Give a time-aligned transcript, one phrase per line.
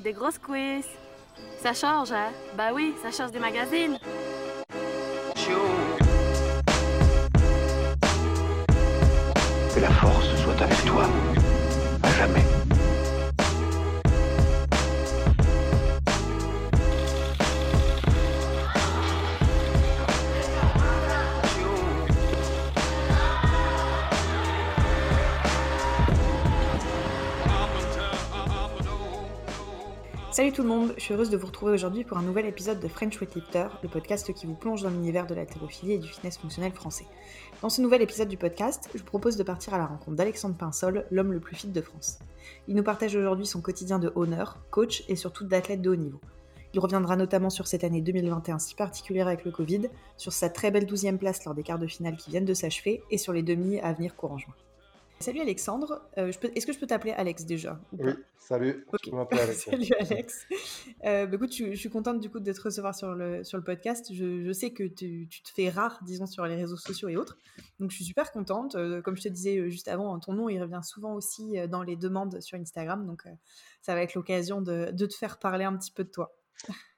[0.00, 0.84] des grosses quiz.
[1.62, 2.30] Ça change, hein?
[2.56, 3.98] Bah oui, ça change des magazines.
[30.58, 32.88] Tout le monde, je suis heureuse de vous retrouver aujourd'hui pour un nouvel épisode de
[32.88, 36.72] French Weightlifter, le podcast qui vous plonge dans l'univers de l'haltérophilie et du fitness fonctionnel
[36.72, 37.04] français.
[37.62, 40.56] Dans ce nouvel épisode du podcast, je vous propose de partir à la rencontre d'Alexandre
[40.56, 42.18] Pinsol, l'homme le plus fit de France.
[42.66, 46.18] Il nous partage aujourd'hui son quotidien de honneur, coach et surtout d'athlète de haut niveau.
[46.74, 49.82] Il reviendra notamment sur cette année 2021 si particulière avec le Covid,
[50.16, 53.04] sur sa très belle 12e place lors des quarts de finale qui viennent de s'achever
[53.12, 54.54] et sur les demi à venir courant juin.
[55.20, 59.00] Salut Alexandre, euh, est-ce que je peux t'appeler Alex déjà ou Oui, salut, Ok.
[59.04, 59.64] je m'appelle Alex.
[59.70, 60.46] Salut Alex.
[61.04, 63.58] Euh, bah, écoute, je, je suis contente du coup de te recevoir sur le, sur
[63.58, 64.12] le podcast.
[64.12, 67.16] Je, je sais que tu, tu te fais rare, disons, sur les réseaux sociaux et
[67.16, 67.36] autres.
[67.80, 68.76] Donc je suis super contente.
[68.76, 71.96] Euh, comme je te disais juste avant, ton nom il revient souvent aussi dans les
[71.96, 73.04] demandes sur Instagram.
[73.04, 73.24] Donc
[73.82, 76.32] ça va être l'occasion de, de te faire parler un petit peu de toi.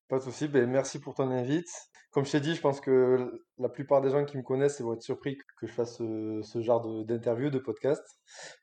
[0.08, 1.68] Pas de souci, ben, merci pour ton invite.
[2.10, 4.94] Comme je t'ai dit, je pense que la plupart des gens qui me connaissent vont
[4.94, 8.02] être surpris que je fasse ce, ce genre d'interview, de, podcast.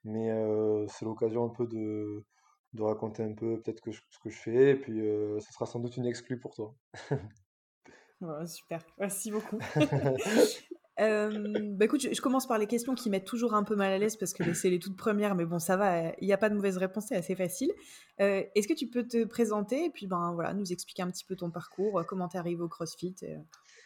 [0.03, 2.25] Mais euh, c'est l'occasion un peu de,
[2.73, 4.71] de raconter un peu peut-être que je- ce que je fais.
[4.71, 6.75] Et puis, euh, ce sera sans doute une exclue pour toi.
[8.47, 9.59] Super, merci beaucoup.
[10.99, 11.29] Euh,
[11.75, 13.99] bah écoute, je, je commence par les questions qui mettent toujours un peu mal à
[13.99, 16.49] l'aise parce que c'est les toutes premières, mais bon, ça va, il n'y a pas
[16.49, 17.71] de mauvaise réponse, c'est assez facile.
[18.19, 21.23] Euh, Est-ce que tu peux te présenter et puis ben voilà, nous expliquer un petit
[21.23, 23.37] peu ton parcours, euh, comment tu arrivé au CrossFit, euh,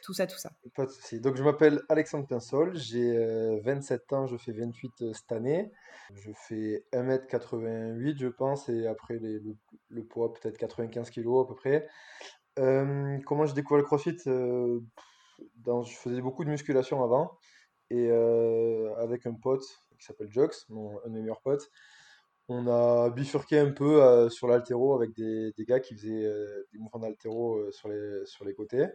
[0.02, 0.52] tout ça, tout ça.
[0.76, 1.20] Pas de souci.
[1.20, 5.72] Donc, je m'appelle Alexandre Pinsol, j'ai euh, 27 ans, je fais 28 euh, cette année.
[6.14, 11.88] Je fais 1m88, je pense, et après le, poids, peut-être 95 kg à peu près.
[12.60, 14.18] Euh, comment j'ai découvert le CrossFit?
[14.28, 14.80] Euh,
[15.40, 17.38] je faisais beaucoup de musculation avant,
[17.90, 19.64] et euh, avec un pote
[19.98, 21.72] qui s'appelle Jox, mon, un de mes meilleurs potes,
[22.48, 26.80] on a bifurqué un peu euh, sur l'haltéro avec des, gars qui faisaient euh, des
[26.80, 27.72] mouvements d'haltéro euh,
[28.26, 28.88] sur les côtés.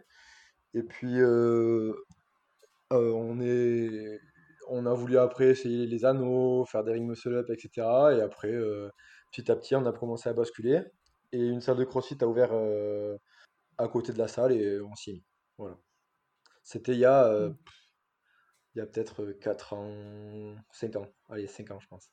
[0.73, 1.17] Et puis,
[2.91, 4.19] on est,
[4.69, 7.69] on a voulu après essayer les anneaux, faire des ring muscle up, etc.
[8.17, 8.53] Et après,
[9.31, 10.81] petit à petit, on a commencé à basculer.
[11.31, 12.51] Et une salle de CrossFit a ouvert
[13.77, 15.23] à côté de la salle et on s'y est mis.
[15.57, 15.77] Voilà.
[16.63, 17.57] C'était il y a, euh, Mm.
[18.75, 21.07] il y a peut-être 4 ans, 5 ans.
[21.29, 22.09] Allez, 5 ans, je pense.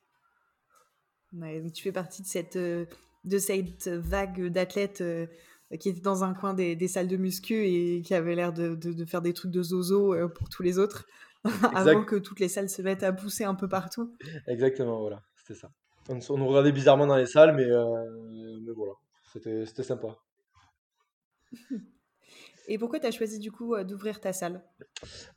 [1.33, 5.03] Ouais, donc tu fais partie de cette, de cette vague d'athlètes
[5.81, 8.75] qui étaient dans un coin des, des salles de muscu et qui avaient l'air de,
[8.75, 11.07] de- de faire des trucs de zozo euh, pour tous les autres,
[11.75, 14.15] avant que toutes les salles se mettent à pousser un peu partout.
[14.47, 15.23] Exactement, voilà.
[15.37, 15.71] C'était ça.
[16.09, 18.93] On, on nous regardait bizarrement dans les salles, mais, euh, mais voilà.
[19.33, 20.17] C'était, sympa.
[22.69, 24.63] Et pourquoi tu as choisi du coup euh, d'ouvrir ta salle?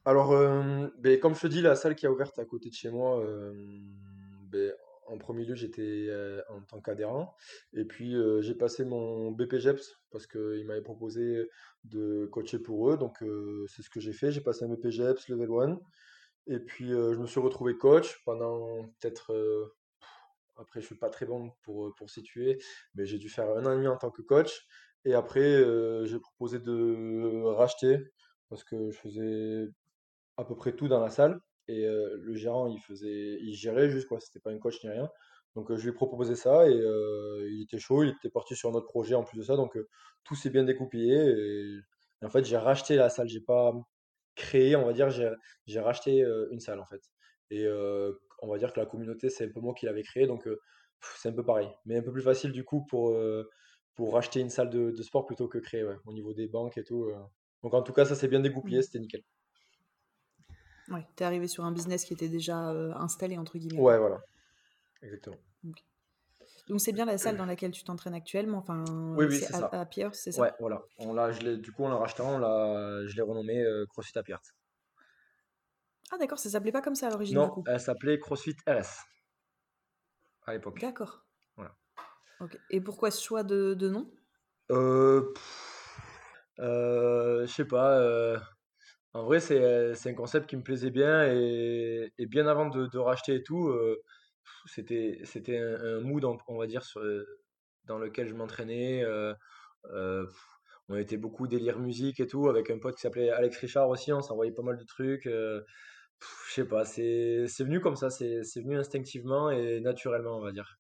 [0.06, 2.74] Alors, euh, ben, comme je te dis, la salle qui a ouvert à côté de
[2.74, 3.52] chez moi, euh,
[4.52, 4.72] ben,
[5.08, 7.36] en premier lieu, j'étais euh, en tant qu'adhérent.
[7.74, 11.50] Et puis, euh, j'ai passé mon BPGEPS parce qu'ils m'avaient proposé
[11.86, 12.98] de coacher pour eux.
[12.98, 14.32] Donc, euh, c'est ce que j'ai fait.
[14.32, 15.80] J'ai passé un BPGEPS Level 1.
[16.48, 19.34] Et puis, je me suis retrouvé coach pendant peut-être.
[20.58, 22.58] après, je suis pas très bon pour, pour situer,
[22.96, 24.66] mais j'ai dû faire un an et demi en tant que coach.
[25.06, 25.64] Et après,
[26.06, 28.00] j'ai proposé de racheter
[28.50, 29.68] parce que je faisais
[30.38, 31.42] à peu près tout dans la salle.
[31.68, 34.90] Et euh, le gérant, il faisait, il gérait juste quoi, c'était pas un coach ni
[34.90, 35.10] rien.
[35.56, 38.56] Donc euh, je lui ai proposé ça et euh, il était chaud, il était parti
[38.56, 39.56] sur un autre projet en plus de ça.
[39.56, 39.88] Donc euh,
[40.24, 41.16] tout s'est bien découpillé.
[41.16, 41.78] Et,
[42.22, 43.74] et en fait, j'ai racheté la salle, j'ai pas
[44.36, 47.02] créé, on va dire, j'ai racheté euh, une salle en fait.
[47.50, 47.66] Et
[48.42, 50.48] on va dire que la communauté, c'est un peu moi qui l'avais créée, donc
[51.18, 51.70] c'est un peu pareil.
[51.86, 53.18] Mais un peu plus facile du coup pour,
[53.96, 56.78] pour racheter une salle de, de sport plutôt que créer, ouais, au niveau des banques
[56.78, 57.10] et tout.
[57.64, 58.82] Donc en tout cas, ça s'est bien dégoupillé, Mm.
[58.82, 59.24] c'était nickel.
[60.90, 63.82] Ouais, t'es arrivé sur un business qui était déjà euh, installé entre guillemets.
[63.82, 64.20] Ouais, voilà,
[65.02, 65.38] exactement.
[66.70, 68.58] Donc c'est bien la salle dans laquelle tu t'entraînes actuellement.
[68.58, 68.84] Enfin,
[69.16, 69.70] Oui, oui, c'est à, ça.
[69.72, 70.42] à Pierre, c'est ça?
[70.42, 70.82] Ouais, voilà.
[70.98, 73.86] On l'a, je l'ai, du coup, on l'a racheté, on l'a, je l'ai renommé euh,
[73.90, 74.42] CrossFit Appiart.
[76.12, 77.64] Ah d'accord, ça s'appelait pas comme ça à l'origine du Non, coup?
[77.68, 79.04] elle s'appelait CrossFit RS
[80.46, 80.80] à l'époque.
[80.80, 81.26] D'accord.
[81.58, 81.76] Voilà.
[82.40, 82.58] Ok.
[82.70, 84.10] Et pourquoi ce choix de, de nom?
[84.72, 85.34] Euh,
[86.60, 88.00] euh, je sais pas.
[88.00, 88.38] euh,
[89.14, 92.70] en vrai, c'est, euh, c'est un concept qui me plaisait bien et, et bien avant
[92.70, 94.02] de, de racheter et tout, euh,
[94.66, 95.20] c'était,
[95.58, 97.26] un, mood, on, va dire, euh,
[97.86, 99.06] dans lequel je m'entraînais.
[100.90, 104.14] on était beaucoup délire musique et tout, avec un pote qui s'appelait Alex Richard aussi,
[104.14, 105.26] on s'envoyait pas mal de trucs.
[105.26, 105.64] je
[106.50, 110.78] sais pas, c'est, venu comme ça, c'est, venu instinctivement et naturellement, on va dire.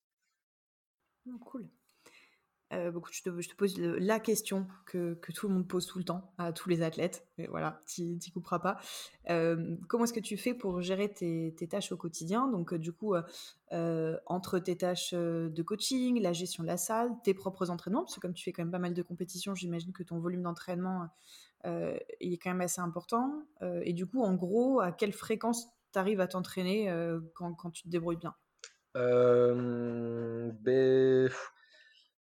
[1.27, 1.68] Oh, Cool.
[2.73, 5.99] Euh, je, te, je, te, pose la question que, que, tout le monde pose tout
[5.99, 7.25] le temps à tous les athlètes.
[7.37, 8.77] Mais voilà, tu n'y couperas pas.
[9.29, 12.49] Euh, comment est-ce que tu fais pour gérer tes, tes tâches au quotidien?
[12.49, 13.15] Donc, euh, du coup,
[13.71, 18.19] entre tes tâches de coaching, la gestion de la salle, tes propres entraînements, parce que
[18.19, 21.09] comme tu fais quand même pas mal de compétitions, j'imagine que ton volume d'entraînement
[21.63, 23.43] est quand même assez important.
[23.61, 26.93] et du coup, en gros, à quelle fréquence tu arrives à t'entraîner
[27.33, 28.35] quand, quand, tu te débrouilles bien?
[28.93, 31.29] Ben,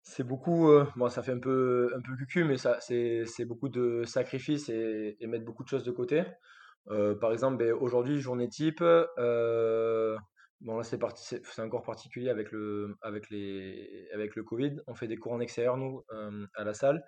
[0.08, 3.68] c'est beaucoup, euh, bon, ça fait un peu, un peu cucu, mais ça, c'est, beaucoup
[3.68, 6.22] de sacrifices et, et mettre beaucoup de choses de côté.
[6.90, 10.16] Euh, par exemple, ben, aujourd'hui, journée type, euh,
[10.60, 14.76] bon là c'est parti, c'est encore particulier avec le, avec les, avec le Covid.
[14.86, 16.04] On fait des cours en extérieur nous
[16.54, 17.04] à la salle.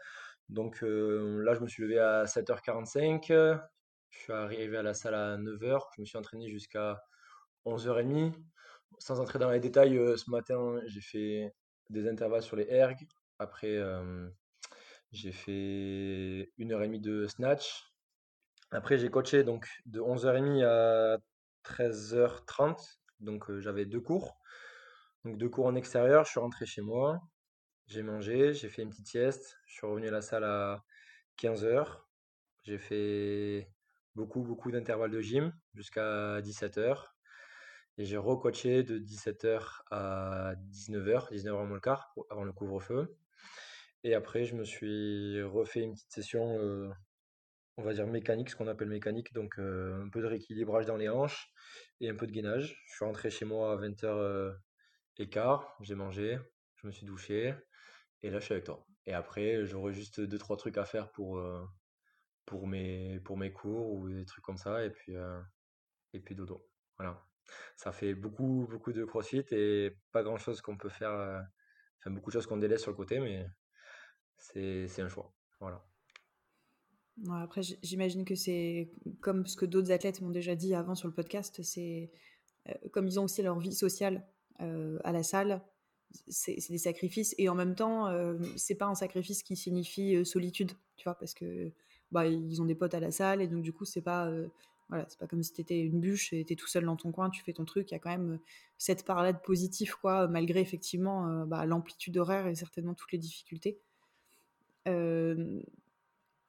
[0.49, 3.27] Donc là, je me suis levé à 7h45.
[4.11, 5.83] Je suis arrivé à la salle à 9h.
[5.97, 7.01] Je me suis entraîné jusqu'à
[7.65, 8.35] 11h30.
[8.99, 11.55] Sans entrer dans les détails, ce matin, j'ai fait
[11.91, 13.07] des intervalles sur les ergs.
[13.39, 13.79] Après,
[15.13, 17.93] j'ai fait une heure et demie de snatch.
[18.71, 21.19] Après, j'ai coaché donc de 11h30 à
[21.65, 22.99] 13h30.
[23.21, 24.39] Donc, j'avais deux cours.
[25.25, 26.25] Donc, deux cours en extérieur.
[26.25, 27.21] Je suis rentré chez moi.
[27.87, 28.53] J'ai mangé.
[28.53, 29.59] J'ai fait une petite sieste.
[29.67, 30.85] Je suis revenu à la salle à
[31.39, 32.03] 15h.
[32.65, 33.71] J'ai fait
[34.15, 37.18] beaucoup, beaucoup d'intervalles de gym jusqu'à 17h.
[37.99, 43.17] Et j'ai recoaché de 17h à 19h, 19h moins le quart, avant le couvre-feu.
[44.05, 46.89] Et après, je me suis refait une petite session, euh,
[47.77, 50.97] on va dire mécanique, ce qu'on appelle mécanique, donc euh, un peu de rééquilibrage dans
[50.97, 51.53] les hanches
[52.01, 52.81] et un peu de gainage.
[52.87, 54.53] Je suis rentré chez moi à 20h euh,
[55.81, 56.39] j'ai mangé,
[56.77, 57.53] je me suis douché,
[58.23, 58.87] et là je suis avec toi.
[59.07, 61.43] Et après, j'aurai juste deux trois trucs à faire pour,
[62.47, 65.15] pour, mes, pour mes cours ou des trucs comme ça, et puis,
[66.13, 66.65] et puis dodo.
[66.99, 67.28] Voilà
[67.77, 71.41] ça fait beaucoup, beaucoup de crossfit et pas grand chose qu'on peut faire, euh,
[72.01, 73.47] enfin beaucoup de choses qu'on délaisse sur le côté, mais
[74.37, 75.33] c'est un choix.
[75.61, 75.85] Voilà.
[77.33, 78.91] après, j'imagine que c'est
[79.21, 82.11] comme ce que d'autres athlètes m'ont déjà dit avant sur le podcast, c'est
[82.69, 84.27] euh, comme ils ont aussi leur vie sociale
[84.61, 85.63] euh, à la salle,
[86.29, 88.09] c'est des sacrifices et en même temps,
[88.57, 91.71] c'est pas un sacrifice qui signifie solitude, tu vois, parce que
[92.11, 94.33] bah, ils ont des potes à la salle et donc du coup, c'est pas
[94.89, 97.13] voilà, c'est pas comme si tu étais une bûche et tu tout seul dans ton
[97.13, 97.91] coin, tu fais ton truc.
[97.91, 98.39] Il y a quand même euh,
[98.79, 103.19] cette part-là de positif, quoi, malgré effectivement euh, bah, l'amplitude horaire et certainement toutes les
[103.19, 103.79] difficultés.
[104.87, 105.61] Euh,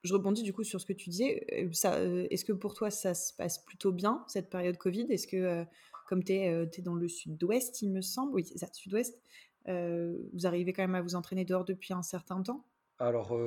[0.04, 1.46] je rebondis du coup sur ce que tu disais.
[1.50, 5.08] Est-ce que pour toi ça se passe plutôt bien cette période Covid?
[5.10, 5.66] Est-ce que,
[6.08, 9.20] comme tu es, dans le sud-ouest, il me semble, oui, c'est ça, sud-ouest,
[9.66, 12.66] vous arrivez quand même à vous entraîner dehors depuis un certain temps?
[12.98, 13.38] Alors,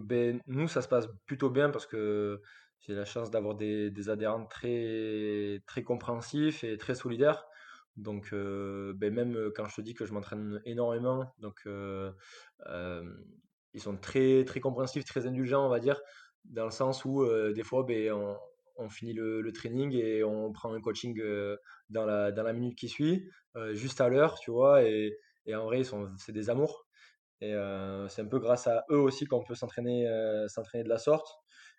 [0.00, 2.40] ben, nous, ça se passe plutôt bien parce que
[2.80, 7.46] j'ai la chance d'avoir des, adhérents très, très compréhensifs et très solidaires.
[7.96, 12.12] Donc, euh, ben même euh, quand je te dis que je m'entraîne énormément, donc euh,
[13.74, 16.00] ils sont très, très compréhensifs, très indulgents, on va dire,
[16.44, 18.12] dans le sens où des fois, ben,
[18.76, 21.20] on, finit le, training et on prend un coaching
[21.90, 23.28] dans, la, dans la minute qui suit,
[23.72, 25.82] juste à l'heure, tu vois, et, et en vrai,
[26.16, 26.86] c'est des amours.
[27.40, 27.52] Et
[28.08, 31.28] c'est un peu grâce à eux aussi qu'on peut s'entraîner de la sorte.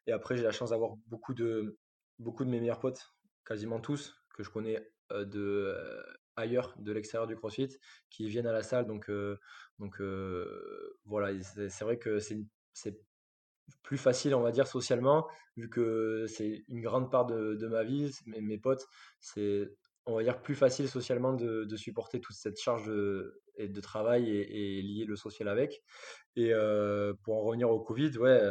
[0.08, 1.78] Et après, j'ai la chance d'avoir beaucoup de,
[2.20, 3.14] beaucoup de mes meilleurs potes,
[3.46, 5.76] quasiment tous, que je connais de
[6.36, 7.78] ailleurs, de l'extérieur du CrossFit,
[8.10, 8.86] qui viennent à la salle.
[8.86, 9.12] Donc,
[9.80, 10.02] donc
[11.06, 12.46] voilà, c'est vrai que c'est
[13.84, 18.12] plus facile, on va dire, socialement, vu que c'est une grande part de, ma vie.
[18.26, 18.88] Mes, potes,
[19.20, 19.70] c'est,
[20.06, 24.30] on va dire, plus facile socialement de, de supporter toute cette charge de, de travail
[24.30, 25.82] et, lier le social avec.
[26.36, 26.52] Et
[27.24, 28.42] pour en revenir au Covid, ouais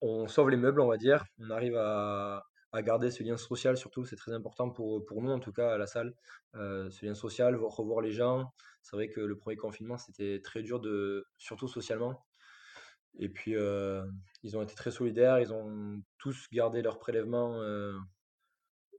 [0.00, 1.24] on sauve les meubles, on va dire.
[1.38, 2.44] On arrive à,
[2.82, 5.86] garder ce lien social, surtout, c'est très important pour, nous, en tout cas, à la
[5.86, 6.14] salle.
[6.54, 8.52] Euh, ce lien social, revoir les gens.
[8.82, 10.80] C'est vrai que le premier confinement, c'était très dur,
[11.38, 12.24] surtout socialement.
[13.18, 14.04] Et puis, euh,
[14.42, 17.60] ils ont été très solidaires, ils ont tous gardé leur prélèvement.
[17.62, 17.98] Euh,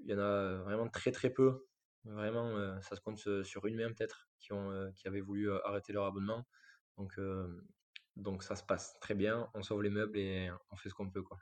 [0.02, 1.66] il y en a vraiment très, très peu.
[2.06, 6.06] Vraiment, ça se compte sur une main, peut-être, qui, ont, qui avaient voulu arrêter leur
[6.06, 6.46] abonnement.
[8.20, 11.10] Donc ça se passe très bien, on sauve les meubles et on fait ce qu'on
[11.10, 11.24] peut.
[11.24, 11.40] Quoi.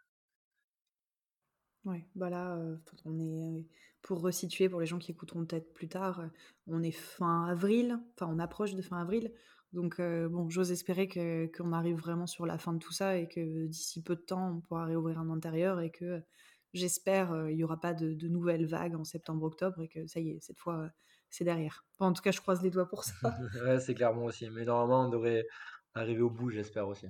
[1.86, 3.66] Ouais, bah là, euh, on est,
[4.02, 6.28] pour resituer, pour les gens qui écouteront peut-être plus tard, euh,
[6.68, 9.32] on est fin avril, enfin on approche de fin avril.
[9.72, 13.18] Donc euh, bon, j'ose espérer que, qu'on arrive vraiment sur la fin de tout ça
[13.18, 16.22] et que d'ici peu de temps, on pourra réouvrir un intérieur et que
[16.74, 20.32] j'espère il n'y aura pas de, de, nouvelles vagues en septembre-octobre et que ça y
[20.32, 20.90] est, cette fois,
[21.30, 21.86] c'est derrière.
[22.00, 23.14] en tout cas, je croise les doigts pour ça.
[23.66, 24.50] ouais, c'est clairement aussi.
[24.50, 25.46] Mais normalement, on devrait
[25.98, 27.08] arriver au bout, j'espère aussi.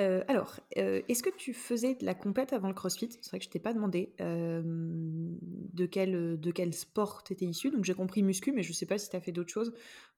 [0.00, 3.10] Euh, alors, euh, est-ce que tu faisais de la compète avant le CrossFit?
[3.20, 7.44] C'est vrai que je t'ai pas demandé, hem, de quel, de quel sport tu étais
[7.44, 7.70] issu.
[7.70, 9.72] Donc j'ai compris muscu, mais je sais pas si tu as fait d'autres choses.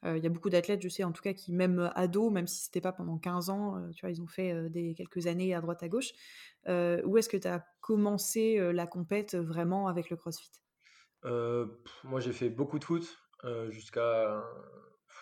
[0.04, 2.64] Il y a beaucoup d'athlètes, je sais en tout cas qui même, ados, même si
[2.64, 5.82] c'était pas pendant 15 ans, tu vois, ils ont fait, des quelques années à droite
[5.82, 6.12] à gauche.
[6.68, 10.52] Où est-ce que tu as commencé, la compète, vraiment avec le CrossFit?
[11.24, 13.18] Moi j'ai fait beaucoup de foot,
[13.70, 14.44] jusqu'à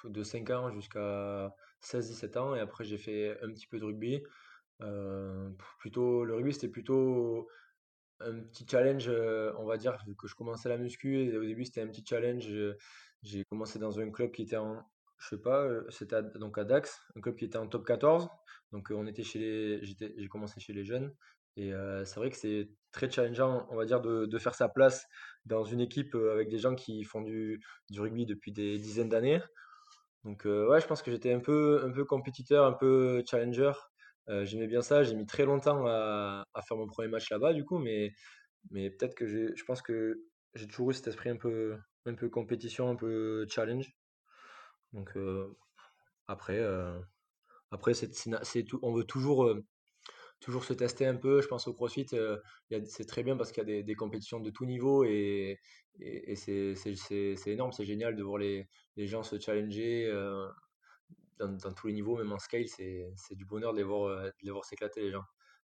[0.05, 4.23] de 5 ans jusqu'à 16-17 ans et après j'ai fait un petit peu de rugby.
[4.83, 7.49] Heu, plutôt le rugby, c'était plutôt
[8.21, 11.65] un petit challenge, heu, on va dire, que je commençais la muscu et au début,
[11.65, 12.77] c'était un petit challenge, heu,
[13.23, 14.83] j'ai commencé dans un club qui était en
[15.19, 18.29] je sais pas, c'était donc à Dax, un club qui était en top 14.
[18.73, 21.15] Donc, on était chez les j'ai commencé chez les jeunes
[21.57, 21.73] et
[22.05, 25.07] c'est vrai que c'est très challengeant, on va dire, de faire sa place
[25.47, 27.61] dans une équipe, avec des gens qui font du
[27.97, 29.41] rugby depuis des dizaines d'années.
[30.25, 33.73] Donc, heu, ouais, je pense que j'étais un peu un peu compétiteur, un peu challenger.
[34.29, 35.03] Heu, j'aimais bien ça.
[35.03, 38.13] J'ai mis très longtemps à faire mon premier match là-bas du coup, mais
[38.71, 42.29] mais peut-être que je pense que j'ai toujours eu cet esprit un peu un peu
[42.31, 43.93] compétition, un peu challenge.
[44.93, 45.57] Donc, heu,
[46.29, 46.61] après,
[47.71, 47.93] après
[48.83, 49.55] on veut toujours,
[50.41, 51.43] toujours se tester un peu.
[51.43, 52.07] Je pense au CrossFit,
[52.87, 55.59] c'est très bien parce qu'il y a des des compétitions de tout niveau et
[56.01, 59.39] et et c'est c'est c'est c'est énorme, c'est génial de voir les les gens se
[59.41, 60.49] challenger, heu,
[61.39, 64.09] dans dans tous les niveaux, même en scale, c'est c'est du bonheur de les voir,
[64.11, 65.25] heu, de les voir s'éclater les gens.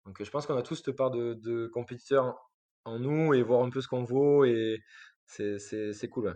[0.05, 2.37] Donc, heu, je pense qu'on a tous cette part de de compétiteur
[2.85, 4.79] en nous et voir un peu ce qu'on vaut et
[5.25, 6.33] c'est c'est c'est cool, ouais.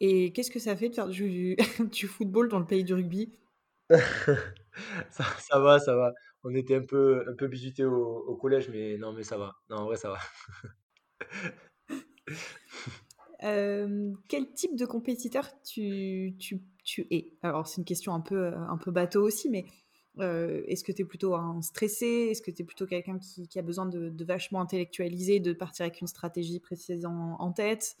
[0.00, 1.56] Et qu'est-ce que ça fait de faire du
[1.92, 3.32] du football dans le pays du rugby?
[5.10, 6.12] Ça ça va, ça va.
[6.44, 9.52] On était un peu un peu bizutés au au collège, mais non, mais ça va.
[9.70, 10.18] Non, en vrai, ça va.
[13.40, 17.34] Hem, quel type de compétiteur tu tu tu es?
[17.42, 19.66] Alors c'est une question un peu, heu, un peu bateau aussi, mais,
[20.20, 22.28] heu, est-ce que tu es plutôt un stressé?
[22.30, 26.00] Est-ce que tu es plutôt quelqu'un qui a besoin de vachement intellectualiser, de partir avec
[26.00, 27.96] une stratégie précise en tête?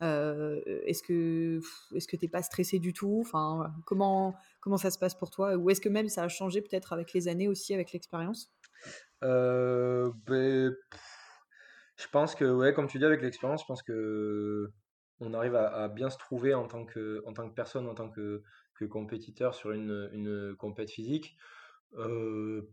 [0.00, 1.60] Est-ce que
[1.94, 3.18] est-ce que tu es pas stressé du tout?
[3.20, 5.56] Enfin, comment comment ça se passe pour toi?
[5.56, 8.50] Ou est-ce que même ça a changé peut-être avec les années aussi, avec l'expérience?
[10.26, 10.70] Beh,
[12.02, 14.70] je pense que, ouais, comme tu dis, avec l'expérience, je pense que
[15.20, 18.10] on arrive à bien se trouver en tant que en tant que personne, en tant
[18.10, 18.42] que
[18.88, 21.36] compétiteur sur une, une, compète physique.
[21.94, 22.70] Heu,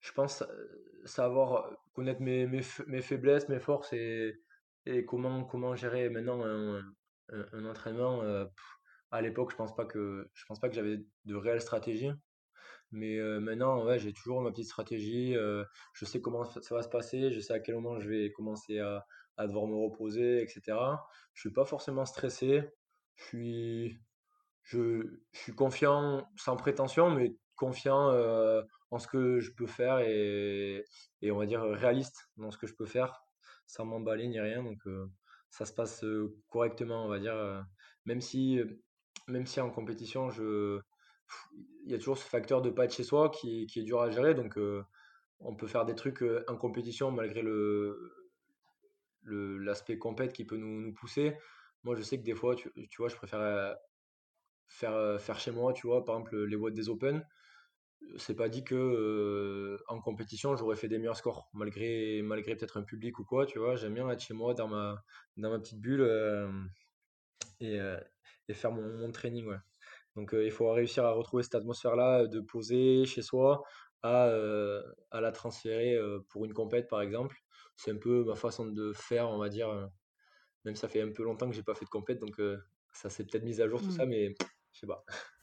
[0.00, 4.40] je pense, heu, savoir connaître mes mes faiblesses, mes forces et
[4.86, 6.82] et comment comment gérer maintenant un
[7.52, 8.48] un entraînement, heu,
[9.12, 12.10] à l'époque, je pense pas que je pense pas que j'avais de réelle stratégie.
[12.92, 17.30] Mais maintenant, ouais, j'ai toujours ma petite stratégie, je sais comment ça va se passer,
[17.32, 19.06] je sais à quel moment je vais commencer à
[19.36, 21.06] à devoir me reposer et cetera.
[21.32, 22.62] Je suis pas forcément stressé,
[23.16, 24.00] je suis
[24.62, 28.10] je suis confiant, sans prétention, mais confiant,
[28.90, 30.84] en ce que je peux faire et
[31.22, 33.22] et on va dire, réaliste dans ce que je peux faire,
[33.66, 34.78] sans m'emballer ni rien donc
[35.50, 36.04] ça se passe,
[36.48, 37.64] correctement, on va dire,
[38.04, 38.60] même si,
[39.28, 40.80] même si en compétition, je
[41.86, 44.10] il y a toujours ce facteur de pas être chez soi qui est dur à
[44.10, 44.84] gérer donc heu,
[45.40, 48.12] on peut faire des trucs, heu, en compétition malgré le
[49.24, 51.36] l'aspect compète qui peut nous pousser.
[51.84, 53.74] Moi, je sais que des fois, tu vois, je préfère, heu,
[54.68, 56.04] faire, faire chez moi, tu vois?
[56.04, 57.26] Par exemple, les WOD des Open,
[58.18, 62.82] c'est pas dit que, en compétition, j'aurais fait des meilleurs scores malgré malgré peut-être un
[62.84, 63.76] public ou quoi, tu vois?
[63.76, 65.04] J'aime bien être chez moi dans ma
[65.38, 66.02] dans ma petite bulle,
[67.60, 69.56] et faire mon mon training, ouais.
[70.20, 73.62] Donc il faut réussir à retrouver cette atmosphère-là, de poser chez soi
[74.02, 74.30] à,
[75.10, 75.98] à la transférer,
[76.28, 77.34] pour une compète, par exemple.
[77.76, 79.88] C'est un peu ma façon de faire, on va dire,
[80.66, 82.38] même ça fait un peu longtemps que j'ai pas fait de compète donc
[82.92, 83.92] ça s'est peut-être mis à jour tout Mmh.
[83.92, 84.34] ça mais
[84.72, 85.04] je sais pas.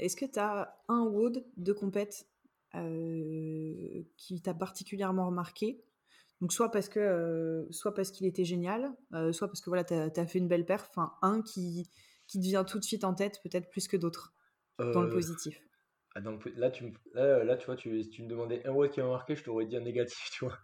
[0.00, 2.26] Est-ce que tu as un WOD de compète,
[2.72, 5.84] qui t'a particulièrement remarqué?
[6.40, 8.92] Donc soit parce que, soit parce qu'il était génial,
[9.32, 11.88] soit parce que voilà, tu as fait une belle perf, enfin un qui
[12.26, 14.34] qui te vient tout de suite en tête, peut-être plus que d'autres,
[14.92, 15.62] dans le Heu, positif?
[16.16, 16.20] ah
[16.56, 19.00] là tu me là là tu vois, tu si tu me demandais un WOD qui
[19.02, 20.58] m'a marqué, je t'aurais dit un négatif, tu vois?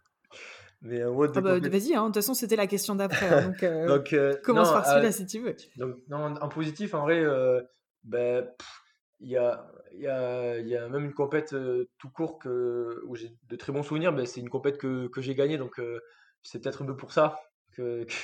[0.82, 3.62] Mais un Ah bah, vas-y, hein, de toute façon, c'était la question d'après, hein, donc
[3.62, 4.12] heu, donc
[4.48, 5.56] non, commence par ah celui-là si tu veux.
[5.76, 7.24] donc non, en positif, en vrai,
[8.04, 8.44] beh,
[9.20, 11.54] il y a il y a il y a même une compète,
[11.98, 15.20] tout court que où j'ai de très bons souvenirs, beh, c'est une compète que que
[15.22, 15.80] j'ai gagnée donc
[16.42, 17.40] c'est peut-être un peu pour ça
[17.72, 18.14] que que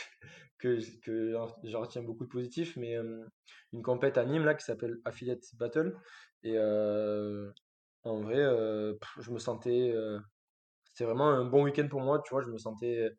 [0.60, 1.32] j que
[1.64, 2.96] j'en retiens beaucoup de positif mais
[3.72, 5.96] une compète à Nîmes là qui s'appelle Affiliate Battle
[6.44, 6.58] et
[8.04, 8.38] en vrai,
[9.20, 9.94] je me sentais,
[10.84, 12.42] c'était vraiment un bon week-end pour moi, tu vois?
[12.42, 13.10] Je me sentais,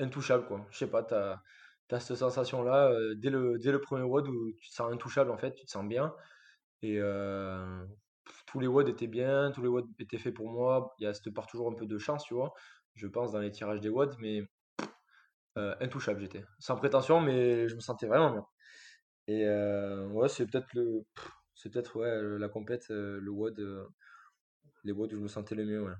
[0.00, 0.66] intouchable quoi.
[0.70, 4.52] Je sais pas, tu as cette sensation-là, heu, dès le dès le 1er WOD où
[4.60, 6.14] tu te sens intouchable en fait, tu te sens bien
[6.82, 6.98] Et
[8.46, 10.94] tous les WOD étaient bien, tous les WOD étaient faits pour moi.
[11.00, 12.52] Il y a cette part toujours un peu de chance, tu vois,
[12.96, 14.42] je pense, dans les tirages des WOD, mais
[15.58, 16.44] euh, intouchable j'étais.
[16.58, 18.46] Sans prétention, mais je me sentais vraiment bien.
[19.28, 21.04] Et euh, ouais, c'est peut-être le,
[21.54, 23.88] c'est peut-être ouais, la compète, euh, le WOD,
[24.84, 25.92] les WOD où je me sentais le mieux, ouais.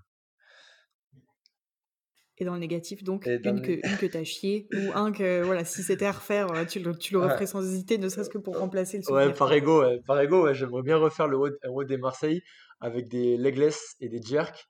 [2.38, 5.64] Et dans le négatif, donc, une, que, une que t'as chié, ou un que, voilà,
[5.64, 8.58] si c'était à refaire, tu le, tu le referais sans hésiter, ne serait-ce que pour
[8.58, 9.28] remplacer le souvenir.
[9.28, 12.42] Ouais, par ego, par ego ouais, j'aimerais bien refaire le WOD des Marseille
[12.80, 14.66] avec des legless et des jerks.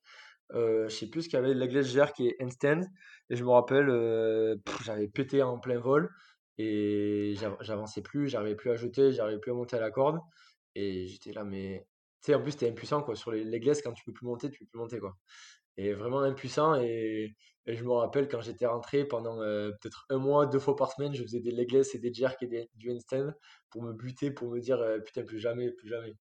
[0.55, 2.83] Euh, je sais plus ce qu'il y avait, legless, jerk et handstand.
[3.31, 6.11] Et je me rappelle, euh, j'avais pété en plein vol
[6.59, 10.21] et j'avançais plus, j'arrivais plus à jeter, j'arrivais plus à monter à la corde.
[10.75, 11.87] Et j'étais là, mais
[12.23, 13.17] tu sais, en plus, t'es impuissant quoi.
[13.17, 15.17] Sur les quand tu peux plus monter, tu peux plus monter quoi.
[15.77, 16.77] Et vraiment impuissant.
[16.77, 17.35] Et,
[17.67, 21.15] je me rappelle quand j'étais rentré pendant euh, peut-être un mois, deux fois par semaine,
[21.15, 23.33] je faisais des legless et des jerks et des, du handstand
[23.71, 26.17] pour me buter, pour me dire putain, plus jamais, plus jamais.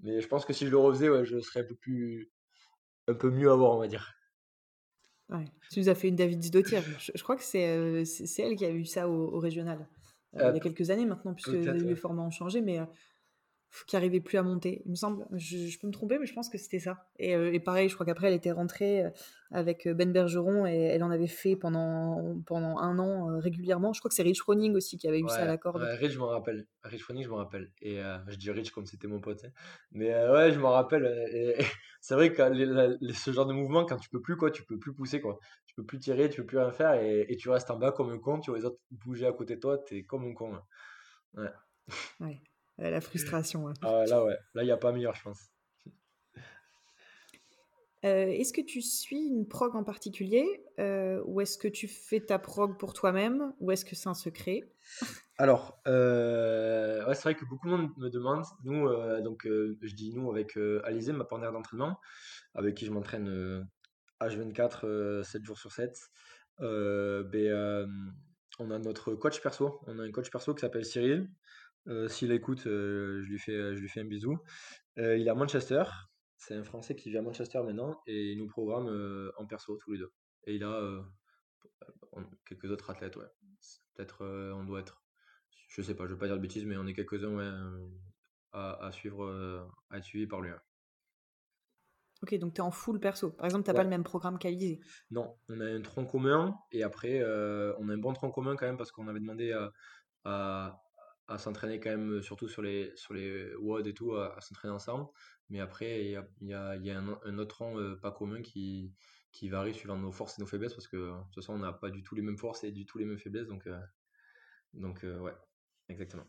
[0.00, 2.30] Mais je pense que si je le refaisais, je serais un peu plus,
[3.08, 4.14] un peu mieux à voir, on va dire.
[5.30, 5.44] Ouais.
[5.70, 6.80] Tu nous as fait une David Zidotier.
[6.98, 9.86] Je, je crois que c'est euh, c'est elle qui a eu ça au, régional.
[10.34, 12.78] il y a quelques années maintenant, puisque les formats ont changé, mais
[13.86, 15.26] qui arrivait plus à monter, il me semble.
[15.32, 17.06] Je, peux me tromper, mais je pense que c'était ça.
[17.18, 19.10] Et, euh, et, pareil, je crois qu'après, elle était rentrée euh,
[19.50, 23.92] avec euh, Ben Bergeron et elle en avait fait pendant, pendant un an régulièrement.
[23.92, 25.82] Je crois que c'est Rich Froning aussi qui avait eu ça à la corde.
[25.82, 26.66] Ouais, Rich, je m'en rappelle.
[26.82, 27.70] Rich Froning, je m'en rappelle.
[27.82, 29.44] Et je dis Rich comme c'était mon pote.
[29.44, 29.50] Hein.
[29.92, 31.04] Mais ouais, je m'en rappelle.
[31.32, 31.56] Et,
[32.00, 32.42] c'est vrai que
[33.12, 35.38] ce genre de mouvement, quand tu peux plus, quoi, tu peux plus pousser, quoi.
[35.66, 37.92] Tu peux plus tirer, tu peux plus rien faire et, et tu restes en bas
[37.92, 38.40] comme un con.
[38.40, 40.54] Tu vois les autres bouger à côté de toi, t'es comme un con.
[40.54, 40.62] Hein.
[41.34, 42.26] Ouais.
[42.26, 42.42] ouais
[42.78, 43.72] la frustration.
[43.82, 44.36] Ah, là, ouais.
[44.54, 45.50] Là, il n'y a pas meilleur, je pense.
[48.04, 52.20] Euh, est-ce que tu suis une prog en particulier euh, ou est-ce que tu fais
[52.20, 54.60] ta prog pour toi-même ou est-ce que c'est un secret?
[55.36, 58.44] Alors, euh, ouais, c'est vrai que beaucoup de monde me demande.
[58.62, 58.88] Nous,
[59.22, 61.98] donc, je dis nous avec Alizé, ma partenaire d'entraînement,
[62.54, 63.68] avec qui je m'entraîne
[64.20, 65.98] H24, 7 jours sur 7.
[66.60, 67.88] Ben,
[68.58, 69.80] on a notre coach perso.
[69.86, 71.26] On a un coach perso qui s'appelle Cyril, euh,
[72.08, 74.38] s'il écoute, euh, je, lui fais, je lui fais un bisou.
[74.98, 75.84] Euh, il est à Manchester.
[76.36, 79.92] C'est un Français qui vit à Manchester maintenant et il nous programme en perso tous
[79.92, 80.12] les deux.
[80.44, 81.04] Et il a
[82.46, 83.26] quelques autres athlètes, ouais.
[83.94, 84.24] Peut-être
[84.54, 85.02] on doit être,
[85.68, 87.80] je sais pas, je veux pas dire de bêtises, mais on est quelques-uns
[88.52, 90.50] à, suivre, à être suivis par lui.
[92.22, 93.32] Ok, donc tu es en full perso.
[93.32, 94.78] Par exemple, tu n'as pas le même programme qu'Alizé
[95.10, 98.66] Non, on a un tronc commun et après, on a un bon tronc commun quand
[98.66, 99.72] même parce qu'on avait demandé à,
[100.24, 100.80] à
[101.36, 105.06] s'entraîner quand même, surtout sur les, sur les WOD et tout, à, s'entraîner ensemble.
[105.50, 108.94] Mais après, il y a, y a, y a un, autre rang pas commun qui,
[109.32, 111.72] qui varie suivant nos forces et nos faiblesses parce que de toute façon, on n'a
[111.72, 113.48] pas du tout les mêmes forces et du tout les mêmes faiblesses.
[113.48, 113.68] Donc,
[114.72, 115.34] donc ouais,
[115.88, 116.24] exactement.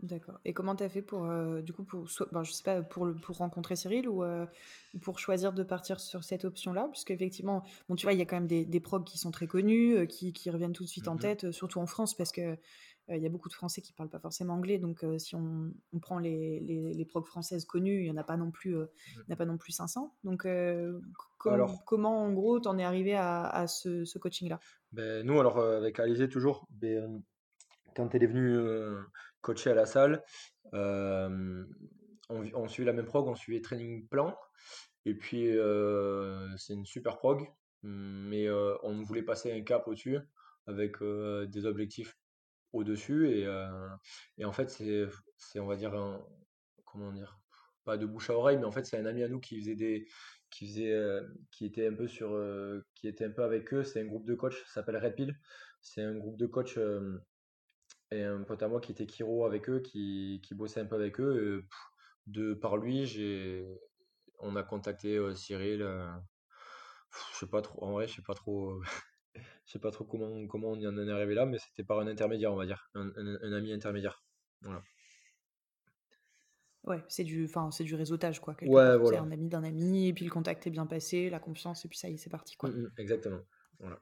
[0.00, 0.38] D'accord.
[0.44, 1.28] Et comment tu as fait pour,
[1.60, 4.22] du coup, pour, ben, je sais pas, pour, le, pour rencontrer Cyril ou
[5.02, 6.88] pour choisir de partir sur cette option-là?
[6.92, 9.32] Puisque effectivement, bon, tu vois, il y a quand même des, des progs qui sont
[9.32, 12.30] très connus, qui, qui, reviennent tout de suite en mmh tête, surtout en France, parce
[12.30, 12.56] que
[13.10, 16.18] il y a beaucoup de Français qui parlent pas forcément anglais, donc si on, prend
[16.18, 19.32] les, les, progs françaises connues, il n'y en a pas non plus, mmh.
[19.32, 20.14] a pas non plus 500.
[20.24, 20.46] Donc
[21.38, 24.60] comment en gros t'en es arrivé à, ce, coaching-là?
[24.92, 27.22] Ben, Nous alors avec Alizé toujours, ben,
[27.96, 28.58] quand elle est venue
[29.40, 30.22] coacher à la salle,
[30.72, 31.64] on,
[32.28, 34.36] on, suivait la même prog, on suivait Training Plan,
[35.06, 35.48] et puis
[36.58, 37.48] c'est une super prog,
[37.82, 38.50] mais
[38.82, 40.18] on voulait passer un cap au-dessus
[40.66, 42.18] avec des objectifs
[42.72, 43.28] au-dessus.
[43.30, 43.46] Et,
[44.38, 45.92] et en fait, c'est, on va dire,
[46.84, 47.40] comment dire,
[47.84, 49.74] pas de bouche à oreille, mais en fait, c'est un ami à nous qui faisait
[49.76, 50.06] des,
[50.50, 52.30] qui faisait, qui était un peu sur,
[52.94, 53.84] qui était un peu avec eux.
[53.84, 55.34] C'est un groupe de coach, ça s'appelle Red.
[55.80, 56.78] C'est un groupe de coach
[58.10, 60.96] et un pote à moi qui était Kiro avec eux, qui, qui bossait un peu
[60.96, 61.64] avec eux.
[62.26, 63.66] de par lui, j'ai,
[64.38, 65.80] on a contacté Cyril.
[67.32, 68.80] je sais pas trop, en vrai, je sais pas trop.
[69.68, 72.00] Je sais pas trop comment, comment on y en est arrivé là, mais c'était par
[72.00, 74.24] un intermédiaire, on va dire, un, ami intermédiaire.
[74.62, 74.82] Voilà.
[76.84, 78.56] Ouais, c'est du, enfin, c'est du réseautage, quoi.
[78.62, 79.10] Ouais, voilà.
[79.10, 81.88] C'est un ami d'un ami, et puis le contact est bien passé, la confiance, et
[81.88, 82.70] puis ça y est, c'est parti, quoi.
[82.70, 83.40] Mmh, mmh, exactement.
[83.78, 84.00] Voilà.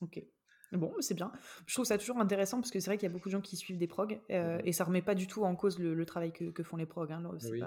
[0.00, 0.24] Ok.
[0.72, 1.30] Bon, c'est bien.
[1.66, 3.40] Je trouve ça toujours intéressant parce que c'est vrai qu'il y a beaucoup de gens
[3.40, 6.04] qui suivent des progs euh, mmh et ça remet pas du tout en cause le,
[6.06, 7.12] travail que, font les progs.
[7.12, 7.22] Hein,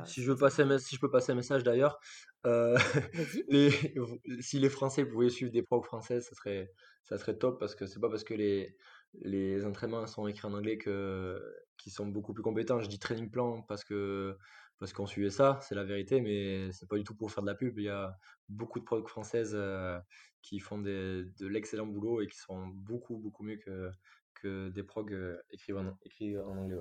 [0.05, 1.99] si, je veux passer si je peux passer un message d'ailleurs,
[2.45, 2.77] euh,
[4.41, 6.71] si les Français pouvaient suivre des progs françaises, ça serait,
[7.03, 8.75] ça serait top parce que c'est pas parce que les,
[9.21, 11.41] les entraînements sont écrits en anglais que
[11.77, 12.81] qui sont beaucoup plus compétents.
[12.81, 14.37] Je dis training plan parce que
[14.79, 17.49] parce qu'on suivait ça, c'est la vérité, mais c'est pas du tout pour faire de
[17.49, 17.77] la pub.
[17.77, 18.15] Il y a
[18.47, 19.99] beaucoup de prods françaises euh,
[20.41, 23.91] qui font de l'excellent boulot et qui sont beaucoup beaucoup mieux que,
[24.35, 26.77] que des progs euh, écrits en, écrits en anglais.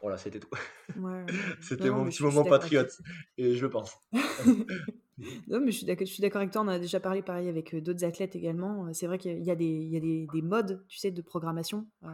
[0.00, 0.50] Voilà, c'était tout.
[0.98, 1.24] Ouais,
[1.62, 3.00] C'était mon petit moment patriote,
[3.38, 3.96] et je le pense.
[5.48, 6.62] Non, mais je suis d'accord, avec toi.
[6.62, 8.86] On a déjà parlé pareil avec euh, d'autres athlètes également.
[8.86, 11.10] Euh, C'est vrai qu'il y a des, il y a des, des modes, tu sais,
[11.10, 11.86] de programmation.
[12.02, 12.08] Euh,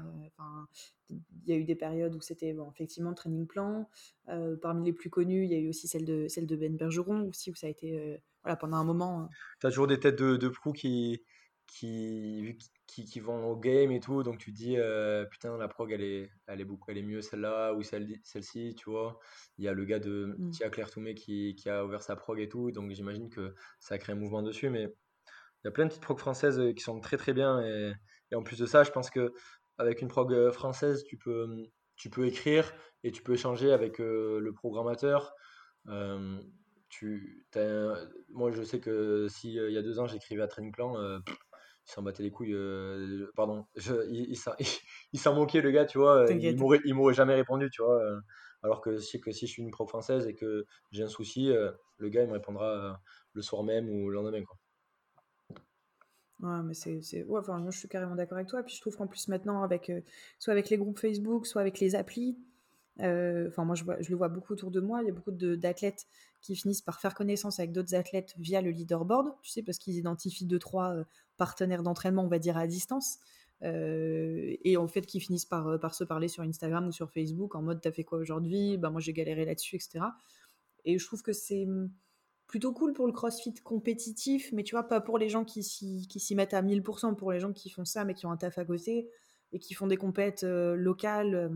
[1.11, 3.89] il y a eu des périodes où c'était bon, effectivement training plan.
[4.29, 6.77] Euh, parmi les plus connus, il y a eu aussi celle de, celle de Ben
[6.77, 9.23] Bergeron aussi, où ça a été voilà, pendant un moment.
[9.23, 9.27] euh,
[9.61, 11.23] Tu as toujours des têtes de, de proue qui,
[11.67, 15.93] qui, qui, vont au game et tout, donc tu te dis, euh, putain, la prog,
[15.93, 19.19] elle est, elle est beaucoup, elle est mieux celle-là ou celle, celle-ci, tu vois.
[19.59, 20.51] Il y a le gars de mm.
[20.51, 23.95] Tia Claire Toumé qui, qui a ouvert sa prog et tout, donc j'imagine que ça
[23.95, 26.83] a créé un mouvement dessus, mais il y a plein de petites prog françaises qui
[26.83, 27.93] sont très très bien, et,
[28.33, 29.33] et en plus de ça, je pense que
[29.79, 31.49] avec une prog française, tu peux,
[31.97, 32.73] tu peux écrire
[33.05, 35.35] et tu peux échanger avec euh, le programmateur.
[35.89, 36.41] Euh,
[36.91, 37.47] tu,
[38.31, 40.97] moi, je sais que si euh, il y a deux ans j'écrivais à Training Plan,
[40.99, 41.37] euh, pff,
[41.87, 42.55] il s'en battait les couilles.
[42.55, 44.37] euh, pardon, je- il,
[45.13, 46.33] il s'en moquait le gars, tu vois.
[46.33, 48.01] Il m'aurait, il m'aurait jamais répondu, tu vois.
[48.03, 48.21] euh,
[48.63, 51.51] alors que si, que si je suis une pro française et que j'ai un souci,
[51.51, 53.01] euh, le gars il me répondra
[53.33, 54.57] le soir même ou le lendemain, quoi.
[56.41, 57.23] Ouais, mais c'est, c'est...
[57.25, 58.63] Ouais, enfin, moi, je suis carrément d'accord avec toi.
[58.63, 59.93] Puis je trouve qu'en plus, maintenant, avec,
[60.39, 62.39] soit avec les groupes Facebook, soit avec les applis,
[63.01, 65.03] enfin, moi, je, le vois beaucoup autour de moi.
[65.03, 66.07] Il y a beaucoup d'athlètes
[66.41, 69.97] qui finissent par faire connaissance avec d'autres athlètes via le leaderboard, tu sais, parce qu'ils
[69.97, 71.05] identifient deux, trois euh,
[71.37, 73.19] partenaires d'entraînement, on va dire, à distance.
[73.63, 77.55] Euh, et en fait, qui finissent par, euh, se parler sur Instagram ou sur Facebook
[77.55, 78.79] en mode T'as fait quoi aujourd'hui?
[78.79, 80.01] Bah, moi, j'ai galéré là-dessus, etc.
[80.85, 81.91] Et je trouve que c'est hum,
[82.51, 86.35] plutôt cool pour le crossfit compétitif, mais tu vois, pas pour les gens qui s'y,
[86.35, 88.65] mettent à 1000%, pour les gens qui font ça, mais qui ont un taf à
[88.65, 89.09] côté
[89.53, 91.49] et qui font des compètes euh, locales euh,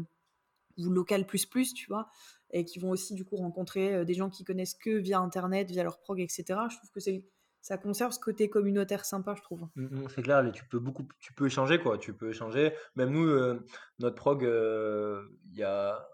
[0.79, 2.09] ou locales plus plus, tu vois,
[2.51, 5.83] et qui vont aussi du coup rencontrer des gens qui connaissent que via Internet, via
[5.83, 6.45] leur prog, etc.
[6.71, 7.25] Je trouve que c'est,
[7.61, 9.69] ça conserve ce côté communautaire sympa, je trouve.
[9.77, 12.73] Mm, mm, C'est clair, tu peux beaucoup, tu peux échanger quoi, tu peux échanger.
[12.97, 13.59] Même nous,
[13.99, 16.09] notre prog, il y a,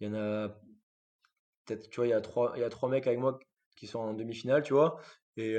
[0.00, 0.48] il y en a
[1.68, 3.38] peut-être, tu vois, il y a trois, il y a trois mecs avec moi
[3.76, 5.00] qui sont en demi-finale, tu vois.
[5.38, 5.54] Et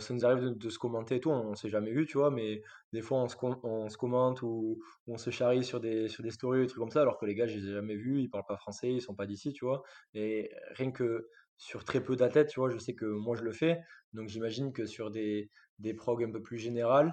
[0.00, 2.62] ça nous arrive de, se commenter et tout, on, s'est jamais vu, tu vois, mais
[2.92, 6.08] des fois on se, com- on se commente ou, ou on se charrie sur des,
[6.08, 7.96] sur des stories, des trucs comme ça, alors que les gars, je les ai jamais
[7.96, 9.82] vus, ils parlent pas français, ils sont pas d'ici, tu vois.
[10.14, 13.52] Et rien que sur très peu d'athlètes, tu vois, je sais que moi je le
[13.52, 13.80] fais,
[14.12, 17.12] donc j'imagine que sur des, des progs un peu plus générales,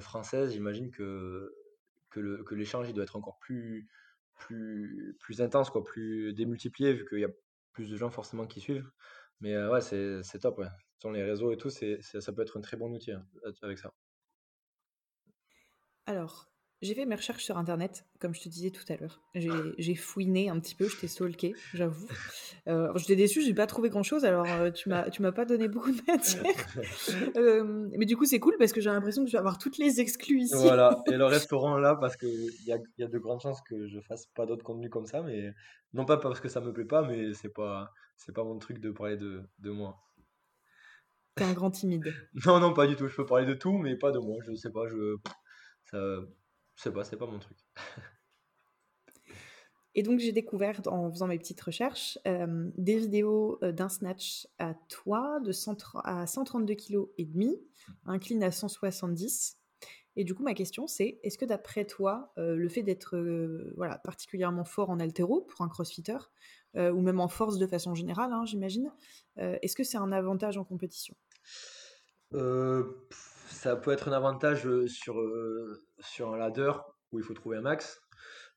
[0.00, 1.54] françaises, j'imagine que,
[2.10, 3.88] que l'échange il doit être encore plus,
[4.34, 7.30] plus, plus intense, quoi, plus démultiplié, vu qu'il y a
[7.72, 8.90] plus de gens forcément qui suivent.
[9.40, 10.68] Mais ouais, c'est c'est top, ouais.
[10.98, 13.26] Sur les réseaux et tout, c'est, ça peut être un très bon outil hein,
[13.62, 13.92] avec ça.
[16.06, 19.20] Alors, j'ai fait mes recherches sur Internet, comme je te disais tout à l'heure.
[19.34, 22.08] J'ai, j'ai fouiné un petit peu, je t'ai stalké, j'avoue.
[22.68, 25.68] Euh, alors, j'étais déçue, j'ai pas trouvé grand-chose, alors tu m'as, tu m'as pas donné
[25.68, 26.42] beaucoup de matière.
[27.36, 29.78] Euh, mais du coup, c'est cool parce que j'ai l'impression que je vais avoir toutes
[29.78, 30.54] les exclus ici.
[30.54, 33.86] Voilà, et le restaurant là, parce qu'il y a, y a de grandes chances que
[33.86, 35.52] je fasse pas d'autres contenus comme ça, mais
[35.92, 38.78] non pas parce que ça me plaît pas, mais c'est pas, c'est pas mon truc
[38.80, 40.00] de parler de, de moi.
[41.34, 42.12] T'es un grand timide.
[42.46, 43.08] Non, non, pas du tout.
[43.08, 44.36] Je peux parler de tout, mais pas de moi.
[44.46, 45.16] Je sais pas, je,
[45.90, 45.98] ça,
[46.76, 47.58] je sais pas, c'est pas mon truc.
[49.94, 54.46] Et donc, j'ai découvert, en faisant mes petites recherches, euh, des vidéos euh, d'un snatch
[54.58, 57.60] à toi de 100 à 132 kg et demi,
[58.06, 59.58] un clean à 170.
[60.16, 63.72] Et du coup, ma question, c'est est-ce que d'après toi, euh, le fait d'être euh,
[63.76, 66.18] voilà, particulièrement fort en haltéro pour un crossfitter,
[66.76, 68.92] euh, ou même en force de façon générale, hein, j'imagine,
[69.36, 71.16] est-ce que c'est un avantage en compétition?
[72.30, 75.22] Ça peut être un avantage sur,
[76.00, 76.72] sur un ladder
[77.12, 78.00] où il faut trouver un max.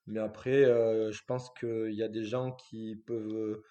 [0.08, 3.62] Mais après, je pense qu'il y a des gens qui peuvent,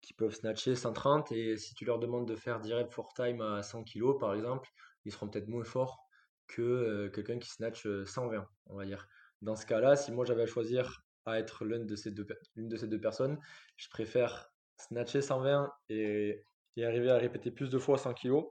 [0.00, 3.62] qui peuvent snatcher 130 et si tu leur demandes de faire direct for time à
[3.62, 4.68] 100 kg par exemple,
[5.04, 6.04] ils seront peut-être moins forts
[6.48, 9.06] que quelqu'un qui snatch euh, 120, on va dire.
[9.42, 13.38] Dans ce cas-là, si moi j'avais à choisir à être l'une de ces deux, personnes,
[13.76, 16.44] je préfère snatcher 120 et,
[16.76, 18.42] et arriver à répéter plus de fois 100 kg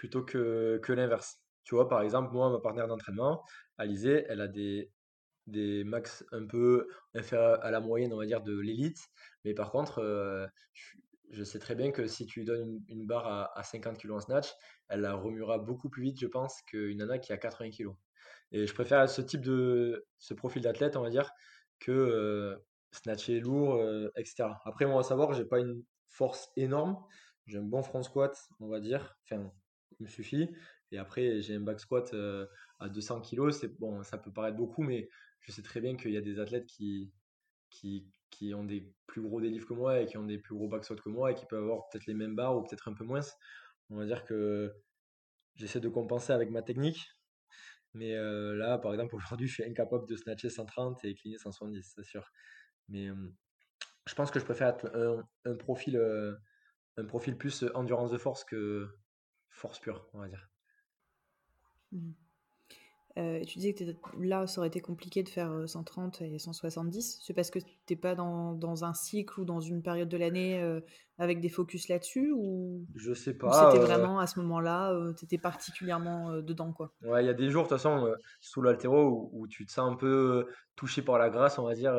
[0.00, 1.42] plutôt que, l'inverse.
[1.64, 3.44] Tu vois, par exemple, moi, ma partenaire d'entraînement,
[3.76, 4.90] Alizé, elle a des,
[5.84, 8.98] max un peu inférieurs à la moyenne, on va dire, de l'élite.
[9.44, 10.00] Mais par contre,
[11.30, 14.12] je, sais très bien que si tu lui donnes une, barre à, à 50 kg
[14.12, 14.48] en snatch,
[14.88, 17.90] elle la remuera beaucoup plus vite, je pense, qu'une nana qui a 80 kg.
[18.52, 21.30] Et je préfère ce type de, ce profil d'athlète, on va dire,
[21.78, 22.56] que euh,
[22.92, 24.48] snatcher lourd, euh, etc.
[24.64, 26.98] Après, moi, à savoir, j'ai pas une force énorme.
[27.46, 29.16] J'ai un bon front squat, on va dire.
[29.24, 29.52] Enfin,
[29.98, 30.48] il me suffit.
[30.92, 32.46] Et après, j'ai un back squat euh,
[32.80, 33.50] à 200 kg.
[33.78, 35.08] Bon, ça peut paraître beaucoup, mais
[35.40, 37.12] je sais très bien qu'il y a des athlètes qui,
[37.70, 40.68] qui, qui ont des plus gros délivres que moi et qui ont des plus gros
[40.68, 42.94] back squats que moi et qui peuvent avoir peut-être les mêmes barres ou peut-être un
[42.94, 43.20] peu moins.
[43.90, 44.72] On va dire que
[45.56, 47.10] j'essaie de compenser avec ma technique.
[47.92, 51.92] Mais euh, là, par exemple, aujourd'hui, je suis incapable de snatcher 130 et cleaner 170,
[51.96, 52.30] c'est sûr.
[52.88, 53.34] Mais euh,
[54.06, 56.36] je pense que je préfère être un, profil, euh,
[56.96, 58.88] un profil plus endurance de force que
[59.48, 60.48] force pure, on va dire.
[63.18, 63.84] Euh, tu disais que
[64.18, 67.20] là, ça aurait été compliqué de faire 130 et 170.
[67.22, 70.16] C'est parce que tu n'es pas dans, dans, un cycle ou dans une période de
[70.16, 70.80] l'année
[71.18, 73.70] avec des focus là-dessus ou Je sais pas.
[73.72, 76.92] C'était vraiment à ce moment-là, tu étais particulièrement dedans quoi?
[77.02, 79.72] Ouais, il y a des jours, de toute façon, sous l'altéro où, où, tu te
[79.72, 80.46] sens un peu
[80.76, 81.94] touché par la grâce, on va dire.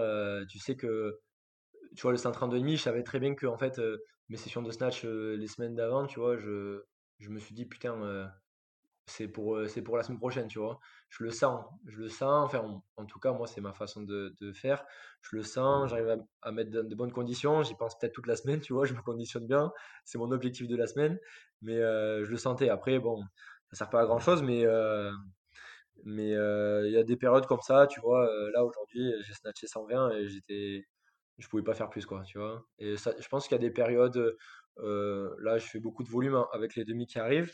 [0.50, 1.20] tu sais que,
[1.96, 3.82] tu vois, le 132,5, je savais très bien que en fait,
[4.30, 6.84] mes sessions de snatch les semaines d'avant, tu vois, je,
[7.20, 8.32] je me suis dit, putain
[9.12, 10.80] c'est pour, c'est pour la semaine prochaine, tu vois.
[11.10, 14.34] Je le sens, je le sens, enfin, en, tout cas, moi, c'est ma façon de,
[14.54, 14.86] faire.
[15.22, 18.60] Je le sens, j'arrive à, mettre de, bonnes conditions, j'y pense peut-être toute la semaine,
[18.62, 19.72] tu vois, je me conditionne bien,
[20.06, 21.20] c'est mon objectif de la semaine,
[21.62, 22.70] mais je le sentais.
[22.70, 23.24] Après, bon,
[23.72, 24.66] ça sert pas à grand chose, mais
[26.06, 28.26] mais il y a des périodes comme ça, tu vois.
[28.54, 30.86] là, aujourd'hui, j'ai snatché 120 et j'étais,
[31.38, 32.66] je pouvais pas faire plus, quoi, tu vois.
[32.80, 34.38] Et ça, je pense qu'il y a des périodes,
[34.78, 37.52] là, je fais beaucoup de volume hein, avec les demi qui arrivent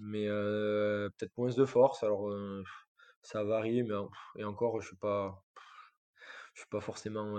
[0.00, 2.02] mais peut-être moins de force.
[2.02, 2.32] Alors
[3.22, 3.94] ça varie, mais
[4.36, 5.44] et encore, je suis pas,
[6.54, 7.36] je suis pas forcément,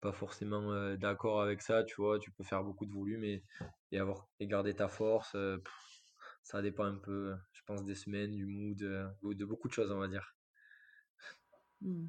[0.00, 1.84] pas forcément d'accord avec ça.
[1.84, 3.44] Tu vois, tu peux faire beaucoup de volume et,
[3.92, 5.36] et avoir et garder ta force.
[6.42, 9.98] ça dépend un peu, je pense, des semaines, du mood, de beaucoup de choses, on
[9.98, 10.36] va dire.
[11.80, 12.06] Mmh.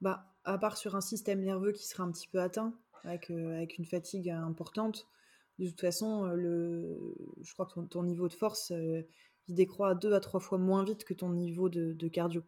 [0.00, 2.72] Bah, à part sur un système nerveux qui sera un petit peu atteint,
[3.04, 5.08] avec, avec une fatigue importante,
[5.58, 9.02] de toute façon, euh, le, je crois que ton, niveau de force, euh,
[9.48, 12.42] il décroît deux à trois fois moins vite que ton niveau de, cardio.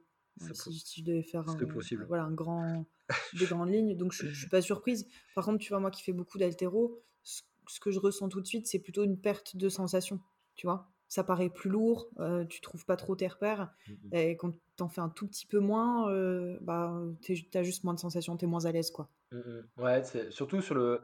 [0.55, 2.05] Si, je devais faire un, possible.
[2.09, 2.87] Voilà, un grand,
[3.39, 3.97] des grandes lignes.
[3.97, 5.07] Donc, je ne suis pas surprise.
[5.35, 7.43] Par contre, tu vois, moi qui fais beaucoup d'altéro, ce,
[7.81, 10.21] que je ressens tout de suite, c'est plutôt une perte de sensation.
[10.55, 13.69] Tu vois ça paraît plus lourd, euh, tu trouves pas trop tes repères.
[13.89, 17.65] Mmh Et quand tu en fais un tout petit peu moins, euh, bah, tu as
[17.65, 18.93] juste moins de sensations, tu es moins à l'aise.
[18.93, 19.11] quoi.
[19.33, 19.41] Mmh
[19.79, 21.01] ouais, surtout sur le,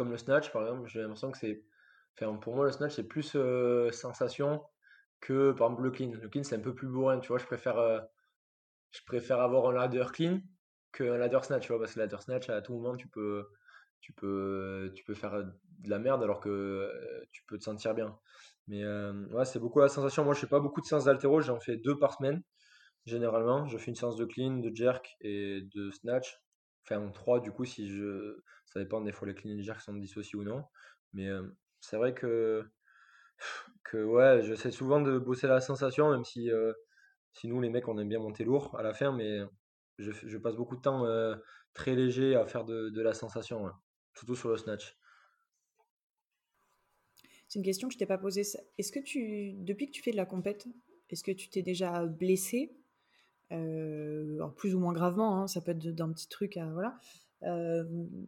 [0.00, 1.62] comme le snatch, par exemple, j'ai l'impression que c'est.
[2.16, 4.62] Enfin, pour moi, le snatch, c'est plus euh, sensation
[5.20, 6.12] que, par exemple, le clean.
[6.12, 7.36] Le clean, c'est un peu plus bourrin, tu vois.
[7.36, 8.00] Je préfère, euh,
[8.92, 10.40] je préfère avoir un ladder clean
[10.92, 13.46] qu'un ladder snatch, tu vois, parce que ladder snatch, à tout moment, tu peux,
[14.00, 17.92] tu peux, tu peux faire de la merde alors que euh, tu peux te sentir
[17.94, 18.18] bien.
[18.68, 20.24] Mais ouais, c'est beaucoup la sensation.
[20.24, 22.42] Moi, je fais pas beaucoup de séances d'altéro, j'en fais deux par semaine,
[23.04, 23.66] généralement.
[23.66, 26.40] Je fais une séance de clean, de jerk et de snatch.
[26.84, 28.40] Enfin, trois, du coup, si je.
[28.70, 30.64] Ça dépend des fois les et jerk sont dissociés ou non.
[31.12, 31.28] Mais
[31.80, 32.64] c'est vrai que.
[33.82, 36.50] Que ouais, j'essaie souvent de bosser la sensation, même si,
[37.32, 39.40] si nous, les mecs, on aime bien monter lourd à la fin, mais
[39.98, 41.06] je, passe beaucoup de temps
[41.74, 43.70] très léger à faire de, la sensation,
[44.14, 44.96] surtout sur le snatch.
[47.48, 48.42] C'est une question que je t'ai pas posée.
[48.78, 50.68] Est-ce que tu, depuis que tu fais de la compète,
[51.08, 52.76] est-ce que tu t'es déjà blessé?
[53.52, 57.00] Euh, plus ou moins gravement, hein, ça peut être d'un petit truc à voilà.
[57.42, 57.84] Euh,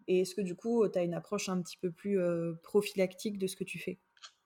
[0.06, 3.38] et est-ce que du coup, tu as une approche un petit peu plus euh, prophylactique
[3.38, 3.98] de ce que tu fais?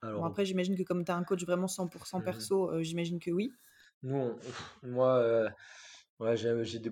[0.03, 3.31] Alors, Après, j'imagine que comme tu as un coach vraiment 100% mmh perso, j'imagine que
[3.31, 3.53] oui.
[4.03, 4.39] Nous,
[4.83, 5.51] moi,
[6.21, 6.35] ouais,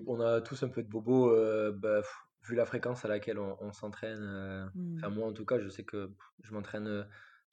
[0.07, 1.29] on a tous un peu de bobo,
[1.73, 2.01] bah,
[2.43, 4.71] vu la fréquence à laquelle on, s'entraîne.
[4.97, 5.13] Enfin, mmh.
[5.13, 6.11] moi, en tout cas, je sais que
[6.41, 7.07] je m'entraîne.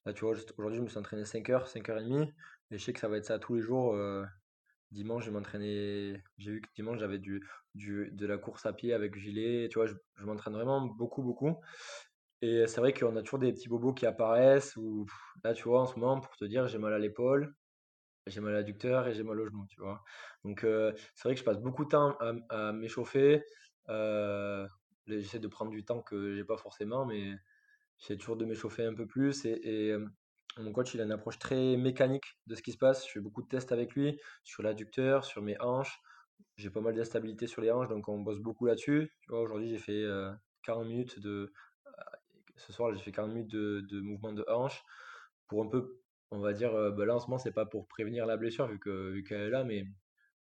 [0.04, 2.32] Là, tu vois, aujourd'hui, je me suis entraîné 5h, 5h30.
[2.70, 3.94] Et je sais que ça va être ça tous les jours.
[4.92, 6.22] Dimanche, je m'entraînais.
[6.36, 7.42] J'ai vu que dimanche, j'avais du,
[7.74, 9.68] du, de la course à pied avec gilet.
[9.70, 11.56] Tu vois, je, m'entraîne vraiment beaucoup, beaucoup.
[12.42, 14.76] Et c'est vrai qu'on a toujours des petits bobos qui apparaissent.
[14.76, 15.06] Ou
[15.44, 17.54] là, tu vois, en ce moment, pour te dire, j'ai mal à l'épaule,
[18.26, 19.66] j'ai mal à l'adducteur et j'ai mal au genou.
[19.68, 20.04] Tu vois.
[20.44, 22.16] Donc, euh, c'est vrai que je passe beaucoup de temps
[22.50, 23.42] à, m'échauffer.
[23.88, 24.68] Euh,
[25.06, 27.32] j'essaie de prendre du temps que j'ai pas forcément, mais
[27.98, 29.46] j'essaie toujours de m'échauffer un peu plus.
[29.46, 29.96] Et, et
[30.58, 33.06] mon coach, il a une approche très mécanique de ce qui se passe.
[33.06, 36.00] Je fais beaucoup de tests avec lui sur l'adducteur, sur mes hanches.
[36.56, 39.10] J'ai pas mal d'instabilité sur les hanches, donc on bosse beaucoup là-dessus.
[39.28, 40.04] Aujourd'hui, j'ai fait
[40.64, 41.52] 40 euh, minutes de.
[42.56, 44.82] Ce soir, j'ai fait 40 minutes de, de mouvement de hanche
[45.48, 47.88] pour un peu, on va dire, euh, bah là en ce moment, c'est pas pour
[47.88, 49.84] prévenir la blessure vu qu'elle vu est là, mais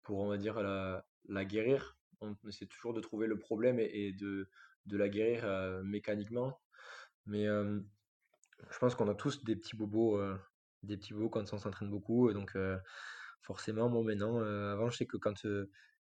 [0.03, 1.99] pour, on va dire, la, la guérir.
[2.21, 4.49] On essaie toujours de trouver le problème et, de,
[4.87, 6.59] de la guérir euh, mécaniquement.
[7.27, 7.47] Mais
[8.71, 10.37] je pense qu'on a tous des petits bobos, euh,
[10.83, 12.33] des petits bobos quand on s'entraîne beaucoup.
[12.33, 12.79] Donc, euh,
[13.43, 15.47] forcément, moi maintenant, euh, avant, je sais que quand,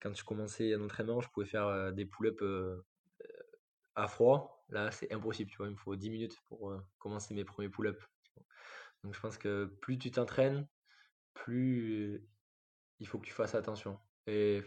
[0.00, 2.42] quand je commençais un entraînement, je pouvais faire des pull-ups
[3.94, 4.64] à froid.
[4.68, 5.66] Là, c'est impossible, tu vois.
[5.66, 8.02] Il me faut 10 minutes pour commencer mes premiers pull-ups.
[9.02, 10.66] Donc, je pense que plus tu t'entraînes,
[11.34, 12.26] plus
[12.98, 13.98] il faut que tu fasses attention.
[14.26, 14.62] Et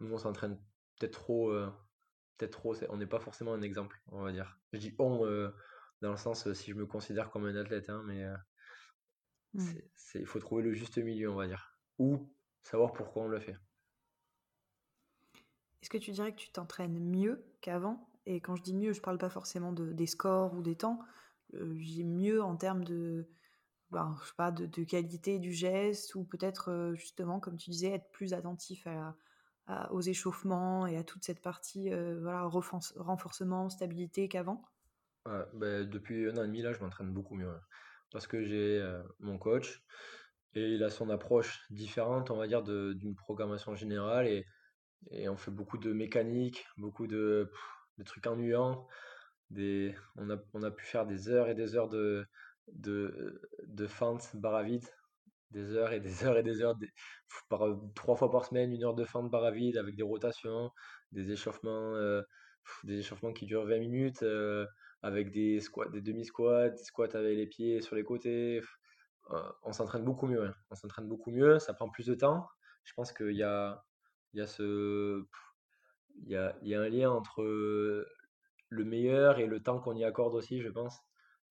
[0.00, 0.58] nous, on s'entraîne
[0.98, 1.52] peut-être trop.
[2.38, 2.74] peut-être trop.
[2.88, 4.58] on n'est pas forcément un exemple, on va dire.
[4.72, 5.52] Je dis on
[6.02, 8.26] dans le sens si je me considère comme un athlète, hein, mais
[9.54, 9.70] mmh.
[10.16, 12.28] il faut trouver le juste milieu, on va dire, ou
[12.62, 13.56] savoir pourquoi on le fait.
[15.80, 18.08] Est-ce que tu dirais que tu t'entraînes mieux qu'avant?
[18.26, 21.00] Et quand je dis mieux, je parle pas forcément de, des scores ou des temps.
[21.54, 23.28] Euh, j'ai mieux en termes de,
[23.90, 27.70] ben, je sais pas, de, de qualité du geste ou peut-être euh, justement, comme tu
[27.70, 29.16] disais, être plus attentif à,
[29.66, 34.62] à- aux échauffements et à toute cette partie euh, voilà, renforce- renforcement, stabilité qu'avant.
[35.24, 37.48] Ben, depuis un an et demi, là, je m'entraîne beaucoup mieux.
[37.48, 37.58] ouais.
[38.10, 39.80] Parce que j'ai euh, mon coach
[40.54, 44.44] et il a son approche différente, on va dire, de- d'une programmation générale et,
[45.10, 47.50] et on fait beaucoup de mécanique, beaucoup de,
[48.04, 48.88] trucs ennuyants.
[49.50, 52.26] Des, on a, on a pu faire des heures et des heures de,
[52.72, 54.64] de, de fentes barre à
[55.50, 56.90] des heures et des heures et des heures, des-
[57.48, 57.62] par,
[57.94, 60.70] trois fois par semaine, une heure de fente barre à avec des rotations,
[61.12, 62.22] des échauffements, euh,
[62.84, 64.66] des échauffements qui durent 20 minutes, euh,
[65.02, 68.62] avec des squats, des demi-squats, des squats avec les pieds sur les côtés.
[69.30, 70.54] euh, on s'entraîne beaucoup mieux, hein.
[70.70, 72.46] On s'entraîne beaucoup mieux, ça prend plus de temps.
[72.84, 73.84] Je pense qu'il y a,
[74.32, 75.24] il y a ce,
[76.24, 77.42] il y a, il y a un lien entre
[78.68, 80.98] le meilleur et le temps qu'on y accorde aussi, je pense.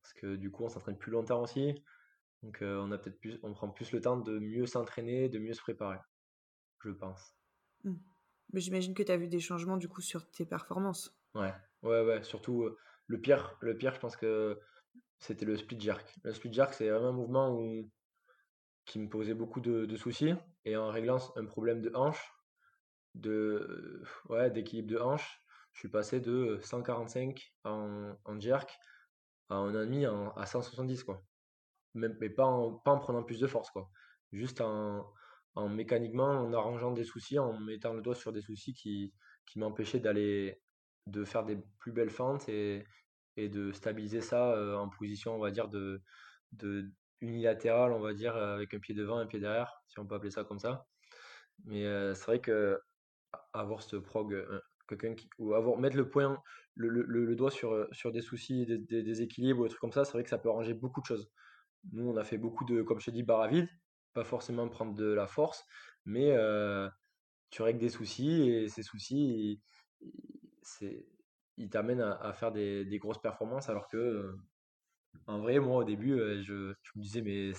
[0.02, 1.84] Parce que du coup, on s'entraîne plus longtemps aussi.
[2.44, 5.38] Donc, euh, on a peut-être plus, on prend plus le temps de mieux s'entraîner, de
[5.38, 6.00] mieux se préparer,
[6.84, 7.36] je pense.
[7.84, 7.98] Hmm.
[8.52, 11.16] Mais j'imagine que tu as vu des changements du coup sur tes performances.
[11.36, 12.24] Ouais, ouais, ouais.
[12.24, 14.60] Surtout, euh, le pire, je pense que
[15.20, 16.16] c'était le split jerk.
[16.24, 17.84] Le split jerk, c'est vraiment un mouvement
[18.86, 20.34] qui me posait beaucoup de, soucis.
[20.66, 22.34] Et en réglant un problème de hanche,
[23.16, 25.42] de, ouais, d'équilibre de hanche,
[25.74, 28.78] je suis passé de 145 en, jerk
[29.50, 31.24] à un demi à 170, quoi.
[31.94, 33.90] Mais pas en, prenant plus de force, quoi.
[34.32, 35.12] Juste en,
[35.56, 39.14] en mécaniquement, en arrangeant des soucis, en mettant le doigt sur des soucis qui,
[39.46, 40.62] qui m'empêchaient d'aller,
[41.08, 42.86] de faire des plus belles fentes et,
[43.38, 46.02] et de stabiliser ça euh, en position, on va dire, de,
[46.54, 50.16] de unilatérale, on va dire, avec un pied devant, un pied derrière, si on peut
[50.16, 50.88] appeler ça comme ça.
[51.66, 52.80] Mais euh, c'est vrai que
[53.54, 56.42] avoir ce prog, euh, quelqu'un ou avoir, mettre le point,
[56.76, 60.06] le, le- doigt sur, sur des soucis, des, des, des équilibres, des trucs comme ça,
[60.06, 61.32] c'est vrai que ça peut arranger beaucoup de choses.
[61.92, 63.70] Nous, on a fait beaucoup de, comme je te dis, barre à vide,
[64.14, 65.66] pas forcément prendre de la force,
[66.06, 66.36] mais
[67.50, 69.62] tu règles des soucis et ces soucis,
[70.62, 71.06] c'est,
[71.58, 74.38] ils t'amènent à, faire des, grosses performances alors que, euh,
[75.28, 76.54] en vrai, moi, au début, euh, je,
[76.95, 77.52] me disais, mais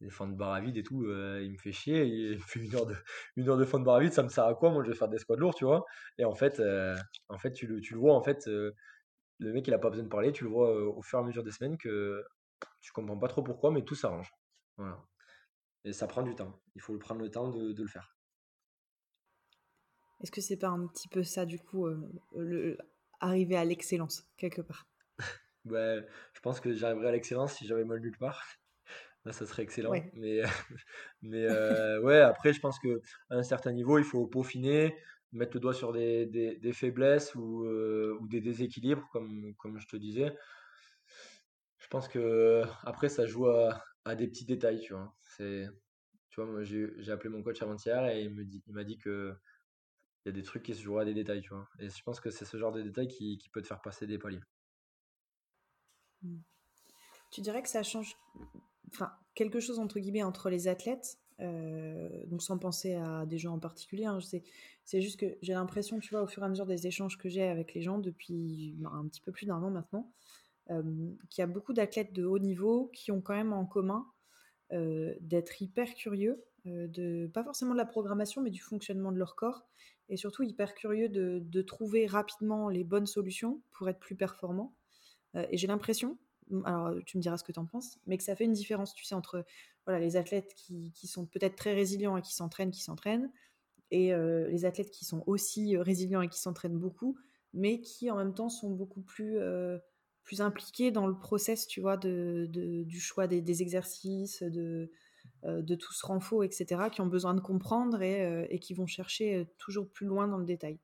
[0.00, 2.60] des fins de barre à vide et tout, euh, il me fait chier, il fait
[2.60, 2.94] une heure de,
[3.36, 4.70] une heure de fin de barre à vide, ça me sert à quoi?
[4.70, 5.84] Moi, je vais faire des squats lourds, tu vois?
[6.18, 6.62] Et en fait,
[7.28, 10.04] en fait tu le, tu le vois, en fait, le mec, il a pas besoin
[10.04, 12.24] de parler, tu le vois au fur et à mesure des semaines que
[12.80, 14.30] tu comprends pas trop pourquoi, mais tout s'arrange.
[14.76, 15.04] Voilà.
[15.84, 16.60] Et ça prend du temps.
[16.74, 18.17] Il faut prendre le temps de le faire.
[20.20, 22.78] Est-ce que c'est pas un petit peu ça du coup, euh, le,
[23.20, 24.86] arriver à l'excellence quelque part?
[25.64, 28.42] Ouais, je pense que j'arriverai à l'excellence si j'avais mal nulle part.
[29.26, 29.90] Là, ça serait excellent.
[29.90, 30.10] Ouais.
[30.14, 30.40] Mais,
[31.20, 34.96] mais euh, ouais, après, je pense que à un certain niveau, il faut peaufiner,
[35.32, 39.78] mettre le doigt sur des, des, des faiblesses ou, euh, ou des déséquilibres, comme, comme
[39.78, 40.34] je te disais.
[41.78, 45.14] Je pense que après, ça joue à, à des petits détails, tu vois.
[45.22, 45.66] C'est,
[46.30, 48.98] tu vois, moi, j'ai appelé mon coach avant-hier et il me dit, il m'a dit
[48.98, 49.34] que
[50.28, 51.68] y a des trucs qui se jouent à des détails, tu vois.
[51.78, 54.06] Et je pense que c'est ce genre de détail qui, qui peut te faire passer
[54.06, 54.40] des paliers.
[56.22, 56.40] Hmm.
[57.30, 58.16] Tu dirais que ça change,
[58.92, 63.54] enfin, quelque chose entre guillemets entre les athlètes, euh, donc sans penser à des gens
[63.54, 64.18] en particulier, hein,
[64.84, 67.28] c'est juste que j'ai l'impression, tu vois, au fur et à mesure des échanges que
[67.28, 70.10] j'ai avec les gens depuis ben, un petit peu plus d'un an maintenant,
[70.70, 70.82] euh,
[71.30, 74.06] qu'il y a beaucoup d'athlètes de haut niveau qui ont quand même en commun
[74.72, 79.36] euh, d'être hyper curieux, de, pas forcément de la programmation, mais du fonctionnement de leur
[79.36, 79.66] corps,
[80.08, 84.74] et surtout hyper curieux de, trouver rapidement les bonnes solutions pour être plus performants.
[85.34, 86.18] Euh, et j'ai l'impression,
[86.64, 88.94] alors tu me diras ce que tu en penses, mais que ça fait une différence,
[88.94, 89.44] tu sais, entre
[89.84, 93.30] voilà, les athlètes qui, sont peut-être très résilients et qui s'entraînent, qui s'entraînent,
[93.90, 97.18] et euh, les athlètes qui sont aussi euh, résilients et qui s'entraînent beaucoup,
[97.54, 99.78] mais qui en même temps sont beaucoup plus, euh,
[100.28, 104.90] plus impliqués dans le process, tu vois, de, du choix des, des exercices, de, euh,
[105.44, 108.86] de tout ce renfort, etc., qui ont besoin de comprendre et, euh, et qui vont
[108.86, 110.80] chercher euh, toujours plus loin dans le détail.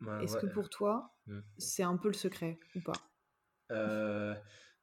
[0.00, 0.42] Ouais, Est-ce ouais.
[0.42, 1.40] que pour toi, Mm.
[1.58, 3.10] c'est un peu le secret ou pas?
[3.72, 4.34] Euh,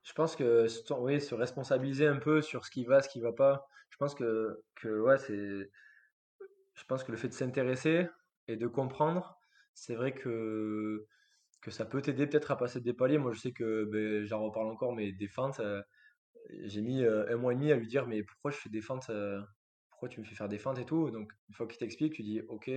[0.04, 3.22] je pense que se- oui, se responsabiliser un peu sur ce qui va, ce qui
[3.22, 3.68] va pas.
[3.90, 5.70] Je pense que, que ouais, c'est,
[6.76, 8.08] je pense que le fait de s'intéresser
[8.48, 9.38] et de comprendre,
[9.74, 11.06] c'est vrai que,
[11.62, 13.18] que ça peut t'aider peut-être à passer des paliers.
[13.18, 15.82] Moi, je sais que, ben, j'en reparle encore, mais des feintes, euh,
[16.50, 19.12] j'ai mis un mois et demi à lui dire, mais pourquoi je fais des feintes,
[19.90, 21.12] pourquoi tu me fais faire des feintes et tout?
[21.12, 22.70] Donc, une fois qu'il t'explique, tu dis, ok,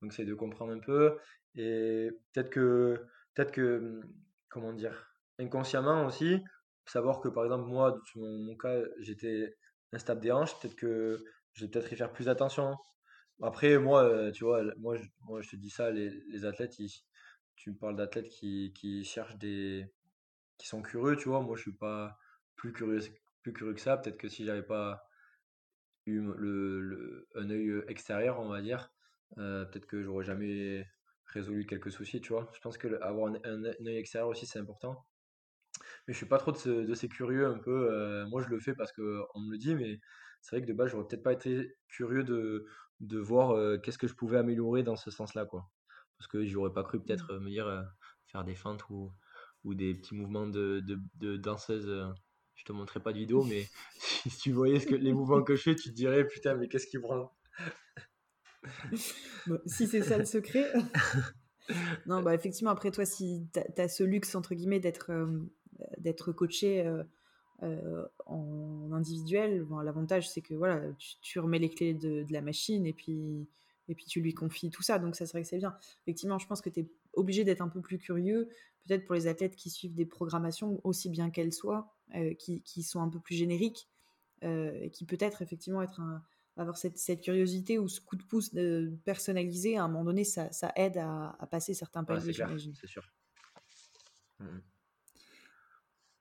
[0.00, 1.18] donc c'est de comprendre un peu.
[1.54, 4.12] Et peut-être que, peut-être que, hum,
[4.48, 6.38] comment dire, inconsciemment aussi,
[6.86, 9.54] savoir que par exemple, moi, dans mon, cas, j'étais
[9.92, 11.22] instable des hanches, peut-être que
[11.54, 12.76] je vais peut-être y faire plus attention.
[13.42, 16.76] Après, moi, tu vois, moi je, moi, je te dis ça, les, les athlètes,
[17.56, 19.86] tu me parles d'athlètes qui, qui cherchent des.
[20.58, 21.40] qui sont curieux, tu vois.
[21.42, 22.16] Moi, je suis pas
[22.62, 23.00] plus curieux,
[23.42, 23.96] plus curieux que ça.
[23.98, 25.02] Peut-être que si j'avais pas
[26.06, 28.90] eu le, le- un œil extérieur, on va dire,
[29.38, 30.86] euh, peut-être que j'aurais jamais
[31.26, 32.50] résolu quelques soucis, tu vois.
[32.54, 35.06] Je pense que le- avoir un, un, un œil extérieur aussi, c'est important.
[36.06, 37.90] Mais je suis pas trop de, ce- de ces curieux un peu.
[37.92, 39.98] euh, moi, je le fais parce que on me le dit, mais
[40.40, 42.66] c'est vrai que de base, j'aurais peut-être pas été curieux de,
[43.00, 45.70] de voir euh, qu'est-ce que je pouvais améliorer dans ce sens-là, quoi.
[46.18, 47.84] Parce que j'aurais pas cru peut-être euh, me dire
[48.26, 49.12] faire des feintes ou,
[49.64, 51.88] ou des petits mouvements de, de, de danseuse.
[52.54, 53.68] Je te montrerai pas de vidéo, mais
[54.28, 56.68] si, tu voyais ce que, les mouvements que je fais, tu te dirais putain, mais
[56.68, 57.32] qu'est-ce qui prend
[59.46, 60.72] Bon, si c'est ça le secret.
[62.06, 65.40] non, bah effectivement, après toi, si tu as, ce luxe, entre guillemets, d'être euh,
[65.98, 67.02] d'être coaché euh,
[67.62, 72.32] euh, en individuel, bon, l'avantage, c'est que voilà, tu, tu, remets les clés de, de,
[72.32, 73.48] la machine et puis,
[73.88, 74.98] et puis tu lui confies tout ça.
[74.98, 75.76] Donc, ça serait que c'est bien.
[76.02, 78.48] Effectivement, je pense que tu es obligé d'être un peu plus curieux,
[78.86, 81.92] peut-être pour les athlètes qui suivent des programmations, aussi bien qu'elles soient,
[82.38, 83.88] qui, qui, sont un peu plus génériques,
[84.44, 86.22] euh, et qui peut-être effectivement être un
[86.58, 90.22] avoir cette, cette, curiosité ou ce coup de pouce de personnalisé, à un moment donné,
[90.22, 92.74] ça, ça aide à, à, passer certains paliers, ouais, j'imagine.
[92.74, 93.02] C'est sûr.
[94.38, 94.58] Mmh.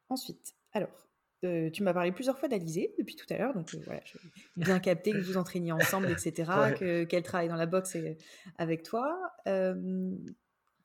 [0.08, 1.10] Ensuite, alors,
[1.44, 4.20] euh, tu m'as parlé plusieurs fois d'Alizé depuis tout à l'heure, donc euh, voilà, j'ai
[4.56, 7.08] bien capté que vous entraîniez ensemble, etc., ouais.
[7.08, 8.18] qu'elle travaille dans la boxe et,
[8.58, 9.34] avec toi.
[9.48, 10.16] Euh,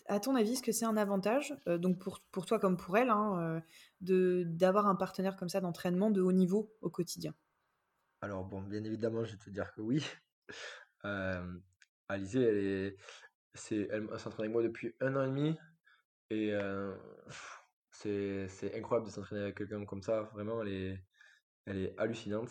[0.09, 2.96] à ton avis, est-ce que c'est un avantage, euh, donc pour, pour toi comme pour
[2.96, 3.62] elle, hein,
[4.11, 7.34] euh, d'avoir un partenaire comme ça d'entraînement de haut niveau au quotidien?
[8.20, 10.04] Alors bon, bien évidemment, je vais te dire que oui.
[11.04, 11.59] Euh,
[12.09, 12.96] Alizé, elle est,
[13.54, 15.57] c'est, elle, s'entraîne avec moi depuis un an et demi
[16.30, 16.96] et euh,
[17.92, 20.22] c'est, incroyable de s'entraîner avec quelqu'un comme ça.
[20.34, 21.04] Vraiment, elle est,
[21.66, 22.50] elle est hallucinante.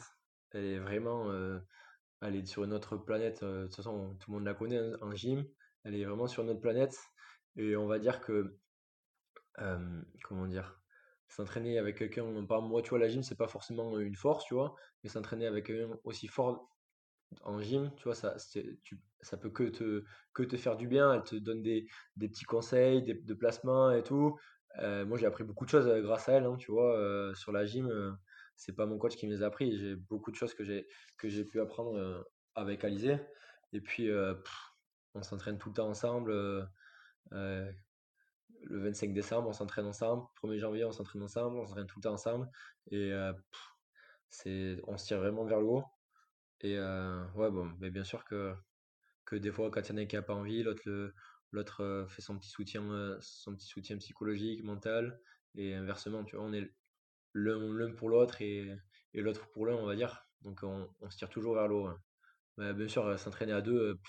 [0.51, 1.29] Elle est vraiment,
[2.21, 3.43] elle est sur une autre planète.
[3.43, 5.45] De toute façon, tout le monde la connaît hein, en gym.
[5.83, 6.97] Elle est vraiment sur une autre planète
[7.55, 8.57] et on va dire que,
[10.23, 10.81] comment dire,
[11.27, 14.53] s'entraîner avec quelqu'un, par moi, tu vois, la gym, c'est pas forcément une force, tu
[14.53, 16.69] vois, mais s'entraîner avec quelqu'un aussi fort
[17.43, 18.35] en gym, tu vois, ça,
[18.83, 20.03] tu, ça peut que te,
[20.33, 21.13] que te faire du bien.
[21.13, 24.37] Elle te donne des, des petits conseils, des, de placements et tout.
[24.79, 27.87] Moi, j'ai appris beaucoup de choses grâce à elle, hein, tu vois, sur la gym.
[27.87, 28.11] Euh,
[28.55, 29.77] c'est pas mon coach qui me les a appris.
[29.77, 32.25] J'ai beaucoup de choses que j'ai, pu apprendre
[32.55, 33.17] avec Alizé.
[33.73, 34.09] Et puis,
[35.13, 36.33] on s'entraîne tout le temps ensemble
[37.31, 40.23] le 25 décembre, on s'entraîne ensemble.
[40.41, 41.57] 1er janvier, on s'entraîne ensemble.
[41.59, 42.49] On s'entraîne tout le temps ensemble.
[42.91, 43.33] Et euh,
[44.29, 45.83] c'est, on se tire vraiment vers le haut.
[46.61, 48.55] Et euh, ouais, bon, mais bien sûr que,
[49.25, 52.21] que des fois, quand il y en a qui n'a pas envie, l'autre, euh, fait
[52.21, 55.19] son petit, soutien, euh, son petit soutien psychologique, mental.
[55.55, 56.69] Et inversement, tu vois, on est
[57.33, 58.75] l'un, pour l'autre et,
[59.13, 60.27] et l'autre pour l'un, on va dire.
[60.41, 61.87] Donc on, on se tire toujours vers le haut.
[61.87, 62.01] Hein.
[62.57, 63.99] Mais bien sûr, s'entraîner à deux,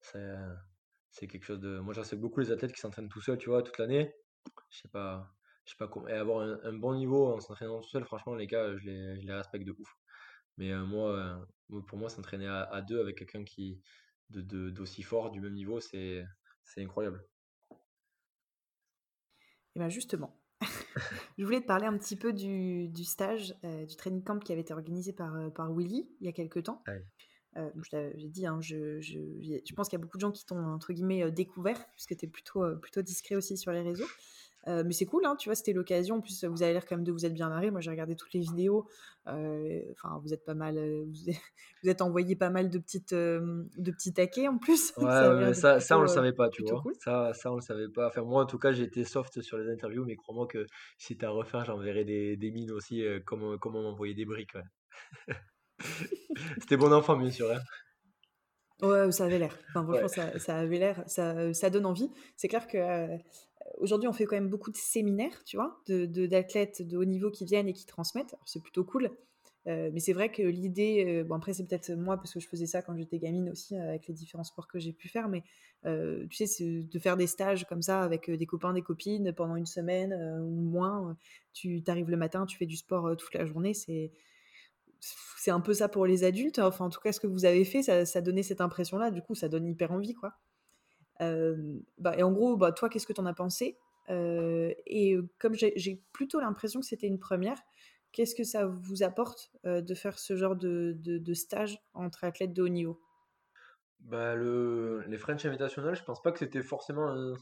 [0.00, 0.34] c'est
[1.14, 1.78] c'est quelque chose de.
[1.78, 4.12] Moi, sais beaucoup les athlètes qui s'entraînent tout seuls, tu vois, toute l'année.
[4.70, 5.32] Je sais pas,
[5.64, 6.08] je sais pas comment.
[6.08, 9.20] Et avoir un, un, bon niveau en s'entraînant tout seul, franchement, les gars, je les,
[9.20, 9.96] je les respecte de ouf.
[10.58, 11.10] Mais euh, moi,
[11.70, 13.80] euh, pour moi, s'entraîner à, à, deux avec quelqu'un qui
[14.30, 16.24] de, de, d'aussi fort, du même niveau, c'est,
[16.64, 17.24] c'est incroyable.
[19.76, 20.40] Et bien justement,
[21.38, 24.50] je voulais te parler un petit peu du, du stage, euh, du training camp qui
[24.50, 26.82] avait été organisé par, par Willy il y a quelques temps.
[26.88, 27.04] Ouais.
[27.56, 27.70] Euh,
[28.16, 30.58] j'ai dit, hein, je, je, je, pense qu'il y a beaucoup de gens qui t'ont
[30.58, 34.08] entre guillemets euh, découvert, puisque tu es plutôt, euh, plutôt discret aussi sur les réseaux.
[34.66, 36.16] Euh, mais c'est cool, hein, tu vois, c'était l'occasion.
[36.16, 37.70] En plus, vous avez l'air quand même de vous être bien marré.
[37.70, 38.88] Moi, j'ai regardé toutes les vidéos.
[39.26, 40.76] Enfin, vous êtes pas mal.
[40.76, 41.36] Vous êtes,
[41.82, 44.94] vous êtes, envoyé pas mal de petites, de petits taquets en plus.
[44.96, 46.80] Ouais, ça, ouais, ça, plutôt, ça, on le savait pas, tu vois.
[46.80, 46.94] Cool.
[46.98, 48.08] Ça, ça, on le savait pas.
[48.08, 51.26] Enfin, moi, en tout cas, été soft sur les interviews, mais crois-moi que si tu
[51.26, 54.54] as à refaire, j'enverrai des, des mines aussi, comme, comme on m'envoyait des briques.
[54.54, 55.34] Ouais.
[56.60, 57.50] c'était bon enfant, bien sûr.
[57.52, 57.60] Hein.
[58.82, 59.56] Ouais, ça avait l'air.
[59.68, 60.08] Enfin, franchement, ouais.
[60.08, 62.10] ça, ça, avait l'air, ça, ça, donne envie.
[62.36, 63.16] C'est clair que euh,
[63.78, 67.04] aujourd'hui, on fait quand même beaucoup de séminaires, tu vois, de, de, d'athlètes de haut
[67.04, 68.34] niveau qui viennent et qui transmettent.
[68.34, 69.10] Alors, c'est plutôt cool.
[69.66, 72.46] Euh, mais c'est vrai que l'idée, euh, bon après c'est peut-être moi parce que je
[72.46, 75.42] faisais ça quand j'étais gamine aussi avec les différents sports que j'ai pu faire, mais
[75.84, 79.56] tu sais, c'est de faire des stages comme ça avec des copains, des copines pendant
[79.56, 80.12] une semaine
[80.42, 81.16] ou moins.
[81.54, 84.10] Tu arrives le matin, tu fais du sport toute la journée, c'est
[85.36, 86.58] c'est un peu ça pour les adultes.
[86.58, 89.10] Enfin, en tout cas, ce que vous avez fait, ça, ça donnait cette impression-là.
[89.10, 90.34] Du coup, ça donne hyper envie, quoi.
[91.20, 93.78] Bah, et en gros, bah, toi, qu'est-ce que tu en as pensé?
[94.08, 97.58] Et comme j'ai plutôt l'impression que c'était une première,
[98.12, 102.52] qu'est-ce que ça vous apporte de faire ce genre de, de, de, stage entre athlètes
[102.52, 103.00] de haut niveau?
[104.00, 107.34] Bah, le, Les French Invitational, je pense pas que c'était forcément un,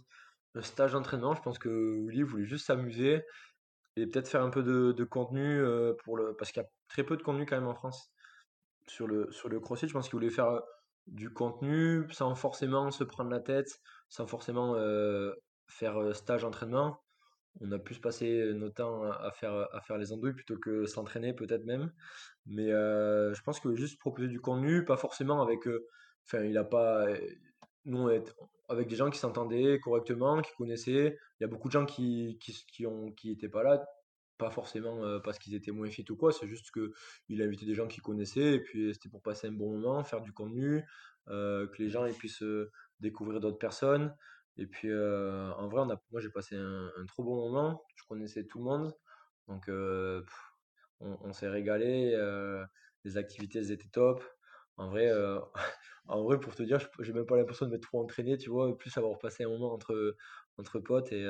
[0.55, 1.35] un stage d'entraînement.
[1.35, 1.69] Je pense que
[2.07, 3.23] Willy voulait juste s'amuser
[3.97, 7.05] et peut-être faire un peu de, contenu euh, pour le parce qu'il y a très
[7.05, 8.11] peu de contenu quand même en France
[8.87, 10.61] sur le sur le je pense qu'il voulait faire euh,
[11.07, 15.33] du contenu sans forcément se prendre la tête sans forcément euh,
[15.69, 17.03] faire stage entraînement.
[17.61, 21.93] On a plus passé notre temps à faire, les andouilles plutôt que s'entraîner peut-être même.
[22.47, 25.61] Mais je pense que juste proposer du contenu, pas forcément avec...
[26.27, 27.07] Enfin, il a pas...
[27.85, 28.09] Nous,
[28.69, 31.19] avec des gens qui s'entendaient correctement, qui connaissaient.
[31.41, 33.85] Il y a beaucoup de gens qui, qui, qui ont, qui étaient pas là,
[34.39, 36.93] pas forcément parce qu'ils étaient moins fit ou quoi, c'est juste que
[37.29, 40.03] il a invité des gens qu'il connaissait et puis c'était pour passer un bon moment,
[40.05, 40.85] faire du contenu,
[41.27, 42.45] que les gens puissent
[43.01, 44.15] découvrir d'autres personnes.
[44.57, 48.45] Et puis en vrai, on a, moi j'ai passé un, trop bon moment, je connaissais
[48.45, 48.93] tout le monde,
[49.49, 49.71] donc
[51.01, 52.17] on, s'est régalé,
[53.05, 54.25] les activités étaient top.
[54.83, 55.11] En vrai,
[56.09, 58.77] en vrai, pour te dire, j'ai même pas l'impression de m'être trop entraîné, tu vois,
[58.77, 60.17] plus avoir passé un moment entre,
[60.59, 61.27] entre potes et,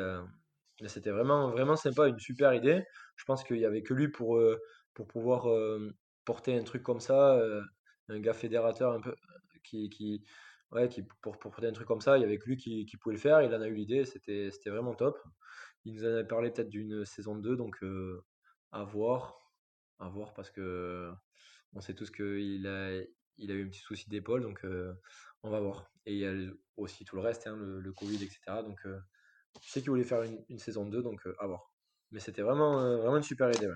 [0.86, 2.82] c'était vraiment, vraiment sympa, une super idée.
[3.16, 4.42] Je pense qu'il y avait que lui pour,
[4.94, 5.46] pour pouvoir
[6.24, 7.40] porter un truc comme ça,
[8.08, 9.14] un gars fédérateur un peu
[9.62, 10.24] qui, qui,
[10.72, 12.96] ouais, qui pour, pour porter un truc comme ça, il y avait que lui qui,
[13.00, 13.42] pouvait le faire.
[13.42, 15.18] Il en a eu l'idée, c'était, vraiment top.
[15.84, 17.76] Il nous en a parlé peut-être d'une saison 2, donc
[18.72, 19.38] à voir,
[20.00, 21.12] à voir parce que
[21.74, 23.02] on sait tous qu'il a,
[23.38, 24.64] il a eu un petit souci d'épaule, donc
[25.42, 25.90] on va voir.
[26.06, 26.32] Et il y a
[26.76, 28.40] aussi tout le reste, hein, le, Covid, etc.
[28.62, 31.72] Donc je sais qu'il voulait faire une, saison 2, donc à voir.
[32.10, 33.68] Mais c'était vraiment, vraiment une super idée.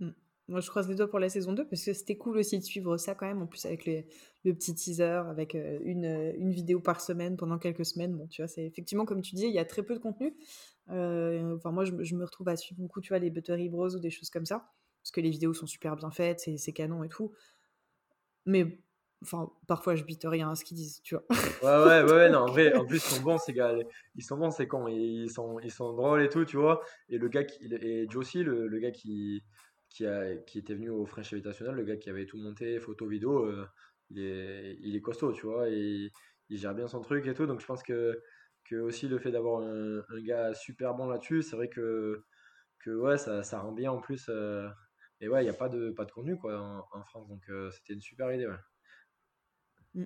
[0.00, 0.10] Mmh.
[0.48, 2.64] Moi, je croise les doigts pour la saison 2 parce que c'était cool aussi de
[2.64, 3.42] suivre ça quand même.
[3.42, 6.04] En plus, avec le petit teaser, avec une,
[6.36, 8.16] une, vidéo par semaine pendant quelques semaines.
[8.16, 10.36] Bon, tu vois, c'est effectivement, comme tu dis, il y a très peu de contenu.
[10.86, 14.30] moi, je, me retrouve à suivre beaucoup, tu vois, les Buttery Bros ou des choses
[14.30, 14.70] comme ça.
[15.02, 17.32] Parce que les vidéos sont super bien faites, c'est canon et tout.
[18.46, 18.78] Mais
[19.22, 21.24] Enfin, parfois je bite rien à ce qu'ils disent, tu vois.
[21.62, 23.74] Ouais, ouais, ouais, non, en vrai, en plus, ils sont bons, ces gars.
[24.14, 24.86] Ils sont bons, c'est con.
[24.88, 26.82] Ils sont, ils sont drôles et tout, tu vois.
[27.08, 29.42] Et le gars qui, et Josie, le, le gars qui,
[29.88, 33.06] qui, a, qui était venu au French Invitational, le gars qui avait tout monté, photo,
[33.06, 33.66] vidéo, euh,
[34.10, 35.68] il, est, il est costaud, tu vois.
[35.70, 36.12] Et
[36.50, 37.46] il gère bien son truc et tout.
[37.46, 38.22] Donc je pense que,
[38.64, 42.22] que aussi le fait d'avoir un, un, gars super bon là-dessus, c'est vrai que,
[42.80, 44.26] que ouais, ça, ça rend bien en plus.
[44.28, 44.68] Euh,
[45.20, 47.28] et ouais, il n'y a pas de, pas de contenu quoi, en, en France.
[47.28, 48.54] Donc euh, c'était une super idée, ouais.
[49.94, 50.04] Mmh.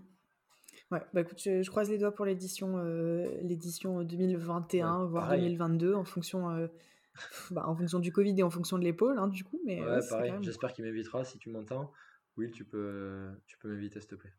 [0.92, 6.04] Ouais, bah écoute, je, croise les doigts pour l'édition euh, l'édition 2021, voire 2022, en
[6.04, 6.68] fonction, euh,
[7.50, 9.60] bah, en fonction du Covid et en fonction de l'épaule, hein, du coup.
[9.64, 11.92] Mais, ouais, pareil, j'espère qu'il m'invitera si tu m'entends.
[12.36, 14.32] Will, tu peux, tu peux m'inviter, s'il te plaît.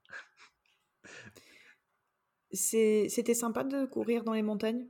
[2.53, 4.88] C'était sympa de courir dans les montagnes?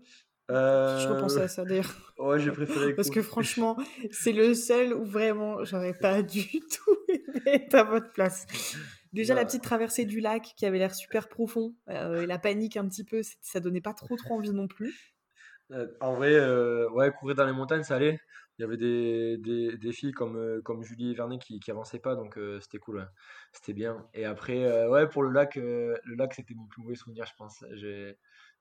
[0.50, 2.14] Je repensais à ça d'ailleurs.
[2.18, 2.94] Ouais, j'ai préféré.
[2.94, 3.78] Parce que franchement,
[4.12, 8.46] c'est le seul où vraiment j'aurais pas du tout aimé être à votre place.
[9.14, 9.48] Déjà, la bah.
[9.48, 13.04] petite traversée du lac qui avait l'air super profond, euh, et la panique un petit
[13.04, 15.14] peu, ça donnait pas trop trop envie non plus.
[15.72, 18.20] Euh, en vrai, euh, ouais, courir dans les montagnes, ça allait.
[18.58, 22.00] Il y avait des, des, des filles comme, comme Julie et Vernet qui, qui avançaient
[22.00, 23.10] pas, donc c'était cool.
[23.54, 24.06] C'était bien.
[24.14, 27.66] Et après, ouais, pour le lac, le lac, c'était mon plus mauvais souvenir, je pense.
[27.72, 28.18] J'ai,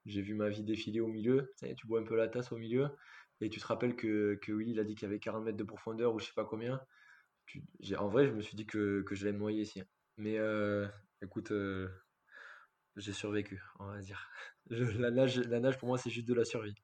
[0.06, 1.52] j'ai vu ma vie défiler au milieu.
[1.76, 2.88] Tu, bois un peu la tasse au milieu.
[3.40, 5.56] Et tu te rappelles que, que Willy, il a dit qu'il y avait 40 mètres
[5.56, 6.80] de profondeur ou je sais pas combien.
[7.98, 9.82] En vrai, je me suis dit que, que j'allais me noyer ici.
[10.16, 10.86] Mais euh,
[11.22, 11.88] écoute, euh,
[12.96, 14.30] j'ai survécu, on va dire.
[14.66, 16.74] la, nage, la nage, pour moi, c'est juste de la survie.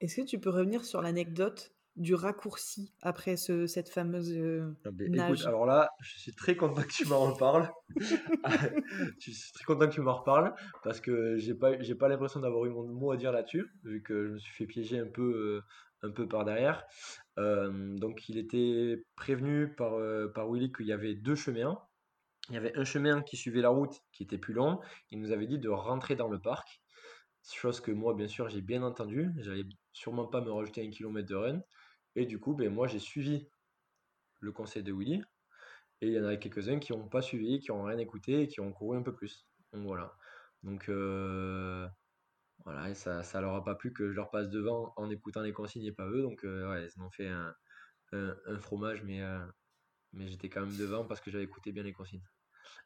[0.00, 4.90] Est-ce que tu peux revenir sur l'anecdote du raccourci après ce, cette fameuse euh, ah,
[5.08, 7.70] nage Alors là, je suis très content que tu m'en reparles.
[9.18, 12.40] je suis très content que tu m'en reparles parce que j'ai pas, j'ai pas l'impression
[12.40, 15.08] d'avoir eu mon mot à dire là-dessus, vu que je me suis fait piéger un
[15.08, 15.62] peu,
[16.02, 16.84] un peu par derrière.
[17.38, 21.78] Euh, donc il était prévenu par, euh, par Willy qu'il y avait deux chemins.
[22.48, 24.80] Il y avait un chemin qui suivait la route qui était plus long.
[25.10, 26.82] Il nous avait dit de rentrer dans le parc.
[27.44, 29.30] Chose que moi, bien sûr, j'ai bien entendu.
[29.38, 31.60] J'allais sûrement pas me rajouter un kilomètre de run.
[32.16, 33.48] Et du coup, ben, moi, j'ai suivi
[34.40, 35.22] le conseil de Willy.
[36.00, 38.48] Et il y en avait quelques-uns qui n'ont pas suivi, qui n'ont rien écouté et
[38.48, 39.46] qui ont couru un peu plus.
[39.72, 40.16] Donc voilà.
[40.64, 41.88] Donc euh,
[42.64, 45.42] voilà, et ça, ça leur a pas plu que je leur passe devant en écoutant
[45.42, 46.22] les consignes et pas eux.
[46.22, 47.54] Donc, euh, ouais, ils m'ont fait un,
[48.12, 49.44] un, fromage, mais, euh,
[50.12, 52.24] mais j'étais quand même devant parce que j'avais écouté bien les consignes.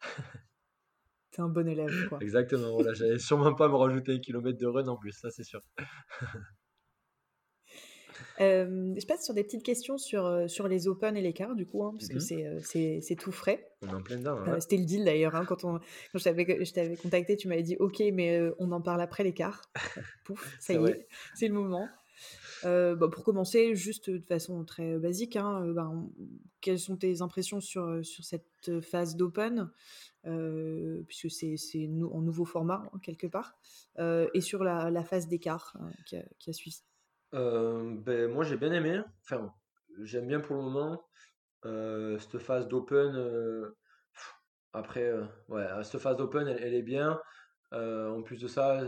[1.30, 2.18] T'es un bon élève, quoi.
[2.20, 5.44] Exactement, voilà, j'allais sûrement pas me rajouter un kilomètre de run en plus, ça c'est
[5.44, 5.60] sûr.
[8.40, 11.54] Euh, je passe sur des petites questions sur, euh, sur les Open et les quarts,
[11.54, 12.60] du coup, hein, parce que mhm.
[12.76, 13.72] euh, c'est tout frais.
[13.82, 14.38] On est en plein dedans.
[14.60, 15.34] C'était le deal d'ailleurs.
[15.34, 15.78] Hein, quand, on,
[16.12, 16.24] quand je
[16.72, 19.62] t'avais contacté, tu m'avais dit Ok, mais on en parle après les quarts.
[20.24, 21.88] Pouf, ça y est, c'est le moment.
[22.62, 26.10] Bah, pour commencer, juste de façon très basique, hein, ben,
[26.60, 29.70] quelles sont tes impressions sur, sur cette phase d'Open?
[31.06, 33.56] Puisque c'est en nouveau format quelque part,
[33.98, 36.82] et sur la, la phase d'écart qui, qui, a suivi.
[37.34, 39.00] Euh, ben, moi j'ai bien aimé.
[39.22, 39.52] Enfin,
[40.02, 41.02] j'aime bien pour le moment.
[41.64, 43.14] Euh, cette phase d'open.
[43.16, 43.76] Euh,
[44.72, 45.10] après,
[45.48, 47.20] ouais, cette phase d'open, elle, est bien.
[47.72, 48.82] en plus de ça,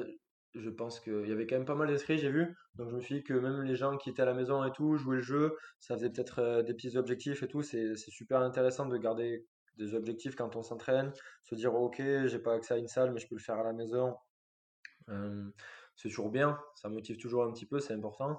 [0.55, 2.57] je pense qu'il y avait quand même pas mal d'inscrits, j'ai vu.
[2.74, 4.72] Donc je me suis dit que même les gens qui étaient à la maison et
[4.72, 7.62] tout, jouaient le jeu, ça faisait peut-être des petits objectifs et tout.
[7.62, 9.47] C'est c'est super intéressant de garder
[9.78, 11.12] des objectifs quand on s'entraîne.
[11.45, 13.64] Se dire, ok, j'ai pas accès à une salle, mais je peux le faire à
[13.64, 14.14] la maison.
[15.99, 18.38] C'est toujours bien, ça motive toujours un petit peu, c'est important.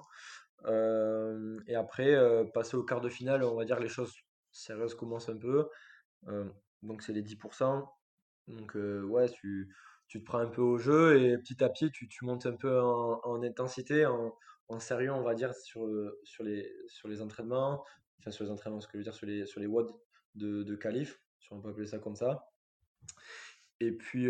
[0.64, 4.14] Euh, et après, euh, passer au quart de finale, on va dire les choses
[4.50, 5.68] sérieuses commencent un peu.
[6.28, 6.48] Euh,
[6.82, 7.86] donc c'est les 10%.
[8.48, 9.74] Donc ouais, tu,
[10.08, 12.56] tu te prends un peu au jeu et petit à petit, tu, tu montes un
[12.56, 14.34] peu en, en intensité, en,
[14.78, 15.86] sérieux, on va dire, sur,
[16.24, 17.84] sur les, sur les entraînements.
[18.20, 19.90] Enfin, sur les entraînements, ce que je veux dire, sur les, sur les WOD
[20.34, 22.46] de, de qualif, si on peut appeler ça comme ça.
[23.80, 24.28] Et puis,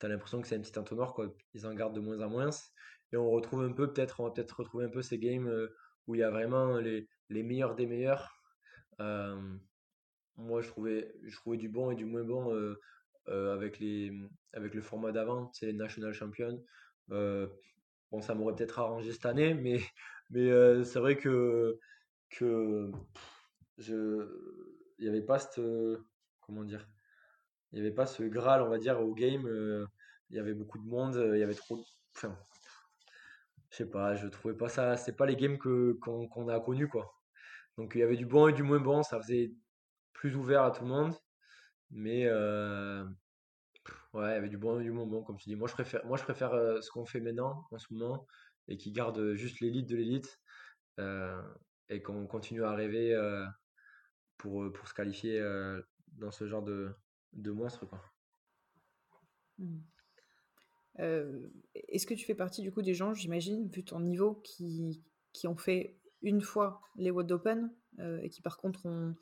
[0.00, 1.32] tu as l'impression que c'est un petit entonnoir, quoi.
[1.54, 2.50] Ils en gardent de moins en moins.
[3.12, 5.68] Et on retrouve un peu, peut-être, on va peut-être retrouver un peu ces games euh,
[6.06, 8.40] où il y a vraiment les, les meilleurs des meilleurs.
[9.00, 9.36] Euh,
[10.36, 12.76] moi, je trouvais, je trouvais du bon et du moins bon euh,
[13.26, 14.12] avec les,
[14.52, 16.64] avec le format d'avant, c'est les National Champions.
[17.08, 19.80] Bon, ça m'aurait peut-être arrangé cette année, mais,
[20.30, 21.78] mais c'est vrai que,
[22.30, 22.90] que
[23.78, 24.26] je,
[24.98, 25.60] il n'y avait pas cette,
[26.40, 26.88] comment dire,
[27.72, 29.46] il n'y avait pas ce Graal, on va dire, au game.
[29.46, 29.86] euh,
[30.30, 31.84] il y avait beaucoup de monde, euh, il y avait trop.
[32.16, 32.36] Enfin,
[33.70, 34.96] je sais pas, je trouvais pas ça.
[34.96, 37.14] C'est pas les games que, qu'on, a connus, quoi.
[37.78, 39.52] Donc il y avait du bon et du moins bon, ça faisait
[40.12, 41.14] plus ouvert à tout le monde.
[41.90, 43.04] Mais euh,
[44.14, 45.56] ouais, il y avait du bon et du moins bon, comme tu dis.
[45.56, 46.50] Moi, je préfère, moi, je préfère
[46.82, 48.26] ce qu'on fait maintenant, en ce moment,
[48.68, 50.40] et qui garde juste l'élite de l'élite,
[51.88, 53.16] et qu'on continue à rêver
[54.38, 55.40] pour, pour se qualifier
[56.12, 56.94] dans ce genre de,
[57.32, 58.00] de monstre, quoi.
[59.58, 59.80] Hmm.
[60.98, 65.02] Euh, est-ce que tu fais partie du coup des gens, j'imagine, vu ton niveau, qui,
[65.32, 69.14] qui ont fait une fois les World Open euh, et qui par contre ont,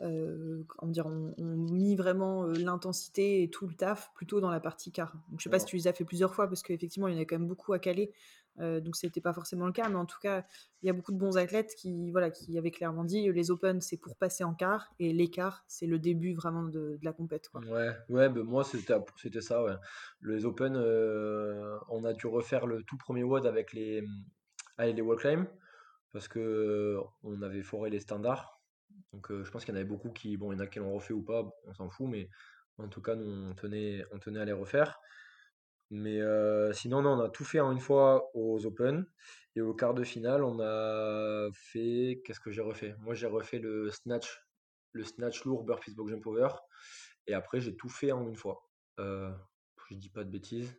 [0.00, 4.92] euh, comment dire, mis vraiment euh, l'intensité et tout le taf plutôt dans la partie
[4.92, 5.14] quart.
[5.30, 7.18] Donc je sais pas si tu les as fait plusieurs fois parce qu'effectivement il y
[7.18, 8.12] en a quand même beaucoup à caler,
[8.60, 10.44] euh, donc c'était pas forcément le cas, mais en tout cas
[10.82, 13.80] il y a beaucoup de bons athlètes qui voilà qui avaient clairement dit les Open
[13.80, 17.60] c'est pour passer en quart et quarts c'est le début vraiment de, la compète quoi.
[17.62, 19.74] Ouais, ouais, ben moi c'était ça, ouais.
[20.22, 24.04] Les Open, euh, on a dû refaire le tout premier WOD avec les,
[24.76, 25.46] avec les wall climb
[26.12, 28.60] parce que on avait foré les standards.
[29.12, 30.66] Donc euh, je pense qu'il y en avait beaucoup qui, bon, il y en a
[30.66, 32.28] qui l'ont refait ou pas, on s'en fout, mais
[32.78, 35.00] en tout cas, nous tenait, on tenait à les refaire.
[35.90, 39.06] Mais euh, sinon, non, on a tout fait en une fois aux Open.
[39.56, 42.22] Et au quart de finale, on a fait.
[42.24, 42.94] Qu'est-ce que j'ai refait?
[43.00, 44.46] Moi, j'ai refait le snatch,
[44.92, 46.48] le snatch lourd, burpees, box jump over.
[47.26, 48.68] Et après, j'ai tout fait en une fois.
[49.00, 49.32] Euh,
[49.90, 50.78] je dis pas de bêtises.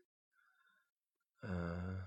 [1.45, 1.97] Euh,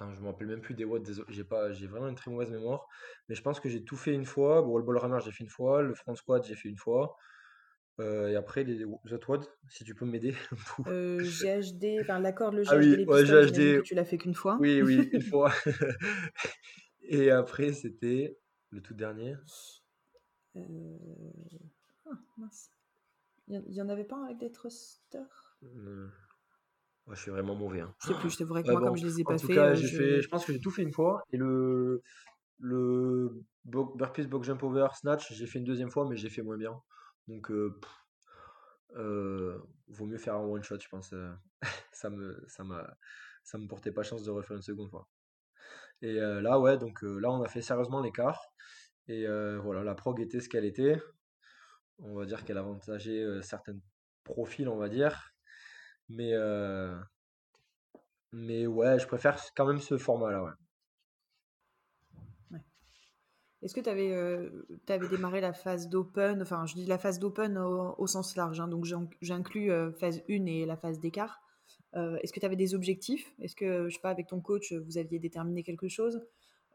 [0.00, 1.02] je me rappelle même plus des watts.
[1.02, 2.86] désolé, J'ai pas, j'ai vraiment une très mauvaise mémoire.
[3.28, 4.62] Mais je pense que j'ai tout fait une fois.
[4.62, 5.82] Bon, le ball rammer, j'ai fait une fois.
[5.82, 7.16] Le front squat, j'ai fait une fois.
[8.00, 10.34] Euh, et après, les WOD, si tu peux m'aider.
[10.86, 13.82] Euh, GHD, enfin l'accord, le Ah GHD, oui, les ouais, GHD.
[13.82, 14.56] tu l'as fait qu'une fois.
[14.60, 15.52] Oui, oui, une fois.
[17.02, 18.38] Et après, c'était
[18.70, 19.34] le tout dernier.
[20.56, 20.60] Euh,
[22.06, 22.70] ah, mince.
[23.48, 25.58] Il y, en- en avait pas un avec des thrusters?
[25.64, 26.06] Euh,
[27.06, 27.80] ouais, je suis vraiment mauvais.
[27.80, 27.94] hein.
[28.02, 29.38] Je sais plus, je t'avouerai que Ouais, moi, bon, comme je les ai en pas
[29.38, 29.86] tout fait, cas, je...
[29.86, 31.22] fait, je pense que j'ai tout fait une fois.
[31.32, 32.02] Et le,
[32.60, 36.56] le burpees, box jump over, snatch, j'ai fait une deuxième fois, mais j'ai fait moins
[36.56, 36.80] bien.
[37.28, 37.50] Donc,
[38.90, 41.14] vaut mieux faire un one shot, je pense.
[41.92, 42.96] ça me, ça m'a,
[43.44, 45.08] ça me portait pas chance de refaire une seconde fois.
[46.02, 48.52] Et là, ouais, donc là, on a fait sérieusement l'écart.
[49.08, 49.26] Et
[49.58, 51.00] voilà, la prog était ce qu'elle était.
[51.98, 53.76] On va dire qu'elle avantageait certains
[54.24, 55.32] profils, on va dire.
[56.08, 56.32] Mais,
[58.32, 60.56] mais ouais, je préfère quand même ce format-là.
[63.62, 68.06] Est-ce que tu avais, démarré la phase d'open, enfin je dis la phase d'open au,
[68.06, 71.40] sens large, hein, donc j'in- j'inclus euh, phase 1 et la phase d'écart.
[71.94, 73.32] Euh, Est-ce que tu avais des objectifs?
[73.40, 76.20] Est-ce que, je sais pas, avec ton coach, vous aviez déterminé quelque chose?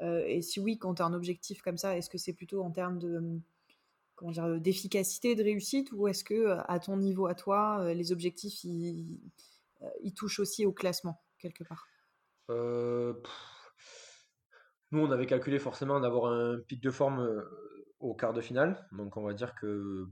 [0.01, 2.61] Euh, Et si oui, quand tu as un objectif comme ça, est-ce que c'est plutôt
[2.61, 3.41] en termes de hum,
[4.37, 8.11] euh, d'efficacité, de réussite, ou est-ce que euh, à ton niveau, à toi, euh, les
[8.11, 9.19] objectifs, ils,
[9.81, 11.87] euh, ils touchent aussi au classement, quelque part?
[12.49, 13.13] Euh,
[14.91, 17.43] nous, on avait calculé forcément d'avoir un pic de forme euh,
[17.99, 18.87] au quart de finale.
[18.93, 20.07] Donc, on va dire que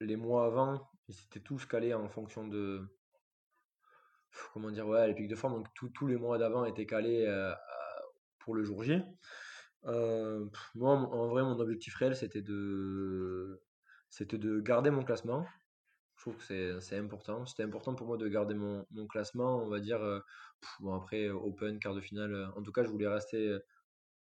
[0.00, 2.82] les mois avant, ils étaient tous calés en fonction de.
[4.54, 5.54] Comment dire, ouais, les pics de forme.
[5.54, 7.52] Donc, tous les mois d'avant étaient calés euh,
[8.38, 9.02] pour le jour J.
[9.86, 13.60] Euh, moi, en vrai, mon objectif réel, c'était de,
[14.08, 15.44] c'était de garder mon classement.
[16.16, 17.44] Je trouve que c'est important.
[17.46, 20.00] C'était important pour moi de garder mon, classement, on va dire.
[20.80, 22.52] bon, après, Open, quart de finale.
[22.56, 23.58] En tout cas, je voulais rester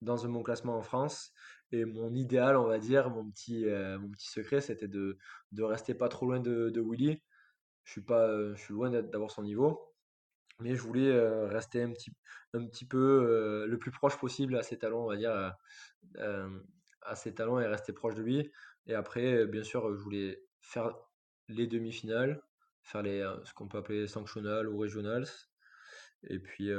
[0.02, 1.34] dans bon classement en France.
[1.72, 5.18] Et mon idéal, on va dire, mon petit, euh, mon petit secret, c'était de,
[5.52, 7.22] de rester pas trop loin de, de Willy.
[7.84, 9.93] Je suis pas, euh, je suis loin d'avoir son niveau.
[10.60, 12.12] mais je voulais euh, rester un petit,
[12.54, 15.56] un petit peu le plus proche possible à ses talons, on va dire,
[17.02, 18.52] à ses talons et rester proche de lui.
[18.88, 20.95] Et après, bien sûr, je voulais faire
[21.47, 22.41] les demi-finales,
[22.84, 25.28] faire les, ce qu'on peut appeler sanctional ou regionals.
[26.24, 26.72] Et puis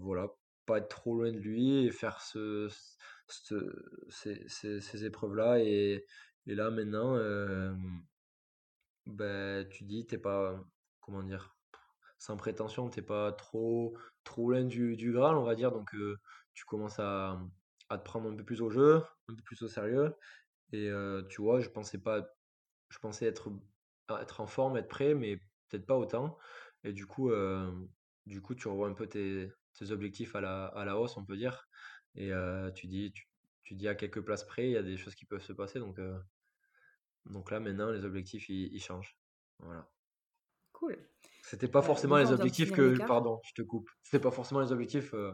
[0.00, 0.28] voilà,
[0.66, 2.68] pas être trop loin de lui et faire ce,
[3.28, 5.60] ce- ces, épreuves-là.
[5.60, 6.04] Et,
[6.46, 7.72] là, maintenant, euh,
[9.06, 10.62] ben, tu dis, t'es pas,
[11.00, 11.56] comment dire,
[12.18, 15.72] sans prétention, t'es pas trop, trop loin du, du Graal, on va dire.
[15.72, 15.94] Donc,
[16.54, 17.40] tu commences à,
[17.90, 20.14] te prendre un peu plus au jeu, un peu plus au sérieux.
[20.72, 20.90] Et
[21.30, 22.26] tu vois, je pensais pas,
[22.90, 23.50] je pensais être,
[24.20, 25.36] être en forme, être prêt, mais
[25.68, 26.38] peut-être pas autant.
[26.84, 27.30] Et du coup,
[28.26, 31.24] du coup, tu revois un peu tes, tes objectifs à la, à la hausse, on
[31.24, 31.68] peut dire.
[32.14, 33.28] Et euh, tu dis, tu,
[33.62, 35.78] tu dis à quelques places près, il y a des choses qui peuvent se passer.
[35.78, 36.18] Donc, euh,
[37.26, 39.16] donc là, maintenant, les objectifs, ils, ils changent.
[39.58, 39.88] Voilà.
[40.72, 40.96] Cool.
[41.42, 43.88] C'était pas Euh, forcément les objectifs que, pardon, je te coupe.
[44.02, 45.32] C'était pas forcément les objectifs, euh,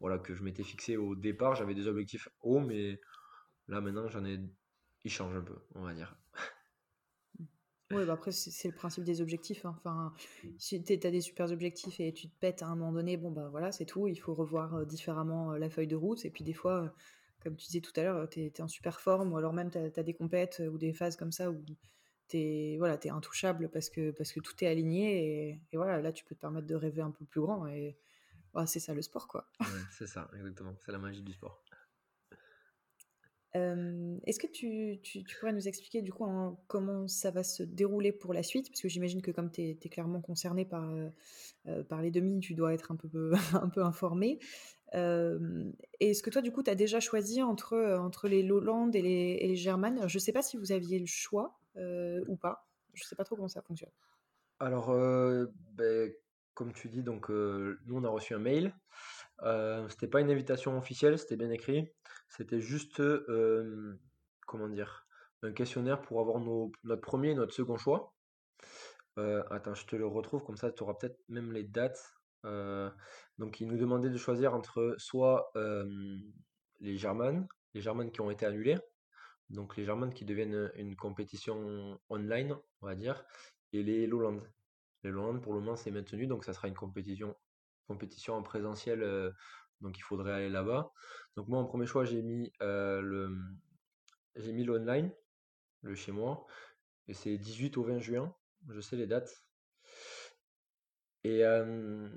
[0.00, 1.54] voilà, que je m'étais fixé au départ.
[1.54, 3.00] J'avais des objectifs hauts, mais
[3.68, 4.38] là, maintenant, j'en ai,
[5.04, 6.16] ils changent un peu, on va dire.
[7.92, 9.64] Ouais, bah après, c'est le principe des objectifs.
[9.64, 9.74] hein.
[9.78, 10.12] Enfin,
[10.58, 13.30] si tu as des super objectifs et tu te pètes à un moment donné, bon,
[13.30, 14.08] bah voilà, c'est tout.
[14.08, 16.24] Il faut revoir différemment la feuille de route.
[16.24, 16.92] Et puis, des fois,
[17.42, 19.78] comme tu disais tout à l'heure, tu es, en super forme, ou alors même tu
[19.78, 21.64] as, des compètes ou des phases comme ça où
[22.28, 25.60] tu es, voilà, t'es intouchable parce que, parce que tout est aligné.
[25.72, 27.68] Et, voilà, là, tu peux te permettre de rêver un peu plus grand.
[27.68, 27.96] Et
[28.66, 29.48] c'est ça le sport, quoi.
[29.92, 30.74] C'est ça, exactement.
[30.84, 31.62] C'est la magie du sport.
[33.54, 38.12] Est-ce que tu, tu- pourrais nous expliquer du coup en- comment ça va se dérouler
[38.12, 38.68] pour la suite?
[38.68, 40.92] Parce que j'imagine que comme tu es, clairement concerné par,
[41.66, 43.32] euh, par les demi, tu dois être un peu,
[43.64, 44.38] un peu informé.
[44.94, 45.70] Euh,
[46.00, 49.38] Est-ce que toi, du coup, tu as déjà choisi entre, entre les Lowlands et les,
[49.40, 50.06] et les Germanes?
[50.08, 52.66] Je sais pas si vous aviez le choix ou pas.
[52.94, 53.90] Je sais pas trop comment ça fonctionne.
[54.58, 54.90] Alors,
[55.74, 56.12] ben,
[56.56, 58.74] comme tu dis, donc, euh, nous, on a reçu un mail.
[59.42, 61.92] Euh, c'était pas une invitation officielle, c'était bien écrit.
[62.30, 64.00] C'était juste, euh,
[64.46, 65.06] comment dire,
[65.42, 68.14] un questionnaire pour avoir notre premier et notre second choix.
[69.18, 72.14] Euh, attends, je te le retrouve, comme ça tu auras peut-être même les dates.
[73.38, 75.52] Donc, ils nous demandaient de choisir entre soit
[76.80, 78.78] les Germanes, les Germanes qui ont été annulées,
[79.50, 83.24] donc les Germanes qui deviennent une compétition online, on va dire,
[83.72, 84.42] et les Lowlands.
[85.06, 87.36] Les Lowlands, pour le moment, c'est maintenu, donc ça sera une compétition,
[87.86, 89.30] compétition en présentiel, euh,
[89.80, 90.90] donc il faudrait aller là-bas.
[91.36, 93.30] Donc moi, en premier choix, j'ai mis euh, le,
[94.34, 95.12] j'ai mis l'online,
[95.82, 96.46] le chez moi,
[97.08, 98.34] et c'est 18 au 20 juin,
[98.68, 99.44] je sais les dates.
[101.24, 102.08] Et, euh,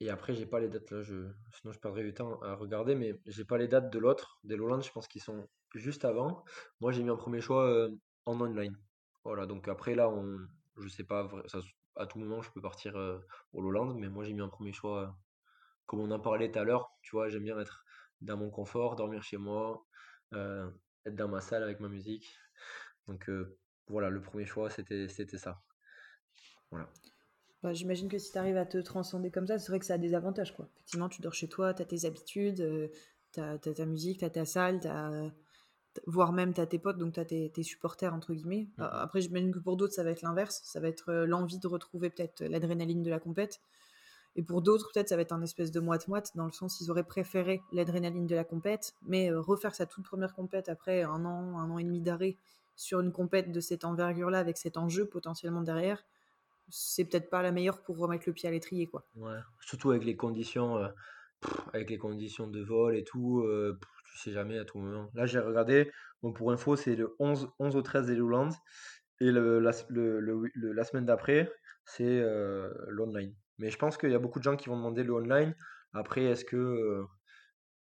[0.00, 2.94] et après, j'ai pas les dates là, je, sinon je perdrais du temps à regarder,
[2.94, 6.44] mais j'ai pas les dates de l'autre, des Lowlands, je pense qu'ils sont juste avant.
[6.80, 7.90] Moi, j'ai mis en premier choix euh,
[8.26, 8.76] en online.
[9.24, 10.38] Voilà, donc après là, on,
[10.78, 11.60] je sais pas, ça,
[11.96, 13.18] à tout moment, je peux partir euh,
[13.52, 15.08] au Lowlands, mais moi, j'ai mis en premier choix, euh,
[15.86, 17.84] comme on en parlait tout à l'heure, tu vois, j'aime bien être
[18.20, 19.86] dans mon confort, dormir chez moi,
[20.34, 20.70] euh,
[21.06, 22.36] être dans ma salle avec ma musique.
[23.08, 25.62] Donc euh, voilà, le premier choix, c'était c'était ça.
[26.70, 26.88] Voilà.
[27.62, 29.94] Bah, j'imagine que si tu arrives à te transcender comme ça, c'est vrai que ça
[29.94, 30.66] a des avantages, quoi.
[30.76, 32.90] Effectivement, tu dors chez toi, tu as tes habitudes,
[33.32, 35.34] tu as, ta musique, tu as ta salle, t'as- t-
[36.06, 38.68] voire même tu as tes potes, donc tu as tes, tes supporters, entre guillemets.
[38.78, 40.60] A- Après, j'imagine que pour d'autres, ça va être l'inverse.
[40.64, 43.60] Ça va être euh, l'envie de retrouver peut-être l'adrénaline de la compète.
[44.36, 46.90] Et pour d'autres, peut-être, ça va être un espèce de moite-moite, dans le sens ils
[46.90, 51.24] auraient préféré l'adrénaline de la compète, mais euh, refaire sa toute première compète après un
[51.24, 52.36] an, un an et demi d'arrêt
[52.76, 56.04] sur une compète de cette envergure-là, avec cet enjeu potentiellement derrière,
[56.68, 59.04] c'est peut-être pas la meilleure pour remettre le pied à l'étrier, quoi.
[59.16, 60.88] Ouais, surtout avec les conditions, euh,
[61.40, 63.78] pff, avec les conditions de vol et tout, euh,
[64.12, 65.10] tu sais jamais à tout moment.
[65.14, 65.90] Là, j'ai regardé,
[66.22, 68.50] bon, pour info, c'est le 11, 11 au 13 des Lowlands,
[69.20, 71.52] et le, la, le- le- la semaine d'après,
[71.84, 73.34] c'est euh, l'online.
[73.58, 75.54] Mais je pense qu'il y a beaucoup de gens qui vont demander le online.
[75.92, 77.04] Après, est-ce que, euh,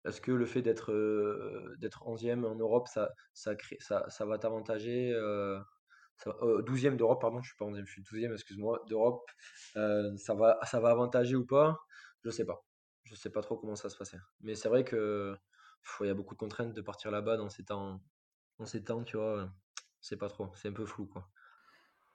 [0.05, 4.25] est-ce que le fait d'être euh, d'être 11e en Europe, ça, ça, crée, ça, ça
[4.27, 5.59] va t'avantager euh,
[6.43, 9.25] euh, 12e d'Europe, pardon, je suis pas 11e, je suis 12e, excuse-moi, d'Europe,
[9.75, 11.79] ça va, ça va avantager ou pas?
[12.25, 12.68] Je sais pas.
[13.09, 14.19] Je sais pas trop comment ça se passait.
[14.41, 15.37] Mais c'est vrai que
[15.83, 18.01] pff, il y a beaucoup de contraintes de partir là-bas dans ces temps,
[18.59, 19.51] dans ces temps, tu vois,
[20.01, 21.29] c'est pas trop, c'est un peu flou, quoi.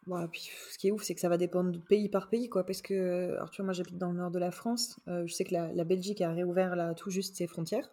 [0.08, 2.50] Ouais, puis ce qui est ouf, c'est que ça va dépendre de pays par pays,
[2.50, 2.66] quoi.
[2.66, 5.00] Parce que, alors moi j'habite dans le nord de la France.
[5.08, 7.89] euh, je sais que la, Belgique a réouvert là tout juste ses frontières.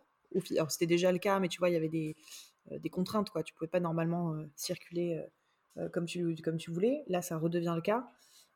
[0.52, 2.16] Alors c'était déjà le cas, mais tu vois, il y avait des,
[2.72, 3.42] euh, contraintes, quoi.
[3.44, 5.24] Tu pouvais pas normalement euh, circuler
[5.92, 7.04] comme tu voulais.
[7.06, 8.06] Là, ça redevient le cas.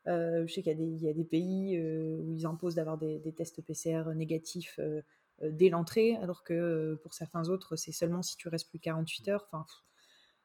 [0.07, 2.45] Euh, je sais qu'il y a des, il y a des pays euh, où ils
[2.45, 5.01] imposent d'avoir des, des tests PCR négatifs euh,
[5.41, 9.27] dès l'entrée, alors que pour certains autres, c'est seulement si tu restes plus de 48
[9.29, 9.47] heures.
[9.51, 9.65] Enfin,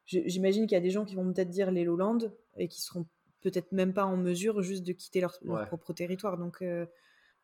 [0.06, 2.18] j'imagine qu'il y a des gens qui vont peut-être dire les Lowlands
[2.56, 3.06] et qui seront
[3.40, 5.64] peut-être même pas en mesure juste de quitter leur, leur Ouais.
[5.64, 6.36] propre territoire.
[6.38, 6.86] Donc, euh,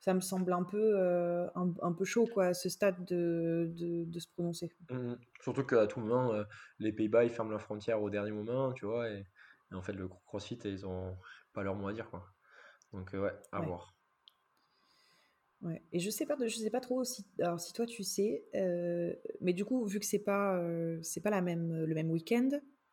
[0.01, 3.73] ça me semble un peu, euh, un, un peu chaud, quoi, à ce stade de,
[3.75, 4.73] de, de se prononcer.
[4.91, 5.19] Mhm.
[5.41, 6.45] Surtout qu'à tout moment, euh,
[6.79, 9.27] les Pays-Bas, ils ferment leurs frontières au dernier moment, tu vois, et,
[9.73, 11.17] et en fait, le CrossFit, ils ont
[11.57, 12.23] pas leur mot à dire, quoi.
[12.93, 13.67] Donc, euh, ouais, à Ouais.
[13.67, 13.93] voir.
[15.63, 15.83] Ouais.
[15.91, 18.45] Et je sais pas, de- je sais pas trop si, alors si toi tu sais,
[18.55, 22.11] euh, mais du coup vu que c'est pas, euh, c'est pas la même, le même
[22.11, 22.51] week-end,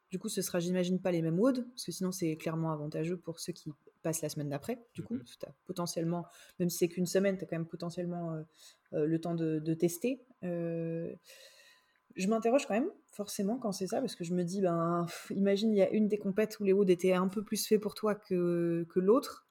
[0.09, 3.17] du coup ce sera j'imagine pas les mêmes WOD, parce que sinon c'est clairement avantageux
[3.17, 3.69] pour ceux qui
[4.01, 4.79] passent la semaine d'après.
[4.93, 5.19] Du coup, Mhm.
[5.19, 6.25] parce que t'as potentiellement,
[6.57, 8.33] même si c'est qu'une semaine, tu as quand même potentiellement
[8.93, 10.25] euh, le temps de, de tester.
[12.15, 15.31] Je m'interroge quand même forcément quand c'est ça, parce que je me dis ben pff,
[15.35, 17.81] imagine il y a une des compètes où les WOD étaient un peu plus faits
[17.81, 19.47] pour toi que, que l'autre.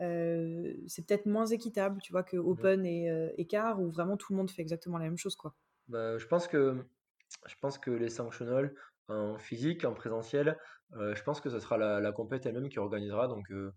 [0.00, 4.32] Euh, c'est peut-être moins équitable, tu vois, que Open et euh, Écart, où vraiment tout
[4.32, 5.54] le monde fait exactement la même chose, quoi.
[5.88, 6.84] Bah, je pense que,
[7.46, 8.74] je pense que les sanctionnals
[9.08, 10.58] en physique, en présentiel,
[10.94, 13.28] euh, je pense que ce sera la, la compète elle-même qui organisera.
[13.28, 13.72] Donc, euh,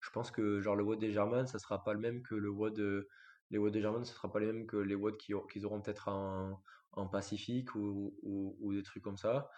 [0.00, 2.50] je pense que genre le WOD des Germains, ça sera pas le même que le
[2.50, 3.06] WOD,
[3.50, 6.08] les WOD des Germains, ce sera pas les mêmes que les WOD qu'ils auront peut-être
[6.08, 6.60] en,
[6.92, 9.50] en Pacifique ou, ou, ou des trucs comme ça.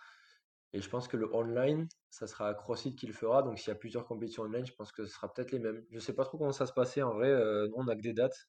[0.73, 3.43] Et je pense que le online, ça sera CrossFit qui le fera.
[3.43, 5.85] Donc, s'il y a plusieurs compétitions online, je pense que ce sera peut-être les mêmes.
[5.91, 7.29] Je sais pas trop comment ça se passait en vrai.
[7.29, 8.49] euh, on a que des dates.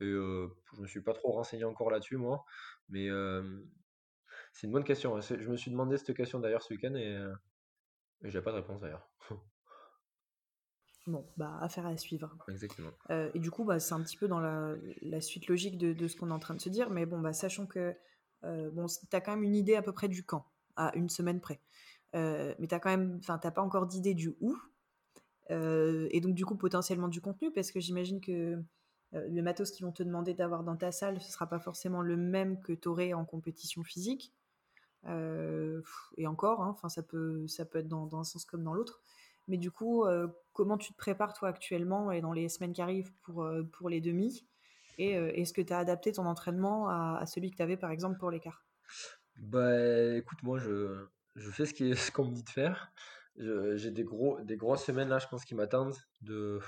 [0.00, 2.44] Et euh, je me suis pas trop renseigné encore là-dessus, moi.
[2.90, 3.62] Mais euh,
[4.52, 5.16] c'est une bonne question.
[5.16, 5.20] hein.
[5.20, 7.32] Je me suis demandé cette question d'ailleurs ce week-end et, euh,
[8.22, 9.08] et j'ai pas de réponse d'ailleurs.
[11.06, 12.36] Bon, bah, affaire à suivre.
[12.48, 12.90] Exactement.
[13.10, 15.92] Euh, et du coup, bah, c'est un petit peu dans la, la suite logique de,
[15.92, 17.96] de ce qu'on est en train de se dire, mais bon, bah, sachant que
[18.42, 20.44] bon, tu as quand même une idée à peu près du quand,
[20.76, 21.60] à une semaine près.
[22.14, 24.56] Euh, mais tu quand même, enfin, t'as pas encore d'idée du où,
[25.50, 28.62] euh, et donc du coup potentiellement du contenu, parce que j'imagine que
[29.14, 32.02] euh, le matos qu'ils vont te demander d'avoir dans ta salle, ce sera pas forcément
[32.02, 34.34] le même que tu aurais en compétition physique.
[35.06, 35.82] Euh,
[36.16, 39.00] et encore, hein, ça peut, ça peut être dans, un sens comme dans l'autre.
[39.48, 42.82] Mais du coup, euh, comment tu te prépares toi actuellement et dans les semaines qui
[42.82, 44.46] arrivent pour, euh, pour les demi?
[44.98, 47.90] Et euh, est-ce que tu as adapté ton entraînement à, celui que tu avais par
[47.90, 48.64] exemple pour l'écart?
[49.36, 51.64] Bah écoute, moi je, fais
[51.96, 52.92] ce qu'on me dit de faire.
[53.36, 55.96] J'ai des gros, des grosses semaines là, je pense, qui m'attendent.
[56.20, 56.60] De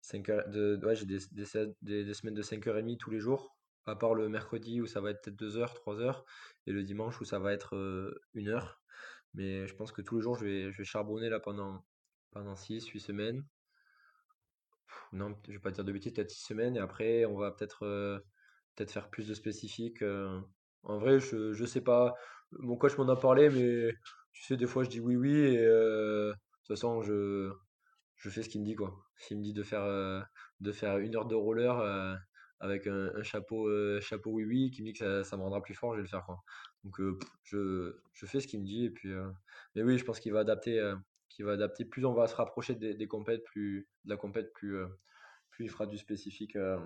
[0.00, 3.56] 5 heures, de, ouais, j'ai des, des, des- semaines de 5h30 tous les jours.
[3.86, 6.24] À part le mercredi où ça va être peut-être 2 heures, 3 heures.
[6.66, 8.82] Et le dimanche où ça va être euh, 1 heure.
[9.34, 11.84] Mais je pense que tous les jours je vais, je vais charbonner là pendant,
[12.30, 13.44] pendant 6, 8 semaines.
[15.12, 16.76] Non, je vais pas dire de bêtises, peut-être 6 semaines.
[16.76, 18.18] Et après, on va peut-être euh,
[18.76, 20.02] peut-être faire plus de spécifiques.
[20.02, 20.40] euh.
[20.82, 22.14] En vrai, je, je sais pas.
[22.52, 23.92] Mon coach m'en a parlé, mais
[24.32, 25.30] tu sais, des fois, je dis oui, oui.
[25.32, 26.36] Et euh, de
[26.66, 27.52] toute façon, je,
[28.16, 28.76] je fais ce qu'il me dit.
[29.16, 29.84] S'il me dit de faire,
[30.60, 32.18] de faire une heure de roller
[32.60, 33.68] avec un, chapeau,
[34.00, 36.02] chapeau oui, oui, qui me dit que ça, ça me rendra plus fort, je vais
[36.02, 36.38] le faire, quoi.
[36.84, 37.00] Donc,
[37.44, 38.86] je, je fais ce qu'il me dit.
[38.86, 39.10] Et puis,
[39.74, 40.80] mais oui, je pense qu'il va adapter.
[41.44, 41.84] Va adapter.
[41.84, 44.88] Plus on va se rapprocher des, compètes, plus de la compète, plus, euh,
[45.50, 46.56] plus il fera du spécifique.
[46.56, 46.78] euh,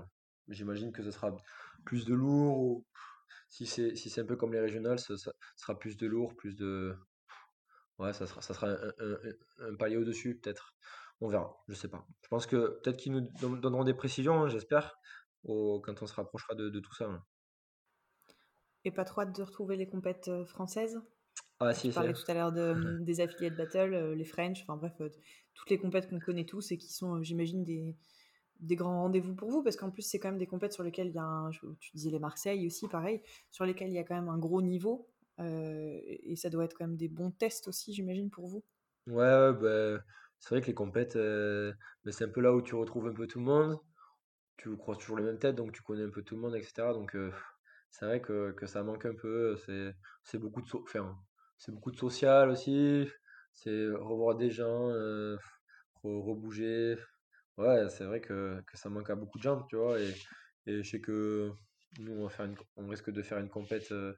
[0.48, 1.36] J'imagine que ce sera
[1.84, 2.59] plus de lourd.
[2.59, 2.86] Ou
[3.48, 6.96] si c'est si un peu comme les régionales, ce sera plus de lourd, plus de.
[7.98, 10.74] Ouais, ça sera, ça sera un, palier au-dessus, peut-être.
[11.20, 12.07] On verra, je sais pas.
[12.22, 14.96] Je pense que peut-être qu'ils nous don- donneront des précisions, hein, j'espère,
[15.44, 17.07] quand on se rapprochera de, de tout ça.
[17.07, 17.24] hein.
[18.84, 21.00] Et pas trop hâte de retrouver les compètes euh, françaises?
[21.61, 24.94] Ah, si, parlais tout à l'heure de, des affiliates battle, euh, les French, enfin bref,
[25.00, 25.09] euh,
[25.55, 27.96] toutes les compètes qu'on connaît tous et qui sont, euh, j'imagine, des,
[28.61, 31.09] des grands rendez-vous pour vous, parce qu'en plus, c'est quand même des compètes sur lesquelles
[31.09, 34.05] il y a un, tu disais les Marseille aussi, pareil, sur lesquelles il y a
[34.05, 37.68] quand même un gros niveau, euh, et ça doit être quand même des bons tests
[37.68, 38.64] aussi, j'imagine, pour vous.
[39.07, 40.05] Ouais, ouais, bah,
[40.38, 41.72] c'est vrai que les compètes, euh,
[42.05, 43.78] bah, c'est un peu là où tu retrouves un peu tout le monde.
[44.57, 46.94] Tu croises toujours les mêmes têtes, donc tu connais un peu tout le monde, etc.
[46.94, 47.32] Donc euh,
[47.90, 49.57] c'est vrai que, que ça manque un peu.
[49.59, 49.94] C'est,
[50.24, 51.18] c'est beaucoup de, enfin,
[51.64, 53.06] c'est beaucoup de social aussi.
[53.52, 55.36] C'est revoir des gens, euh,
[56.02, 56.96] re- rebouger.
[57.56, 59.98] Ouais, c'est vrai que, que ça manque à beaucoup de gens, tu vois.
[60.00, 60.14] Et,
[60.66, 61.52] et je sais que
[62.00, 64.12] nous, on va faire une, on risque de faire une compète euh,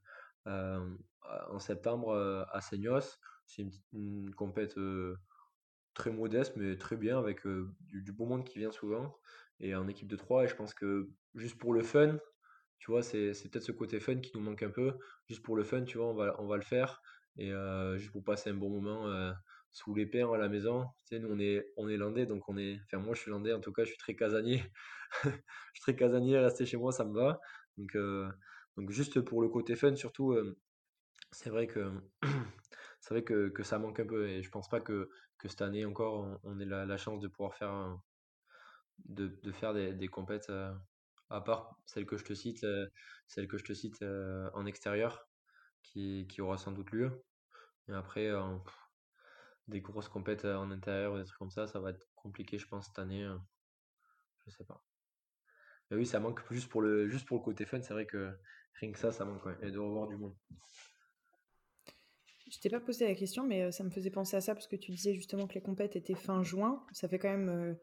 [0.47, 0.97] euh,
[1.51, 2.15] en septembre
[2.51, 3.19] à Seignos.
[3.47, 4.77] C'est une, une compète
[5.95, 9.17] très modeste, mais très bien, avec du, beau monde qui vient souvent,
[9.61, 10.45] et en équipe de 3.
[10.45, 12.19] Et je pense que juste pour le fun,
[12.79, 14.99] tu vois, c'est c'est peut-être ce côté fun qui nous manque un peu.
[15.29, 17.01] Juste pour le fun, tu vois, on va, on va le faire,
[17.39, 19.33] et euh, juste pour passer un bon moment euh,
[19.73, 20.87] sous les pères à la maison.
[21.07, 22.81] Tu sais, nous, on est, on est landais, donc on est.
[22.85, 24.63] Enfin, moi, je suis landais, en tout cas, je suis très casanier.
[25.25, 25.31] je
[25.75, 27.41] suis très casanier, rester chez moi, ça me va.
[27.77, 28.29] Donc, euh,
[28.77, 30.37] donc juste pour le côté fun, surtout,
[31.31, 31.93] c'est vrai que
[33.01, 35.63] c'est vrai que, que ça manque un peu et je pense pas que, que cette
[35.63, 37.99] année encore on, on ait la, chance de pouvoir faire
[39.07, 40.51] de, de faire des, des compètes
[41.31, 42.87] à part celle que je te cite euh,
[43.27, 44.05] celle que je te cite
[44.55, 45.26] en extérieur
[45.93, 47.25] qui, aura sans doute lieu
[47.89, 48.57] et après euh,
[49.69, 52.67] des grosses compètes en intérieur ou des trucs comme ça, ça va être compliqué, je
[52.67, 53.27] pense, cette année.
[54.47, 54.83] Je sais pas.
[55.91, 57.81] Mais oui, ça manque juste pour le, juste pour le côté fun.
[57.81, 58.37] C'est vrai que
[58.81, 59.43] rien que ça, ça manque.
[59.63, 60.35] Et de revoir du monde.
[62.49, 64.77] Je t'ai pas posé la question, mais ça me faisait penser à ça parce que
[64.77, 66.85] tu disais justement que les compètes étaient fin juin.
[66.93, 67.77] Ça fait quand même,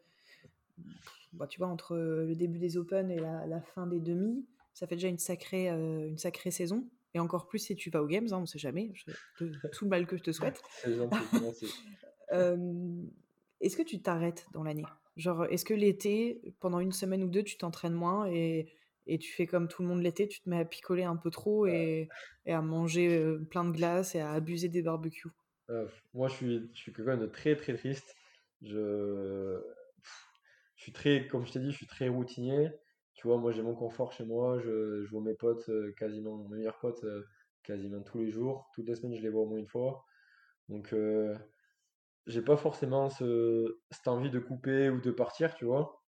[1.33, 4.95] bah, tu vois, entre le début des Open et la, fin des demi, ça fait
[4.95, 6.89] déjà une sacrée, une sacrée saison.
[7.13, 8.91] Et encore plus si tu vas aux Games, hein, on sait jamais.
[9.37, 10.61] tout le mal que je te souhaite.
[13.61, 14.83] Est-ce que tu t'arrêtes dans l'année?
[15.15, 18.67] Genre, est-ce que l'été, pendant une semaine ou deux, tu t'entraînes moins et,
[19.05, 21.29] et, tu fais comme tout le monde l'été, tu te mets à picoler un peu
[21.29, 22.09] trop et,
[22.45, 25.29] et à manger plein de glace et à abuser des barbecues?
[26.13, 28.15] Moi, je suis, je suis quelqu'un de très très triste.
[28.63, 29.61] Je,
[30.75, 32.69] je suis très, comme je t'ai dit, je suis très routinier.
[33.13, 36.79] Tu vois, moi j'ai mon confort chez moi, je, vois mes potes quasiment, mes meilleurs
[36.79, 37.05] potes
[37.63, 38.69] quasiment tous les jours.
[38.73, 40.03] Toutes les semaines, je les vois au moins une fois.
[40.69, 40.93] Donc,
[42.27, 46.01] j'ai pas forcément ce, cette envie de couper ou de partir, tu vois.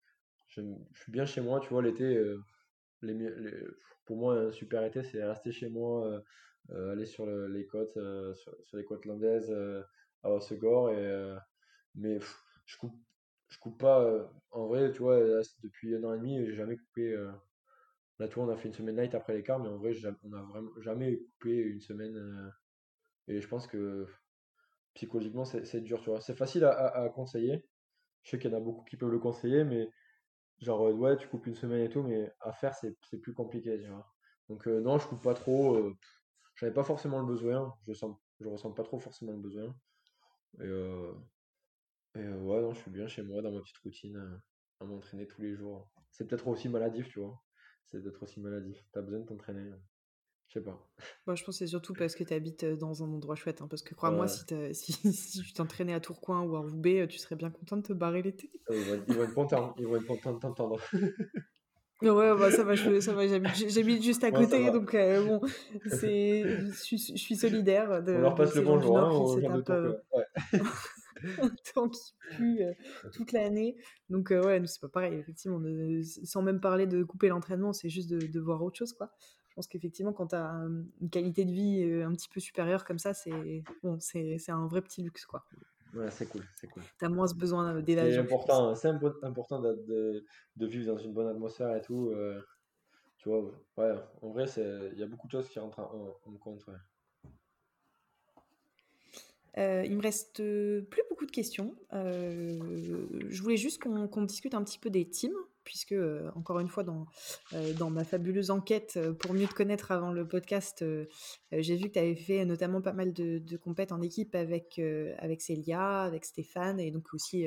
[0.47, 0.61] Je,
[0.93, 2.39] suis bien chez moi, tu vois, l'été, euh,
[3.01, 3.31] les,
[4.05, 6.19] pour moi, un super été, c'est rester chez moi, euh,
[6.71, 7.97] euh, aller sur les côtes,
[8.35, 9.51] sur, les côtes landaises,
[10.23, 11.35] à Hossegor, et,
[11.95, 12.19] mais
[12.65, 12.95] je coupe,
[13.53, 15.19] je coupe pas, en vrai, tu vois,
[15.63, 17.15] depuis un an et demi, j'ai jamais coupé.
[18.19, 19.93] Là, tu vois, on a fait une semaine night après l'écart, mais en vrai,
[20.23, 22.51] on a vraiment jamais coupé une semaine.
[23.27, 24.07] et je pense que
[24.95, 26.21] psychologiquement, c'est dur, tu vois.
[26.21, 27.63] C'est facile à, conseiller.
[28.23, 29.89] Je sais qu'il y en a beaucoup qui peuvent le conseiller, mais
[30.59, 33.87] genre, ouais, tu coupes une semaine et tout, mais à faire, c'est plus compliqué, tu
[33.87, 34.07] vois.
[34.49, 35.75] Donc, euh, non, je coupe pas trop.
[35.75, 35.97] Euh,
[36.55, 37.75] j'avais pas forcément le besoin.
[37.87, 39.75] Je sens, je ressens pas trop forcément le besoin.
[40.59, 41.13] Et, euh,
[42.15, 44.41] ouais, non, je suis bien chez moi, dans ma petite routine,
[44.79, 45.89] à m'entraîner tous les jours.
[46.11, 47.41] C'est peut-être aussi maladif, tu vois.
[47.87, 48.83] C'est peut-être aussi maladif.
[48.91, 49.71] T'as besoin de t'entraîner.
[50.47, 50.87] Je sais pas.
[51.25, 53.61] Moi, je pense que c'est surtout parce que tu habites dans un endroit chouette.
[53.61, 57.17] Hein, parce que crois-moi, si, si, si, tu t'entraînais à Tourcoing ou à Roubaix, tu
[57.17, 58.51] serais bien content de te barrer l'été.
[58.69, 59.73] Ils, vont, être contents.
[59.77, 60.79] Ils vont être contents de t'entendre.
[62.01, 65.41] Ouais, bah, ça va, ça va j'habite juste à côté, donc euh, bon,
[65.87, 68.03] c'est, je, suis solidaire.
[68.03, 69.97] De, On leur passe le bonjour, hein, aux gens de peu...
[70.13, 70.59] ouais.
[71.73, 72.73] temps qui pue euh,
[73.13, 73.75] toute l'année.
[74.09, 75.61] Donc, euh, ouais, c'est pas pareil, effectivement.
[76.23, 79.11] sans même parler de couper l'entraînement, c'est juste de, de, voir autre chose, quoi
[79.53, 80.65] je pense qu'effectivement, quand tu as
[80.99, 84.65] une qualité de vie euh, un petit peu supérieure comme ça, c'est bon, c'est un
[84.65, 85.27] vrai petit luxe.
[85.27, 85.45] quoi.
[85.93, 86.81] Ouais, c'est cool, c'est cool.
[86.97, 88.23] Tu as moins ce besoin d'évasion.
[88.23, 88.87] C'est important, c'est
[89.21, 92.09] important de, de, vivre dans une bonne atmosphère et tout.
[92.09, 92.41] Euh,
[93.19, 93.43] tu vois,
[93.77, 93.93] ouais,
[94.23, 96.65] en vrai, il y a beaucoup de choses qui rentrent en, compte.
[96.65, 96.73] Ouais.
[99.57, 101.75] Euh, il me reste plus beaucoup de questions.
[101.91, 105.95] je voulais juste qu'on discute un petit peu des teams puisque,
[106.35, 110.83] encore une fois, dans, ma fabuleuse enquête pour mieux te connaître avant le podcast,
[111.51, 114.81] j'ai vu que tu avais fait notamment pas mal de, de compètes en équipe avec,
[115.19, 117.45] avec Célia, avec Stéphane et donc aussi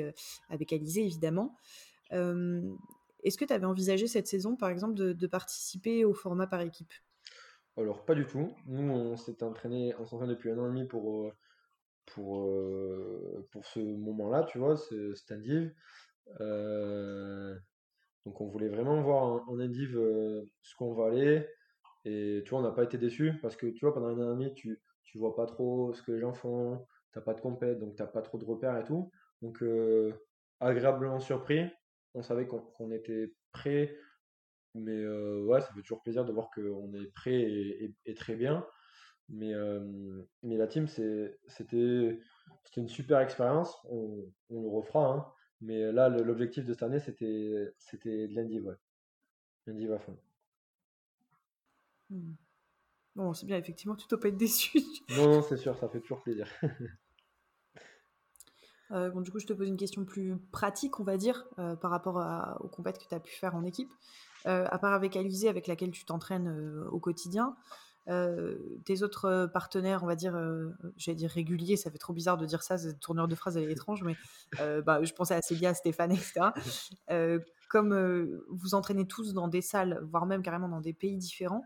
[0.49, 1.55] avec Alizé, évidemment.
[3.23, 6.93] Est-ce que tu avais envisagé cette saison, par exemple, de, participer au format par équipe?
[7.75, 8.53] Alors, pas du tout.
[8.65, 11.31] Nous, on s'est entraîné, on s'entraîne depuis un an et demi pour,
[12.07, 12.49] pour,
[13.51, 15.73] pour ce moment-là, tu vois, ce stand
[16.41, 17.55] euh,
[18.25, 21.47] donc on voulait vraiment voir en, indiv euh, ce qu'on va aller.
[22.05, 24.53] Et tu vois, on n'a pas été déçus parce que tu vois, pendant une année,
[24.53, 27.95] tu, tu vois pas trop ce que les gens font, t'as pas de compète, donc
[27.95, 29.11] t'as pas trop de repères et tout.
[29.41, 30.13] Donc euh,
[30.59, 31.69] agréablement surpris,
[32.13, 33.97] on savait qu'on était prêt,
[34.75, 37.41] mais euh, ouais, ça fait toujours plaisir de voir qu'on est prêt
[38.05, 38.65] et, très bien.
[39.29, 39.53] Mais,
[40.43, 42.19] mais la team, c'était
[42.77, 45.13] une super expérience, on, on le refera.
[45.13, 45.25] Hein.
[45.61, 47.17] Mais là, l'objectif de cette année, c'était,
[48.03, 48.75] de l'Indiv, ouais.
[49.65, 50.17] L'Indiv à fond.
[52.09, 52.33] Hmm.
[53.15, 54.79] Bon, c'est bien, effectivement, tu dois pas être déçu.
[55.17, 56.47] non, non, c'est sûr, ça fait toujours plaisir.
[58.91, 61.75] Euh, bon, du coup, je te pose une question plus pratique, on va dire, euh,
[61.75, 63.91] par rapport à, aux compètes que tu as pu faire en équipe.
[64.45, 67.57] Euh, à part avec Alizé, avec laquelle tu t'entraînes au quotidien,
[68.09, 68.55] euh,
[68.85, 72.37] tes autres euh, partenaires, on va dire, euh, j'allais dire réguliers, ça fait trop bizarre
[72.37, 74.15] de dire ça, cette tournure de phrase elle est étrange, mais
[74.83, 76.51] bah, je pensais à Célia, Stéphane, etc.
[77.69, 81.65] comme vous entraînez tous dans des salles, voire même carrément dans des pays différents,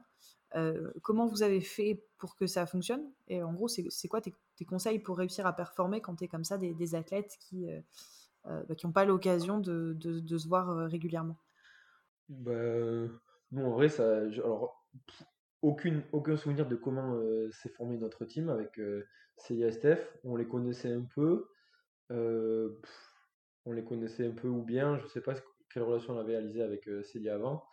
[1.04, 3.04] comment vous avez fait pour que ça fonctionne?
[3.28, 4.34] Et en gros, c'est quoi tes,
[4.66, 7.68] conseils pour réussir à performer quand tu es comme ça des, athlètes qui
[8.46, 11.38] n'ont bah, pas l'occasion de, de, se voir régulièrement?
[12.30, 12.52] Bah,
[13.52, 14.82] nous, en vrai, ça, alors,
[15.62, 19.06] aucune, aucun souvenir de comment euh, s'est formé notre team avec euh,
[19.38, 20.00] Steph.
[20.24, 21.48] On les connaissait un peu.
[22.12, 22.80] Euh,
[23.66, 24.98] on les connaissait un peu ou bien.
[24.98, 25.36] Je ne sais pas
[25.72, 27.64] quelle relation on avait réalisée avec Célia avant.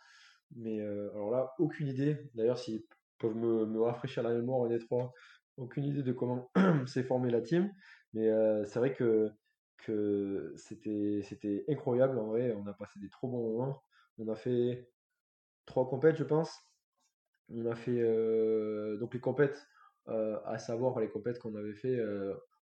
[0.55, 2.17] Mais alors là, aucune idée.
[2.35, 2.83] D'ailleurs, s'ils
[3.17, 5.13] peuvent me, me, rafraîchir la mémoire, les trois,
[5.57, 6.49] aucune idée de comment
[6.87, 7.71] s'est formée la team.
[8.13, 8.29] Mais
[8.65, 9.31] c'est vrai que,
[9.79, 12.55] que c'était, c'était incroyable en vrai.
[12.55, 13.83] On a passé des trop bons moments.
[14.17, 14.89] On a fait
[15.65, 16.68] trois compètes, je pense.
[17.51, 18.01] On a fait
[18.97, 19.67] donc les compètes,
[20.07, 21.99] à savoir les compètes qu'on avait fait,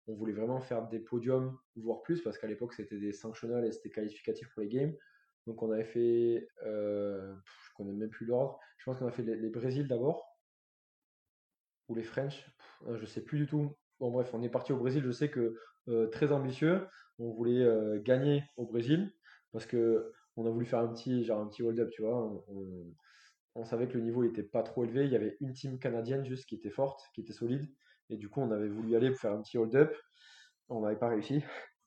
[0.06, 3.72] on voulait vraiment faire des podiums, voire plus, parce qu'à l'époque c'était des sanctionnels et
[3.72, 4.94] c'était qualificatif pour les games.
[5.46, 8.58] Donc on avait fait, je connais même plus l'ordre.
[8.78, 10.38] Je pense qu'on a fait les, les Brésil d'abord
[11.88, 12.50] ou les French,
[12.88, 13.76] je sais plus du tout.
[14.00, 15.02] Bon bref, on est parti au Brésil.
[15.04, 15.56] Je sais que
[16.12, 16.86] très ambitieux,
[17.18, 17.66] on voulait
[18.02, 19.12] gagner au Brésil
[19.52, 22.44] parce que on a voulu faire un petit genre un petit hold up, tu vois.
[23.64, 25.04] Savait que le niveau n'était pas trop élevé.
[25.04, 27.68] Il y avait une team canadienne juste qui était forte, qui était solide,
[28.10, 29.96] et du coup on avait voulu aller pour faire un petit hold up.
[30.68, 31.42] On n'avait pas réussi,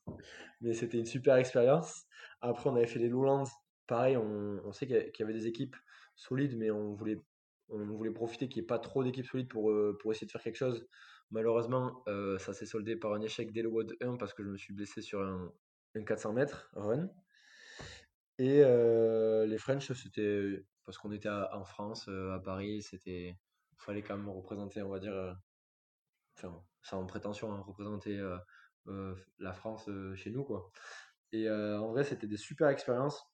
[0.60, 2.04] mais c'était une super expérience.
[2.40, 3.44] Après on avait fait les Lowlands.
[3.86, 5.76] Pareil, on, on sait qu'il y avait des équipes
[6.14, 7.18] solides, mais on voulait
[7.70, 10.42] on profiter qu'il n'y ait pas trop d'équipes solides pour, euh, pour essayer de faire
[10.42, 10.86] quelque chose.
[11.30, 14.48] Malheureusement, euh, ça s'est soldé par un échec dès le WOD 1 parce que je
[14.48, 15.52] me suis blessé sur un,
[16.04, 17.08] 400 mètres run.
[18.38, 23.38] Et euh, les French, c'était parce qu'on était en France, à Paris, c'était
[23.78, 25.36] fallait quand même représenter, on va dire,
[26.36, 28.20] enfin, sans prétention, hein, représenter
[29.38, 30.72] la France chez nous, quoi.
[31.30, 33.24] Et en vrai, c'était des super expériences.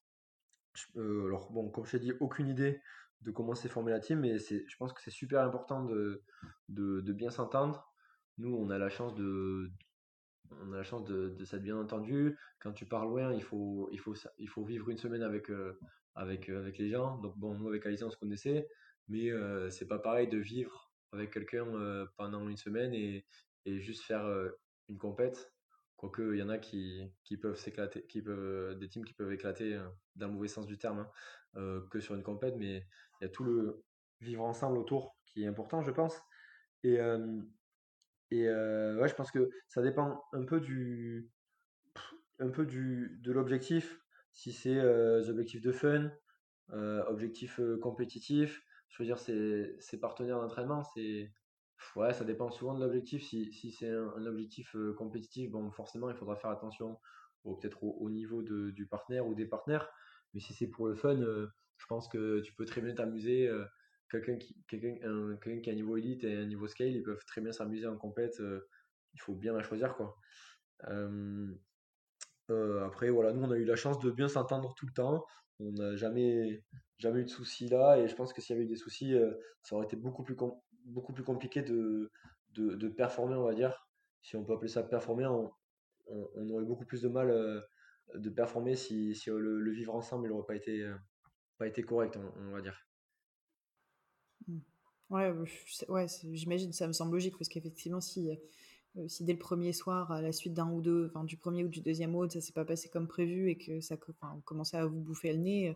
[0.95, 2.79] alors bon, comme je t'ai dit, aucune idée
[3.21, 6.21] de comment s'est formée la team, mais je pense que c'est super important de,
[6.69, 7.91] bien s'entendre.
[8.37, 9.71] Nous, on a la chance de,
[10.61, 12.37] on a la chance de, de s'être bien entendu.
[12.59, 15.79] Quand tu pars loin, il faut, il faut, il faut vivre une semaine avec, euh,
[16.15, 17.17] avec, euh, avec les gens.
[17.17, 18.67] Donc, bon, nous, avec Alice, on se connaissait,
[19.07, 21.65] mais euh, c'est pas pareil de vivre avec quelqu'un
[22.17, 23.25] pendant une semaine et,
[23.65, 24.27] et juste faire
[24.89, 25.53] une compète.
[25.95, 29.31] Quoique, il y en a qui, qui peuvent s'éclater, qui peuvent, des teams qui peuvent
[29.31, 29.81] éclater
[30.15, 31.07] dans le mauvais sens du terme,
[31.55, 32.85] hein, que sur une compète, mais
[33.19, 33.85] il y a tout le
[34.19, 36.21] vivre ensemble autour qui est important, je pense.
[36.83, 36.99] Et,
[38.31, 41.29] et ouais, je pense que ça dépend un peu du,
[42.39, 43.99] un peu du, de l'objectif.
[44.33, 46.11] Si c'est des objectifs de fun,
[47.07, 51.31] objectif compétitif, je veux dire, c'est partenaires d'entraînement, c'est.
[51.95, 53.23] Ouais, ça dépend souvent de l'objectif.
[53.23, 56.99] Si, si c'est un, objectif compétitif, bon, forcément, il faudra faire attention
[57.43, 59.87] peut-être au, au, niveau de, du partenaire ou des partenaires.
[60.33, 63.49] Mais si c'est pour le fun, je pense que tu peux très bien t'amuser.
[64.13, 67.23] Euh, quelqu'un qui, quelqu'un, qui a un niveau élite et un niveau scale, ils peuvent
[67.25, 68.39] très bien s'amuser en compète.
[68.39, 68.67] Euh,
[69.13, 70.17] il faut bien la choisir, quoi.
[70.89, 71.55] Euh,
[72.85, 75.25] après, voilà, nous, on a eu la chance de bien s'entendre tout le temps.
[75.59, 76.63] On n'a jamais,
[76.97, 77.97] jamais eu de soucis là.
[77.97, 79.15] Et je pense que s'il y avait eu des soucis,
[79.63, 80.37] ça aurait été beaucoup plus,
[80.85, 82.11] beaucoup plus compliqué de,
[82.53, 83.87] de, performer, on va dire.
[84.21, 85.51] Si on peut appeler ça performer, on,
[86.49, 87.29] aurait beaucoup plus de mal
[88.13, 90.89] de performer si, si le, le, vivre ensemble n'aurait pas été,
[91.57, 92.86] pas été correct, on, va dire.
[95.09, 95.31] Ouais,
[95.87, 98.29] ouais j'imagine, ça me semble logique, parce qu'effectivement, si,
[98.97, 101.63] euh, si dès le premier soir, à la suite d'un ou deux, enfin du premier
[101.63, 103.95] ou du deuxième mode, ça s'est pas passé comme prévu et que ça
[104.45, 105.73] commençait à vous bouffer le nez, euh,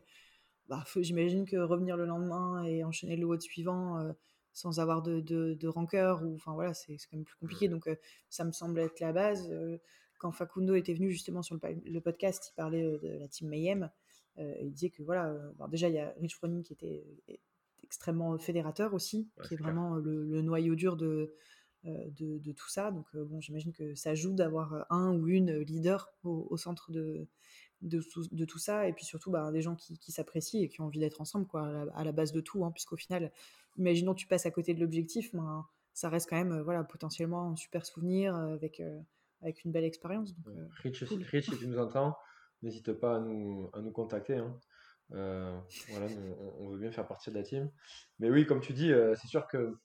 [0.68, 4.14] bah, j'imagine que revenir le lendemain et enchaîner le WOD suivant euh,
[4.54, 7.68] sans avoir de, de, de, rancœur, ou enfin voilà, c'est quand même plus compliqué.
[7.70, 7.90] Donc
[8.30, 9.50] ça me semble être la base.
[10.20, 13.90] quand Facundo était venu justement sur le, le podcast, il parlait de la team Mayhem.
[14.38, 15.34] Il disait que voilà,
[15.70, 17.06] déjà il y a Rich Froning qui était
[17.84, 21.34] extrêmement fédérateur aussi, qui est, vraiment le, noyau dur de,
[21.84, 22.92] de, de, tout ça.
[22.92, 27.28] Donc bon, j'imagine que ça joue d'avoir un ou une leader au, centre de,
[27.82, 28.02] de,
[28.32, 30.86] de, tout ça, et puis surtout bah, des gens qui, qui s'apprécient et qui ont
[30.86, 33.32] envie d'être ensemble quoi, à la, base de tout, hein, puisqu'au final,
[33.78, 37.56] imaginons tu passes à côté de l'objectif, ben, ça reste quand même voilà, potentiellement un
[37.56, 38.82] super souvenir avec,
[39.42, 40.34] avec une belle expérience.
[40.84, 42.16] Rich, Rich, si tu nous entends,
[42.62, 44.36] n'hésite pas à nous, à nous contacter.
[44.36, 44.58] Hein.
[45.14, 45.58] Euh,
[45.90, 46.08] voilà,
[46.60, 47.70] on, veut bien faire partie de la team.
[48.20, 49.78] Mais oui, comme tu dis, euh, c'est sûr que,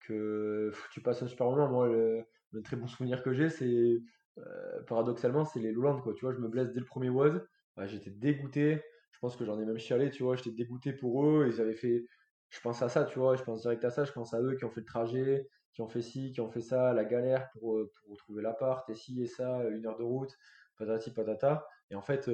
[0.00, 1.68] que tu passes un super moment.
[1.68, 4.00] Moi, le, très bon souvenir que j'ai, c'est
[4.38, 6.00] euh, paradoxalement, c'est les Lowlands.
[6.00, 6.14] Quoi.
[6.14, 7.46] Tu vois, je me blesse dès le premier WOD.
[7.84, 8.82] J'étais dégoûté.
[9.12, 10.10] Je pense que j'en ai même chialé.
[10.10, 11.48] Tu vois, j'étais dégoûté pour eux.
[11.48, 12.06] Ils avaient fait.
[12.50, 13.36] Je pense à ça, tu vois.
[13.36, 14.04] Je pense direct à ça.
[14.04, 16.50] Je pense à eux qui ont fait le trajet, qui ont fait ci, qui ont
[16.50, 20.02] fait ça, la galère pour, pour trouver l'appart, et ci et ça, une heure de
[20.02, 20.36] route,
[20.76, 21.66] patati patata.
[21.90, 22.28] Et en fait,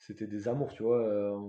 [0.00, 1.06] c'était des amours, tu vois.
[1.06, 1.48] Euh,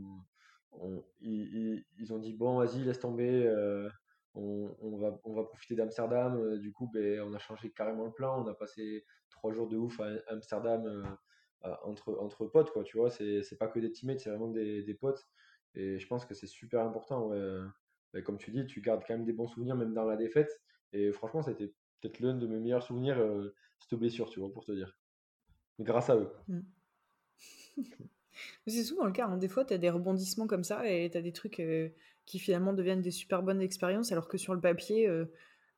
[1.22, 3.48] ils, ont dit, bon, vas-y, laisse tomber.
[3.48, 3.90] Euh,
[4.36, 6.60] on, va, on va profiter d'Amsterdam.
[6.60, 8.44] Du coup, ben, on a changé carrément le plan.
[8.44, 11.18] On a passé trois jours de ouf à Amsterdam
[11.84, 13.10] entre, entre potes, quoi, tu vois.
[13.10, 15.26] C'est pas que des teammates, c'est vraiment des, des, potes.
[15.74, 17.30] Et je pense que c'est super important.
[18.14, 20.62] Ben, comme tu dis, tu gardes quand même des bons souvenirs, même dans la défaite.
[20.92, 23.18] Et franchement, c'était peut-être l'un de mes meilleurs souvenirs,
[23.80, 24.98] cette blessure, tu vois, pour te dire.
[25.80, 26.32] Grâce à eux.
[26.50, 26.60] Mmh.
[28.68, 29.28] C'est souvent le cas.
[29.28, 29.38] Hein.
[29.38, 31.90] Des fois, tu as des rebondissements comme ça et tu as des trucs euh,
[32.26, 35.26] qui finalement deviennent des super bonnes expériences, alors que sur le papier, euh,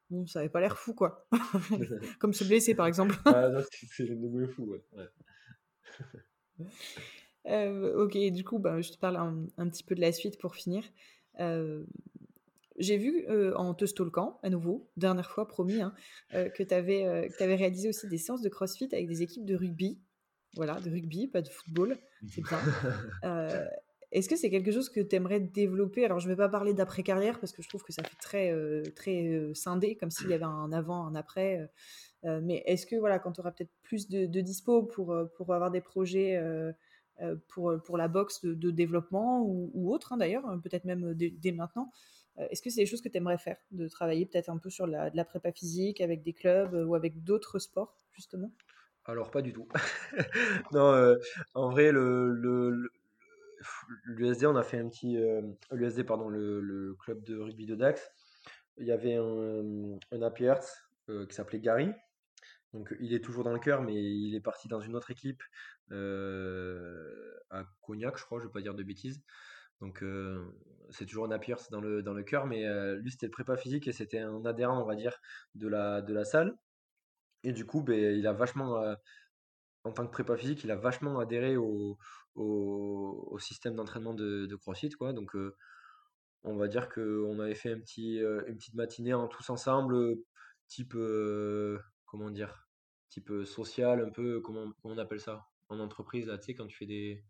[0.09, 1.27] bon, ça avait pas l'air fou, quoi.
[2.19, 3.15] Comme se blesser, par exemple.
[3.25, 4.83] Ah non, c'est le nouveau fou, ouais.
[4.93, 6.67] ouais.
[7.47, 10.39] Euh, ok, du coup, bah, je te parle un, un petit peu de la suite
[10.39, 10.83] pour finir.
[12.79, 15.93] J'ai vu en te stalkant, à nouveau, dernière fois, promis, hein,
[16.31, 19.99] que tu avais, réalisé aussi des séances de crossfit avec des équipes de rugby.
[20.55, 21.97] Voilà, de rugby, pas de football,
[22.29, 22.57] c'est bien.
[23.23, 23.65] Euh,
[24.11, 26.05] Est-ce que c'est quelque chose que tu aimerais développer?
[26.05, 28.51] Alors, je ne vais pas parler d'après-carrière parce que je trouve que ça fait très,
[28.51, 31.67] euh, très euh, scindé, comme s'il y avait un avant, un après.
[32.25, 35.53] euh, mais est-ce que, voilà, quand tu auras peut-être plus de, de dispo pour, pour
[35.53, 36.39] avoir des projets
[37.47, 41.13] pour, pour la boxe de, de développement ou, ou autre, hein, d'ailleurs, euh, peut-être même
[41.13, 41.89] dès, dès maintenant,
[42.49, 43.57] est-ce que c'est des choses que tu aimerais faire?
[43.71, 46.95] De travailler peut-être un peu sur la, de la prépa physique avec des clubs ou
[46.95, 48.51] avec d'autres sports, justement?
[49.05, 49.67] Alors, pas du tout.
[50.75, 51.17] Euh,
[51.53, 52.89] en vrai, le,
[54.05, 55.17] l'USD, on a fait un petit.
[55.17, 58.11] euh, L'USD, pardon, le, club de rugby de Dax.
[58.77, 61.91] Il y avait un, un happy Earth, euh, qui s'appelait Gary.
[62.99, 65.43] Il est toujours dans le cœur, mais il est parti dans une autre équipe
[65.91, 69.21] à Cognac, je crois, je vais pas dire de bêtises.
[69.79, 70.03] Donc,
[70.89, 72.63] c'est toujours un happy Earth dans le, dans le cœur, mais
[72.95, 75.19] lui, c'était le prépa physique et c'était un adhérent, on va dire,
[75.53, 76.55] de la, de la salle.
[77.43, 78.95] Et du coup, ben, il a vachement, euh,
[79.83, 81.97] en tant que prépa physique, il a vachement adhéré au,
[82.35, 85.13] au, système d'entraînement de, de CrossFit, quoi.
[85.13, 85.55] Donc, euh,
[86.43, 90.15] on va dire qu'on avait fait euh, une petite matinée en tous ensemble,
[90.67, 90.95] type,
[92.05, 92.67] comment dire,
[93.09, 95.45] type social, un peu, comment, on appelle ça?
[95.69, 97.23] En entreprise, tu sais, quand tu fais des,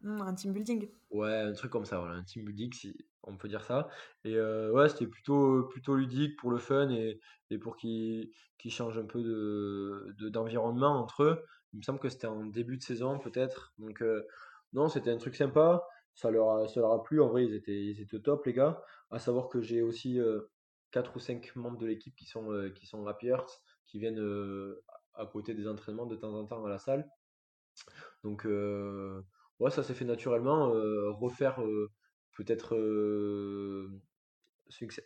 [0.00, 3.36] Hmm, Un team building Ouais, un truc comme ça, voilà, un team building, si on
[3.38, 3.88] peut dire ça.
[4.24, 7.20] Et euh, ouais, c'était plutôt, plutôt ludique pour le fun et,
[7.50, 11.44] et pour qu'ils qu'ils changent un peu de, de- d'environnement entre eux.
[11.72, 13.72] Il me semble que c'était en début de saison, peut-être.
[13.78, 14.22] Donc, euh,
[14.74, 15.82] non, c'était un truc sympa.
[16.14, 17.20] Ça leur a, ça leur a plu.
[17.22, 18.82] En vrai, ils étaient, ils étaient top, les gars.
[19.10, 20.42] À savoir que j'ai aussi euh,
[20.90, 23.04] 4 ou 5 membres de l'équipe qui sont, euh, qui sont
[23.86, 24.18] qui viennent
[25.14, 27.08] à côté des entraînements de temps en temps à la salle.
[28.24, 28.44] Donc,
[29.60, 30.74] ouais, ça s'est fait naturellement.
[30.74, 31.90] euh, refaire euh,
[32.32, 33.90] peut-être, euh,
[34.68, 35.04] succès-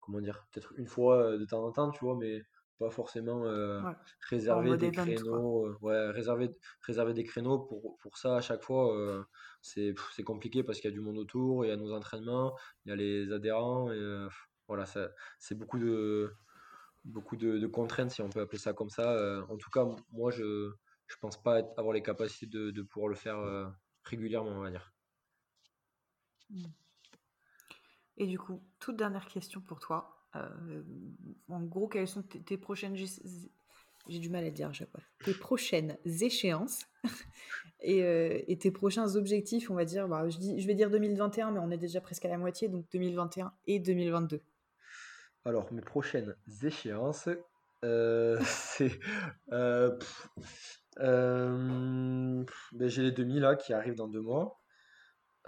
[0.00, 2.42] comment dire, peut-être une fois de temps en temps, tu vois, mais
[2.78, 3.92] pas forcément euh, Ouais,
[4.28, 5.66] réserver des créneaux.
[5.68, 6.50] euh, ouais, réserver,
[6.82, 8.96] réserver des créneaux pour, pour ça à chaque fois.
[8.96, 9.22] euh,
[9.62, 9.94] c'est,
[10.24, 12.92] compliqué parce qu'il y a du monde autour, il y a nos entraînements, il y
[12.92, 13.92] a les adhérents.
[13.92, 14.26] Et,
[14.68, 14.86] voilà,
[15.38, 16.32] c'est beaucoup de,
[17.04, 19.42] beaucoup de, de contraintes, si on peut appeler ça comme ça.
[19.48, 20.72] En tout cas, moi, je
[21.12, 23.68] je pense pas être- avoir les capacités de, de pouvoir le faire euh,
[24.04, 24.92] régulièrement, on va dire.
[28.16, 30.26] Et du coup, toute dernière question pour toi.
[30.36, 30.82] Euh,
[31.48, 32.96] en gros, quelles sont tes, tes prochaines...
[34.08, 35.00] J'ai du mal à dire à chaque fois.
[35.24, 36.80] Tes prochaines échéances
[37.80, 40.08] et, euh, et tes prochains objectifs, on va dire.
[40.08, 42.68] bah, je, dis, je vais dire 2021, mais on est déjà presque à la moitié,
[42.68, 44.40] donc 2021 et 2022.
[45.44, 47.28] Alors, mes prochaines échéances,
[47.84, 48.98] euh, c'est.
[49.52, 49.96] euh,
[50.98, 54.60] ben, j'ai les demi là qui arrivent dans deux mois.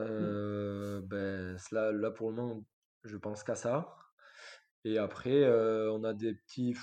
[0.01, 2.65] Euh, ben, cela, là, pour le moment,
[3.05, 3.97] je pense qu'à ça.
[4.85, 6.77] Et après, euh, on a des petits,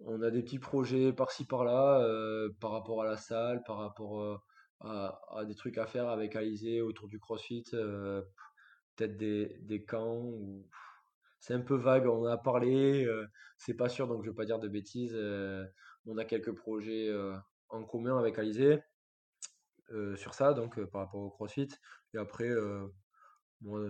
[0.00, 4.22] on a des petits projets par-ci par-là, euh, par rapport à la salle, par rapport
[4.22, 4.38] euh,
[4.80, 8.22] à, à des trucs à faire avec Alizé autour du CrossFit, euh,
[8.96, 10.22] peut-être des, des camps.
[10.22, 10.66] Ou...
[11.40, 13.26] C'est un peu vague, on en a parlé, euh,
[13.58, 15.14] c'est pas sûr, donc je vais pas dire de bêtises.
[15.14, 15.66] euh,
[16.06, 17.34] on a quelques projets euh,
[17.68, 18.82] en commun avec Alizé
[20.16, 21.68] sur ça, donc par rapport au CrossFit.
[22.14, 22.50] Et après,
[23.60, 23.80] moi,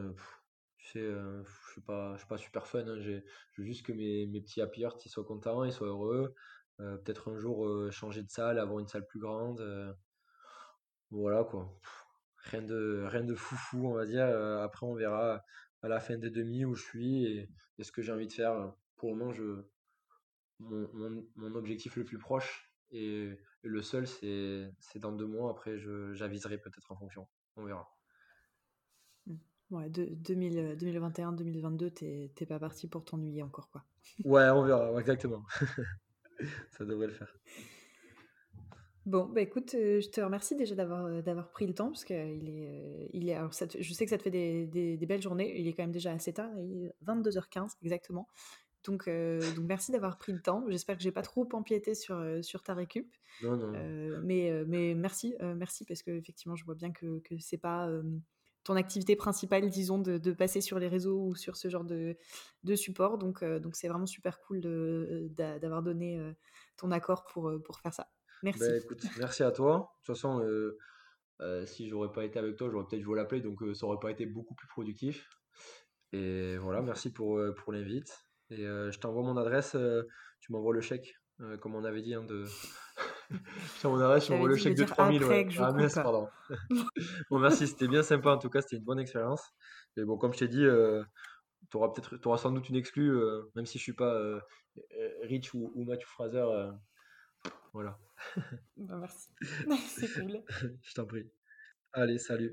[0.79, 2.87] tu sais, je suis pas, suis pas super fun.
[2.87, 3.13] hein, je
[3.59, 6.35] veux juste que mes, mes petits happy hearts, ils soient contents, ils soient heureux.
[6.79, 9.63] Peut-être un jour changer de salle, avoir une salle plus grande.
[11.11, 11.79] voilà quoi.
[12.51, 14.27] Rien de, rien de foufou, on va dire.
[14.63, 15.43] Après, on verra
[15.83, 17.49] à la fin des demi où je suis et,
[17.83, 18.73] ce que j'ai envie de faire.
[18.97, 19.63] Pour le moment, je,
[20.61, 25.51] mon, mon, mon objectif le plus proche et le seul, c'est, c'est dans deux mois.
[25.51, 25.79] Après,
[26.15, 27.27] j'aviserai peut-être en fonction.
[27.57, 27.89] On verra.
[29.71, 33.85] Ouais, 2021-2022, t'es t'es pas parti pour t'ennuyer encore, quoi.
[34.25, 35.45] Ouais, on verra, exactement.
[36.71, 37.35] Ça devrait le faire.
[39.05, 42.05] Bon, bah écoute, euh, je te remercie déjà d'avoir euh, d'avoir pris le temps parce
[42.05, 44.31] que il est, euh, il est alors ça te- je sais que ça te fait
[44.33, 45.61] des, des- des belles journées.
[45.61, 48.27] Il est quand même déjà assez tard, il est 22h15 exactement.
[48.87, 50.65] Donc, euh, donc merci d'avoir pris le temps.
[50.69, 53.13] J'espère que j'ai pas trop empiété sur, euh, sur ta récup.
[53.43, 53.73] Non, non.
[53.75, 57.59] Euh, mais, mais merci, euh, merci parce que effectivement, je vois bien que, que c'est
[57.59, 57.91] pas
[58.63, 62.17] ton activité principale, disons, de, de passer sur les réseaux ou sur ce genre de,
[62.63, 63.19] de support.
[63.19, 66.35] Donc, donc c'est vraiment super cool d'avoir donné
[66.77, 68.09] ton accord pour, pour faire ça.
[68.43, 68.65] Merci.
[68.83, 69.93] Écoute, merci à toi.
[70.01, 70.45] De toute façon,
[71.67, 74.27] si j'aurais pas été avec toi, j'aurais peut-être joué l'appeler, donc ça aurait pas été
[74.27, 75.29] beaucoup plus productif.
[76.13, 78.26] Et voilà, merci pour, pour l'invite.
[78.51, 79.77] Et je t'envoie mon adresse,
[80.41, 81.15] tu m'envoies le chèque,
[81.61, 82.15] comme on avait dit.
[82.15, 82.45] Hein, de...
[83.31, 85.25] je t'envoie mon adresse, tu m'envoies le chèque de 3000.
[85.25, 85.49] Ouais.
[85.59, 86.29] Ah, pardon.
[87.31, 89.43] bon, merci, c'était bien sympa en tout cas, c'était une bonne expérience.
[89.97, 90.65] Et bon, comme je t'ai dit,
[91.71, 93.19] tu auras peut-être, auras sans doute une exclue,
[93.55, 94.41] même si je suis pas
[95.23, 96.47] Rich ou, ou Matthew Fraser.
[97.73, 97.99] voilà.
[98.77, 99.31] Bah, merci.
[99.89, 100.43] C'est cool.
[100.83, 101.31] je t'en prie.
[101.93, 102.53] Allez, salut.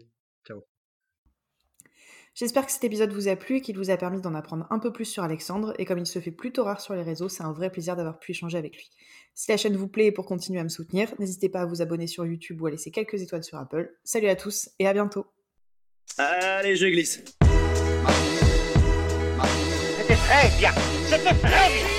[2.36, 4.80] J'espère que cet épisode vous a plu et qu'il vous a permis d'en apprendre un
[4.80, 7.44] peu plus sur Alexandre, et comme il se fait plutôt rare sur les réseaux, c'est
[7.44, 8.90] un vrai plaisir d'avoir pu échanger avec lui.
[9.36, 11.84] Si la chaîne vous plaît et pour continuer à me soutenir, n'hésitez pas à vous
[11.84, 13.94] abonner sur YouTube ou à laisser quelques étoiles sur Apple.
[14.04, 15.28] Salut à tous et à bientôt
[16.18, 17.24] Allez, je glisse
[19.98, 20.72] C'était très bien
[21.06, 21.93] C'était très bien